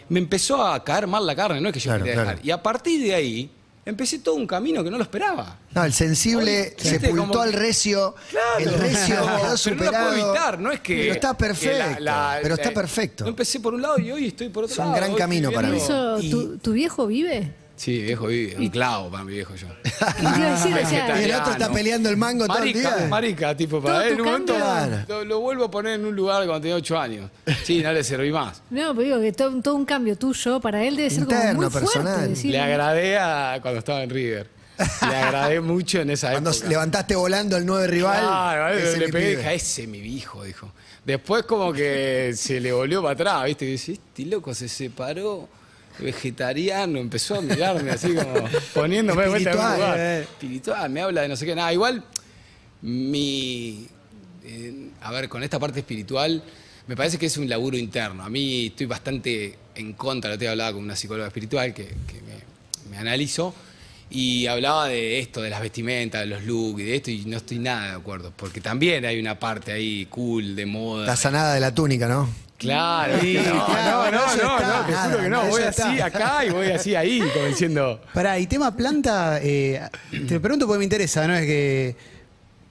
Me 0.09 0.21
empezó 0.21 0.65
a 0.65 0.83
caer 0.85 1.07
mal 1.09 1.27
la 1.27 1.35
carne, 1.35 1.61
no 1.61 1.69
es 1.69 1.75
que 1.75 1.81
yo 1.81 1.91
Claro, 1.91 2.05
quería 2.05 2.15
claro. 2.15 2.31
dejar. 2.31 2.47
Y 2.47 2.51
a 2.53 2.63
partir 2.63 3.03
de 3.03 3.15
ahí, 3.15 3.51
empecé 3.91 4.19
todo 4.21 4.35
un 4.35 4.47
camino 4.47 4.83
que 4.85 4.91
no 4.91 4.97
lo 4.97 5.03
esperaba. 5.03 5.59
No, 5.75 5.85
el 5.85 5.93
sensible 5.93 6.75
Oye, 6.79 6.91
sepultó 6.91 7.27
Como 7.29 7.41
al 7.41 7.53
recio. 7.53 8.15
Claro. 8.31 8.59
El 8.59 8.75
recio 8.75 9.17
Pero 9.25 9.37
quedó 9.39 9.49
no 9.51 9.57
superado. 9.57 9.93
la 9.93 10.11
puedo 10.11 10.27
evitar, 10.31 10.59
no 10.61 10.71
es 10.73 10.81
que. 10.81 10.97
Pero 10.97 11.13
está 11.15 11.37
perfecto. 11.37 11.79
la- 11.79 12.01
la- 12.01 12.39
pero 12.43 12.55
está 12.55 12.71
perfecto. 12.71 13.25
No 13.25 13.31
empecé 13.31 13.61
por 13.61 13.75
un 13.75 13.83
lado 13.83 13.99
y 13.99 14.11
hoy 14.13 14.27
estoy 14.29 14.49
por 14.51 14.65
otro 14.65 14.73
Es 14.75 14.79
un 14.79 14.85
lado. 14.87 14.97
gran 14.97 15.11
Hoy 15.11 15.11
estoy 15.15 15.19
camino 15.19 15.51
para 15.53 15.69
mí. 15.69 15.77
Eso, 15.79 16.19
Y- 16.21 16.31
¿tu, 16.31 16.59
tu 16.59 16.73
viejo 16.73 17.07
vive? 17.07 17.53
Sí, 17.79 18.03
viejo 18.03 18.27
vive. 18.27 18.57
Un 18.59 18.69
clavo 18.71 19.09
para 19.09 19.23
mi 19.23 19.33
viejo 19.35 19.55
yo. 19.55 19.69
¿Qué 19.83 19.91
te 20.17 20.21
iba 20.21 20.33
a 20.35 20.51
decir? 20.57 20.75
O 20.85 20.89
sea, 20.89 21.21
Y 21.21 21.25
el 21.27 21.35
otro 21.37 21.53
está 21.53 21.71
peleando 21.73 22.09
el 22.11 22.17
mango 22.17 22.47
todo 22.47 22.59
el 22.59 22.65
marica, 22.65 22.97
día. 22.97 23.07
Marica, 23.09 23.57
tipo, 23.57 23.81
para 23.81 24.05
él 24.07 24.15
en 24.15 24.21
un 24.21 24.27
momento 24.27 24.53
tocando. 24.55 24.99
lo, 25.09 25.25
lo 25.25 25.41
vuelvo 25.41 25.65
a 25.67 25.71
poner 25.71 25.95
en 25.95 26.05
un 26.05 26.17
lugar 26.17 26.45
cuando 26.45 26.61
tenía 26.61 26.75
8 26.75 26.99
años. 26.99 27.31
Sí, 27.63 27.81
no 27.83 27.93
le 27.93 28.03
serví 28.03 28.33
más. 28.33 28.63
no, 28.71 28.95
pero 28.97 29.03
digo 29.03 29.21
que 29.21 29.33
todo, 29.33 29.63
todo 29.63 29.77
un 29.77 29.85
cambio 29.85 30.17
tuyo 30.19 30.61
para 30.61 30.83
él 30.85 30.97
debe 30.97 31.09
ser 31.09 31.25
como 31.25 31.37
Interno, 31.37 31.61
muy 31.63 31.71
fuerte. 31.71 31.89
personal. 31.93 32.29
decir, 32.29 32.51
Le 32.51 32.61
agradé 32.61 33.17
a 33.19 33.59
cuando 33.63 33.79
estaba 33.79 34.03
en 34.03 34.11
River. 34.11 34.49
Le 35.09 35.17
agradé 35.17 35.61
mucho 35.61 36.01
en 36.01 36.11
esa 36.11 36.33
Cuando 36.33 36.51
época. 36.51 36.69
levantaste 36.69 37.15
volando 37.17 37.55
al 37.57 37.65
nueve 37.65 37.87
rival. 37.87 38.21
Claro, 38.21 38.69
ese 38.77 38.97
le 38.99 39.07
mi 39.07 39.13
pegué 39.13 39.33
y 39.33 39.37
dije, 39.37 39.49
"A 39.49 39.53
ese 39.55 39.87
mi 39.87 39.99
hijo, 39.99 40.43
dijo. 40.45 40.73
Después 41.05 41.45
como 41.45 41.73
que 41.73 42.33
se 42.37 42.61
le 42.61 42.73
volvió 42.73 43.03
para 43.03 43.15
atrás, 43.15 43.45
¿viste? 43.45 43.65
Y 43.67 43.71
dice, 43.73 43.93
este 43.93 44.25
loco 44.27 44.53
se 44.55 44.69
separó, 44.69 45.49
vegetariano, 45.99 46.99
empezó 46.99 47.37
a 47.37 47.41
mirarme 47.41 47.91
así 47.91 48.15
como 48.15 48.45
poniéndome 48.75 49.23
de 49.23 49.29
vuelta 49.29 49.51
en 49.51 49.57
un 49.57 49.63
Espiritual, 49.63 49.77
lugar. 49.81 49.99
eh. 49.99 50.21
Espiritual, 50.23 50.91
me 50.91 51.01
habla 51.03 51.23
de 51.23 51.29
no 51.29 51.37
sé 51.37 51.47
qué. 51.47 51.55
Nada, 51.55 51.73
igual 51.73 52.05
mi. 52.83 53.87
eh, 54.45 54.89
a 55.03 55.13
ver, 55.13 55.29
con 55.29 55.43
esta 55.43 55.59
parte 55.59 55.81
espiritual, 55.81 56.43
me 56.87 56.97
parece 56.97 57.19
que 57.19 57.27
es 57.27 57.37
un 57.37 57.49
laburo 57.49 57.77
interno. 57.77 58.23
A 58.25 58.29
mí 58.31 58.67
estoy 58.67 58.87
bastante 58.87 59.57
en 59.75 59.93
contra, 59.95 60.31
lo 60.31 60.39
te 60.39 60.49
hablaba 60.49 60.73
con 60.73 60.83
una 60.83 60.97
psicóloga 60.97 61.29
espiritual 61.29 61.75
que, 61.75 61.85
que 61.87 62.21
me, 62.23 62.91
me 62.91 62.99
analizo. 62.99 63.55
Y 64.11 64.47
hablaba 64.47 64.89
de 64.89 65.19
esto, 65.19 65.43
de 65.43 65.51
las 65.51 65.61
vestimentas, 65.61 66.23
de 66.23 66.27
los 66.29 66.43
looks 66.45 66.81
y 66.81 66.85
de 66.85 66.97
esto, 66.97 67.11
y 67.11 67.27
no 67.27 67.37
estoy 67.37 67.59
nada 67.59 67.91
de 67.91 67.97
acuerdo, 67.97 68.33
porque 68.35 68.59
también 68.63 69.05
hay 69.05 69.21
una 69.21 69.39
parte 69.39 69.71
ahí 69.71 70.07
cool, 70.07 70.57
de 70.57 70.65
moda. 70.65 71.05
La 71.07 71.15
sanada 71.17 71.53
de 71.53 71.61
la 71.61 71.75
túnica, 71.75 72.09
¿no? 72.09 72.27
Claro, 72.59 73.21
Sí, 73.21 73.35
no, 73.35 73.67
claro, 73.67 74.11
no, 74.11 74.11
no, 74.11 74.43
no, 74.43 74.59
está. 74.59 74.81
no, 74.81 74.87
te 74.87 74.93
juro 75.11 75.23
que 75.23 75.29
no, 75.29 75.47
voy 75.47 75.63
así 75.63 75.81
está. 75.81 76.05
acá 76.07 76.45
y 76.45 76.51
voy 76.51 76.67
así 76.69 76.95
ahí, 76.97 77.23
como 77.33 77.47
diciendo. 77.47 78.01
Pará, 78.13 78.39
y 78.39 78.47
tema 78.49 78.77
planta, 78.77 79.39
eh, 79.43 79.81
te 80.11 80.35
lo 80.35 80.43
pregunto 80.43 80.67
porque 80.67 80.79
me 80.79 80.85
interesa, 80.85 81.27
¿no? 81.27 81.35
Es 81.37 81.47
que. 81.47 81.97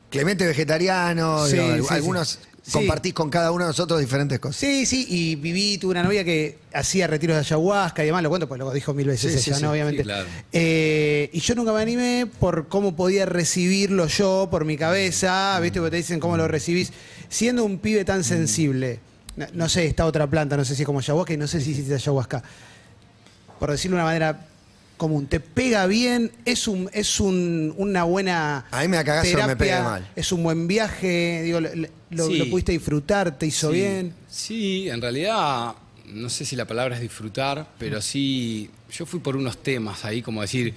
Clemente 0.10 0.46
vegetariano, 0.46 1.46
Sí, 1.48 1.58
digo, 1.58 1.76
sí, 1.80 1.84
sí. 1.90 1.94
algunos 1.94 2.40
compartís 2.72 3.14
con 3.14 3.30
cada 3.30 3.52
uno 3.52 3.64
de 3.66 3.70
nosotros 3.70 4.00
diferentes 4.00 4.40
cosas. 4.40 4.58
Sí, 4.58 4.86
sí, 4.86 5.06
y 5.10 5.36
viví, 5.36 5.78
tuve 5.78 5.92
una 5.92 6.04
novia 6.04 6.24
que 6.26 6.58
hacía 6.74 7.08
retiros 7.08 7.36
de 7.36 7.40
ayahuasca 7.42 8.04
y 8.04 8.08
demás, 8.08 8.24
lo 8.24 8.30
cuento, 8.30 8.48
pues 8.48 8.60
lo 8.60 8.72
dijo 8.72 8.94
mil 8.94 9.08
veces 9.08 9.46
ella. 9.48 9.60
¿no? 9.60 9.72
Obviamente. 9.72 10.04
Claro. 10.04 10.26
Eh, 10.52 11.30
y 11.34 11.40
yo 11.42 11.56
nunca 11.56 11.72
me 11.74 11.82
animé 11.82 12.26
por 12.40 12.68
cómo 12.68 12.96
podía 12.96 13.26
recibirlo 13.26 14.08
yo, 14.08 14.48
por 14.52 14.64
mi 14.66 14.76
cabeza, 14.78 15.58
¿viste? 15.62 15.80
Porque 15.80 15.92
te 15.92 15.98
dicen 15.98 16.20
cómo 16.20 16.36
lo 16.38 16.48
recibís. 16.48 16.92
Siendo 17.30 17.64
un 17.66 17.78
pibe 17.80 18.04
tan 18.06 18.24
sensible, 18.26 19.00
no, 19.38 19.46
no 19.54 19.70
sé, 19.70 19.86
está 19.86 20.06
otra 20.06 20.28
planta, 20.28 20.58
no 20.58 20.66
sé 20.66 20.76
si 20.76 20.82
es 20.82 20.86
como 20.86 21.00
ayahuasca 21.00 21.34
y 21.34 21.38
no 21.38 21.48
sé 21.48 21.62
si 21.62 21.72
hiciste 21.72 21.94
ayahuasca. 21.94 22.44
Por 23.60 23.72
decirlo 23.72 23.96
de 23.98 24.02
una 24.04 24.10
manera 24.10 24.46
común, 24.98 25.28
te 25.28 25.40
pega 25.40 25.86
bien, 25.86 26.32
es 26.46 26.68
un 26.68 26.90
es 26.92 27.20
un, 27.20 27.74
una 27.78 28.04
buena 28.04 28.66
A 28.72 28.82
mí 28.82 28.88
me 28.88 28.98
cagazo, 28.98 29.24
terapia, 29.30 29.48
me 29.48 29.56
pega 29.56 29.84
mal. 29.84 30.08
es 30.16 30.32
un 30.32 30.44
buen 30.44 30.68
viaje, 30.68 31.42
digo, 31.44 31.60
lo, 31.62 31.70
lo- 31.76 31.88
Sí. 32.28 32.38
lo 32.38 32.50
pudiste 32.50 32.72
disfrutar, 32.72 33.38
te 33.38 33.46
hizo 33.48 33.70
Sí, 33.70 33.76
bien. 33.76 34.14
Sí, 34.30 34.90
en 34.90 35.02
realidad, 35.02 35.74
no 36.08 36.30
sé 36.30 36.46
si 36.46 36.56
la 36.56 36.66
palabra 36.66 36.96
es 36.96 37.02
disfrutar, 37.02 37.68
pero 37.78 38.02
sí, 38.02 38.70
yo 38.92 39.06
fui 39.06 39.20
por 39.20 39.36
unos 39.36 39.58
temas 39.62 40.06
ahí, 40.06 40.22
como 40.22 40.42
decir, 40.42 40.74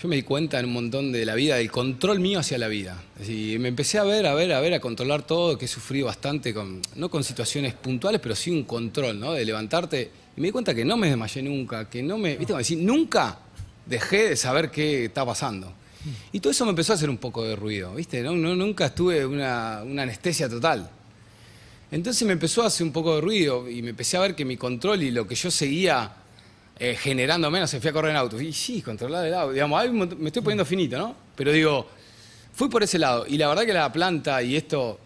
yo 0.00 0.08
me 0.08 0.16
di 0.16 0.22
cuenta 0.22 0.58
en 0.58 0.66
un 0.66 0.72
montón 0.72 1.12
de 1.12 1.26
la 1.26 1.34
vida, 1.34 1.56
del 1.56 1.70
control 1.70 2.20
mío 2.20 2.38
hacia 2.38 2.56
la 2.56 2.68
vida. 2.68 3.02
Decir, 3.18 3.58
me 3.60 3.68
empecé 3.68 3.98
a 3.98 4.04
ver, 4.04 4.26
a 4.26 4.34
ver, 4.34 4.52
a 4.52 4.60
ver, 4.60 4.72
a 4.72 4.80
controlar 4.80 5.26
todo, 5.26 5.58
que 5.58 5.66
he 5.66 5.68
sufrido 5.68 6.06
bastante, 6.06 6.54
con, 6.54 6.80
no 6.96 7.10
con 7.10 7.22
situaciones 7.22 7.74
puntuales, 7.74 8.20
pero 8.22 8.34
sí 8.34 8.50
un 8.50 8.64
control, 8.64 9.20
¿no? 9.20 9.32
De 9.32 9.44
levantarte. 9.44 10.10
Y 10.36 10.40
me 10.40 10.48
di 10.48 10.52
cuenta 10.52 10.74
que 10.74 10.86
no 10.86 10.96
me 10.96 11.08
desmayé 11.08 11.42
nunca, 11.42 11.90
que 11.90 12.02
no 12.02 12.16
me, 12.16 12.36
viste, 12.36 12.54
como 12.54 12.64
nunca 12.82 13.40
dejé 13.84 14.30
de 14.30 14.36
saber 14.36 14.70
qué 14.70 15.04
está 15.04 15.26
pasando. 15.26 15.70
Y 16.32 16.40
todo 16.40 16.50
eso 16.52 16.64
me 16.64 16.70
empezó 16.70 16.92
a 16.92 16.96
hacer 16.96 17.10
un 17.10 17.18
poco 17.18 17.44
de 17.44 17.54
ruido, 17.54 17.94
¿viste? 17.94 18.22
No- 18.22 18.34
nunca 18.34 18.86
estuve 18.86 19.26
una, 19.26 19.82
una 19.84 20.04
anestesia 20.04 20.48
total. 20.48 20.88
Entonces 21.90 22.26
me 22.26 22.32
empezó 22.32 22.62
a 22.62 22.68
hacer 22.68 22.86
un 22.86 22.92
poco 22.92 23.16
de 23.16 23.20
ruido 23.20 23.68
y 23.68 23.82
me 23.82 23.90
empecé 23.90 24.16
a 24.16 24.20
ver 24.20 24.34
que 24.34 24.46
mi 24.46 24.56
control 24.56 25.02
y 25.02 25.10
lo 25.10 25.26
que 25.26 25.34
yo 25.34 25.50
seguía 25.50 26.14
eh, 26.80 26.96
generando 26.98 27.50
menos, 27.50 27.70
se 27.70 27.78
fui 27.80 27.90
a 27.90 27.92
correr 27.92 28.10
en 28.10 28.16
auto. 28.16 28.40
Y 28.40 28.52
sí, 28.52 28.80
controlar 28.82 29.26
el 29.26 29.34
auto. 29.34 29.52
Digamos, 29.52 29.84
mont- 29.90 30.16
me 30.16 30.28
estoy 30.28 30.42
poniendo 30.42 30.64
finito, 30.64 30.96
¿no? 30.98 31.14
Pero 31.36 31.52
digo, 31.52 31.86
fui 32.54 32.68
por 32.68 32.82
ese 32.82 32.98
lado. 32.98 33.26
Y 33.28 33.36
la 33.38 33.48
verdad 33.48 33.64
que 33.64 33.72
la 33.72 33.92
planta 33.92 34.42
y 34.42 34.56
esto, 34.56 34.98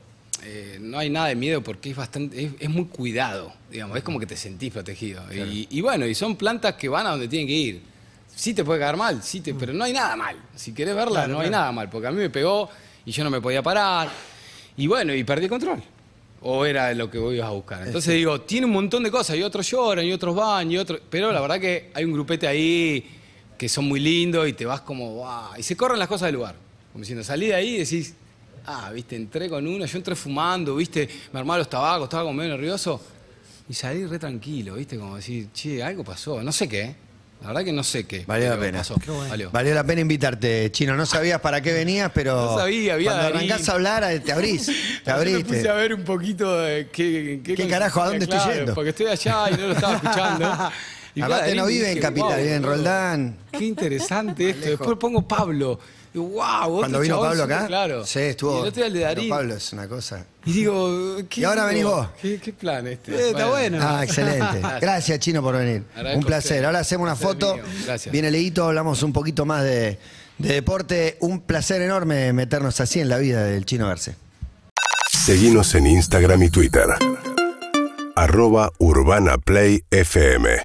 eh, 0.44 0.78
no 0.80 0.98
hay 0.98 1.10
nada 1.10 1.26
de 1.28 1.34
miedo 1.34 1.62
porque 1.62 1.90
es 1.90 1.96
bastante, 1.96 2.44
es, 2.44 2.52
es 2.60 2.70
muy 2.70 2.84
cuidado, 2.86 3.52
digamos, 3.70 3.96
es 3.98 4.02
como 4.04 4.18
que 4.20 4.26
te 4.26 4.36
sentís 4.36 4.72
protegido. 4.72 5.22
Y, 5.34 5.66
y 5.70 5.80
bueno, 5.80 6.06
y 6.06 6.14
son 6.14 6.36
plantas 6.36 6.74
que 6.74 6.88
van 6.88 7.06
a 7.06 7.10
donde 7.10 7.28
tienen 7.28 7.48
que 7.48 7.54
ir. 7.54 7.82
Sí 8.36 8.52
te 8.54 8.64
puede 8.64 8.80
caer 8.80 8.96
mal, 8.96 9.22
sí 9.22 9.40
te, 9.40 9.54
pero 9.54 9.72
no 9.72 9.84
hay 9.84 9.92
nada 9.92 10.16
mal. 10.16 10.36
Si 10.56 10.72
querés 10.72 10.94
verla, 10.94 11.20
Claro, 11.20 11.32
no 11.34 11.40
hay 11.40 11.50
nada 11.50 11.70
mal, 11.72 11.88
porque 11.90 12.08
a 12.08 12.10
mí 12.10 12.18
me 12.18 12.30
pegó 12.30 12.68
y 13.06 13.10
yo 13.12 13.22
no 13.24 13.30
me 13.30 13.40
podía 13.40 13.62
parar. 13.62 14.08
Y 14.76 14.86
bueno, 14.88 15.14
y 15.14 15.22
perdí 15.22 15.44
el 15.44 15.50
control. 15.50 15.80
O 16.44 16.64
era 16.66 16.92
lo 16.94 17.10
que 17.10 17.18
vos 17.18 17.34
ibas 17.34 17.48
a 17.48 17.52
buscar. 17.52 17.86
Entonces 17.86 18.14
digo, 18.14 18.40
tiene 18.42 18.66
un 18.66 18.72
montón 18.72 19.02
de 19.02 19.10
cosas, 19.10 19.36
y 19.36 19.42
otros 19.42 19.68
lloran, 19.68 20.04
y 20.04 20.12
otros 20.12 20.34
van, 20.34 20.70
y 20.70 20.76
otros. 20.76 21.00
Pero 21.08 21.32
la 21.32 21.40
verdad 21.40 21.58
que 21.58 21.90
hay 21.94 22.04
un 22.04 22.12
grupete 22.12 22.46
ahí 22.46 23.04
que 23.56 23.68
son 23.68 23.86
muy 23.86 23.98
lindos 23.98 24.46
y 24.46 24.52
te 24.52 24.66
vas 24.66 24.82
como, 24.82 25.14
wow. 25.14 25.58
Y 25.58 25.62
se 25.62 25.76
corren 25.76 25.98
las 25.98 26.08
cosas 26.08 26.26
del 26.26 26.34
lugar. 26.36 26.54
Como 26.92 27.02
diciendo, 27.02 27.24
salí 27.24 27.46
de 27.46 27.54
ahí 27.54 27.76
y 27.76 27.78
decís, 27.78 28.14
ah, 28.66 28.90
viste, 28.92 29.16
entré 29.16 29.48
con 29.48 29.66
una, 29.66 29.86
yo 29.86 29.96
entré 29.96 30.14
fumando, 30.14 30.76
viste, 30.76 31.08
me 31.32 31.40
armaba 31.40 31.58
los 31.58 31.70
tabacos, 31.70 32.04
estaba 32.04 32.24
como 32.24 32.34
medio 32.34 32.52
nervioso. 32.52 33.00
Y 33.68 33.72
salí 33.72 34.04
re 34.04 34.18
tranquilo, 34.18 34.74
viste, 34.74 34.98
como 34.98 35.16
decir, 35.16 35.48
che, 35.52 35.82
algo 35.82 36.04
pasó, 36.04 36.42
no 36.42 36.52
sé 36.52 36.68
qué. 36.68 36.94
La 37.40 37.48
verdad 37.48 37.64
que 37.64 37.72
no 37.72 37.84
sé 37.84 38.04
qué. 38.04 38.24
Valió 38.26 38.46
la 38.48 38.54
pero 38.54 38.62
pena. 38.66 38.78
Pasó, 38.78 38.96
valió. 39.28 39.50
Valió 39.50 39.74
la 39.74 39.84
pena 39.84 40.00
invitarte, 40.00 40.72
Chino. 40.72 40.96
No 40.96 41.04
sabías 41.04 41.40
para 41.40 41.60
qué 41.60 41.72
venías, 41.74 42.10
pero. 42.14 42.34
No 42.52 42.58
sabía, 42.58 42.94
había 42.94 43.10
Cuando 43.10 43.22
Darín. 43.24 43.50
arrancás 43.50 43.68
a 43.68 43.72
hablar, 43.72 44.04
eh, 44.04 44.20
te 44.20 44.32
abrís. 44.32 44.66
Te 45.04 45.10
Yo 45.10 45.16
me 45.18 45.24
puse 45.24 45.40
abriste. 45.42 45.68
a 45.68 45.74
ver 45.74 45.94
un 45.94 46.04
poquito 46.04 46.58
de 46.58 46.88
qué, 46.90 47.40
¿Qué 47.44 47.68
carajo, 47.68 48.00
a 48.00 48.06
dónde 48.06 48.24
estoy 48.24 48.38
Claro, 48.38 48.54
yendo? 48.54 48.74
Porque 48.74 48.90
estoy 48.90 49.06
allá 49.06 49.50
y 49.50 49.56
no 49.58 49.66
lo 49.68 49.72
estaba 49.72 49.94
escuchando. 49.96 50.70
Y 51.16 51.20
Aparte 51.22 51.54
no 51.54 51.66
vive 51.66 51.84
en 51.86 51.88
dije, 51.90 52.00
Capital, 52.00 52.28
"Wow, 52.30 52.36
vive 52.38 52.54
en 52.56 52.62
boludo, 52.62 52.74
Roldán". 52.76 53.36
Qué 53.52 53.64
interesante 53.66 54.50
esto. 54.50 54.70
Después 54.70 54.98
pongo 54.98 55.28
Pablo. 55.28 55.78
Y 56.14 56.18
wow, 56.18 56.78
Cuando 56.78 57.00
vino 57.00 57.20
Pablo 57.20 57.42
acá. 57.42 57.66
Claro. 57.66 58.06
Sí, 58.06 58.20
estuvo. 58.20 58.58
Y 58.58 58.62
el 58.62 58.68
otro 58.68 58.76
día 58.76 58.86
el 58.86 58.92
de 58.92 58.98
pero 59.00 59.08
Darín. 59.14 59.28
Pablo 59.30 59.54
es 59.56 59.72
una 59.72 59.88
cosa. 59.88 60.24
Y 60.46 60.52
digo, 60.52 61.16
¿qué 61.28 61.40
Y 61.40 61.44
ahora 61.44 61.66
digo? 61.68 61.68
venís 61.68 61.84
vos. 61.84 62.08
¿Qué, 62.22 62.38
qué 62.40 62.52
plan 62.52 62.86
este? 62.86 63.12
Eh, 63.14 63.30
está 63.30 63.46
bueno. 63.48 63.78
Ah, 63.80 64.04
excelente. 64.04 64.60
Gracias, 64.80 65.18
Chino, 65.18 65.42
por 65.42 65.56
venir. 65.56 65.82
Agradezco 65.94 66.18
Un 66.18 66.24
a 66.24 66.26
placer. 66.28 66.50
ustedes. 66.52 66.64
Ahora 66.66 66.78
hacemos 66.78 67.04
una 67.06 67.16
Placer 67.16 67.34
foto. 67.36 67.54
mío. 67.56 67.64
Gracias. 67.84 68.12
Viene 68.12 68.30
Leito, 68.30 68.64
hablamos 68.64 69.02
un 69.02 69.12
poquito 69.12 69.44
más 69.44 69.64
de, 69.64 69.98
de 70.38 70.54
deporte. 70.54 71.16
Un 71.20 71.40
placer 71.40 71.82
enorme 71.82 72.32
meternos 72.32 72.80
así 72.80 73.00
en 73.00 73.08
la 73.08 73.18
vida 73.18 73.42
del 73.44 73.66
Chino 73.66 73.88
Verse. 73.88 74.14
Seguimos 75.10 75.74
en 75.74 75.86
Instagram 75.88 76.42
y 76.44 76.50
Twitter. 76.50 76.86
Arroba 78.14 78.70
Urbana 78.78 79.36
Play 79.38 79.82
FM. 79.90 80.64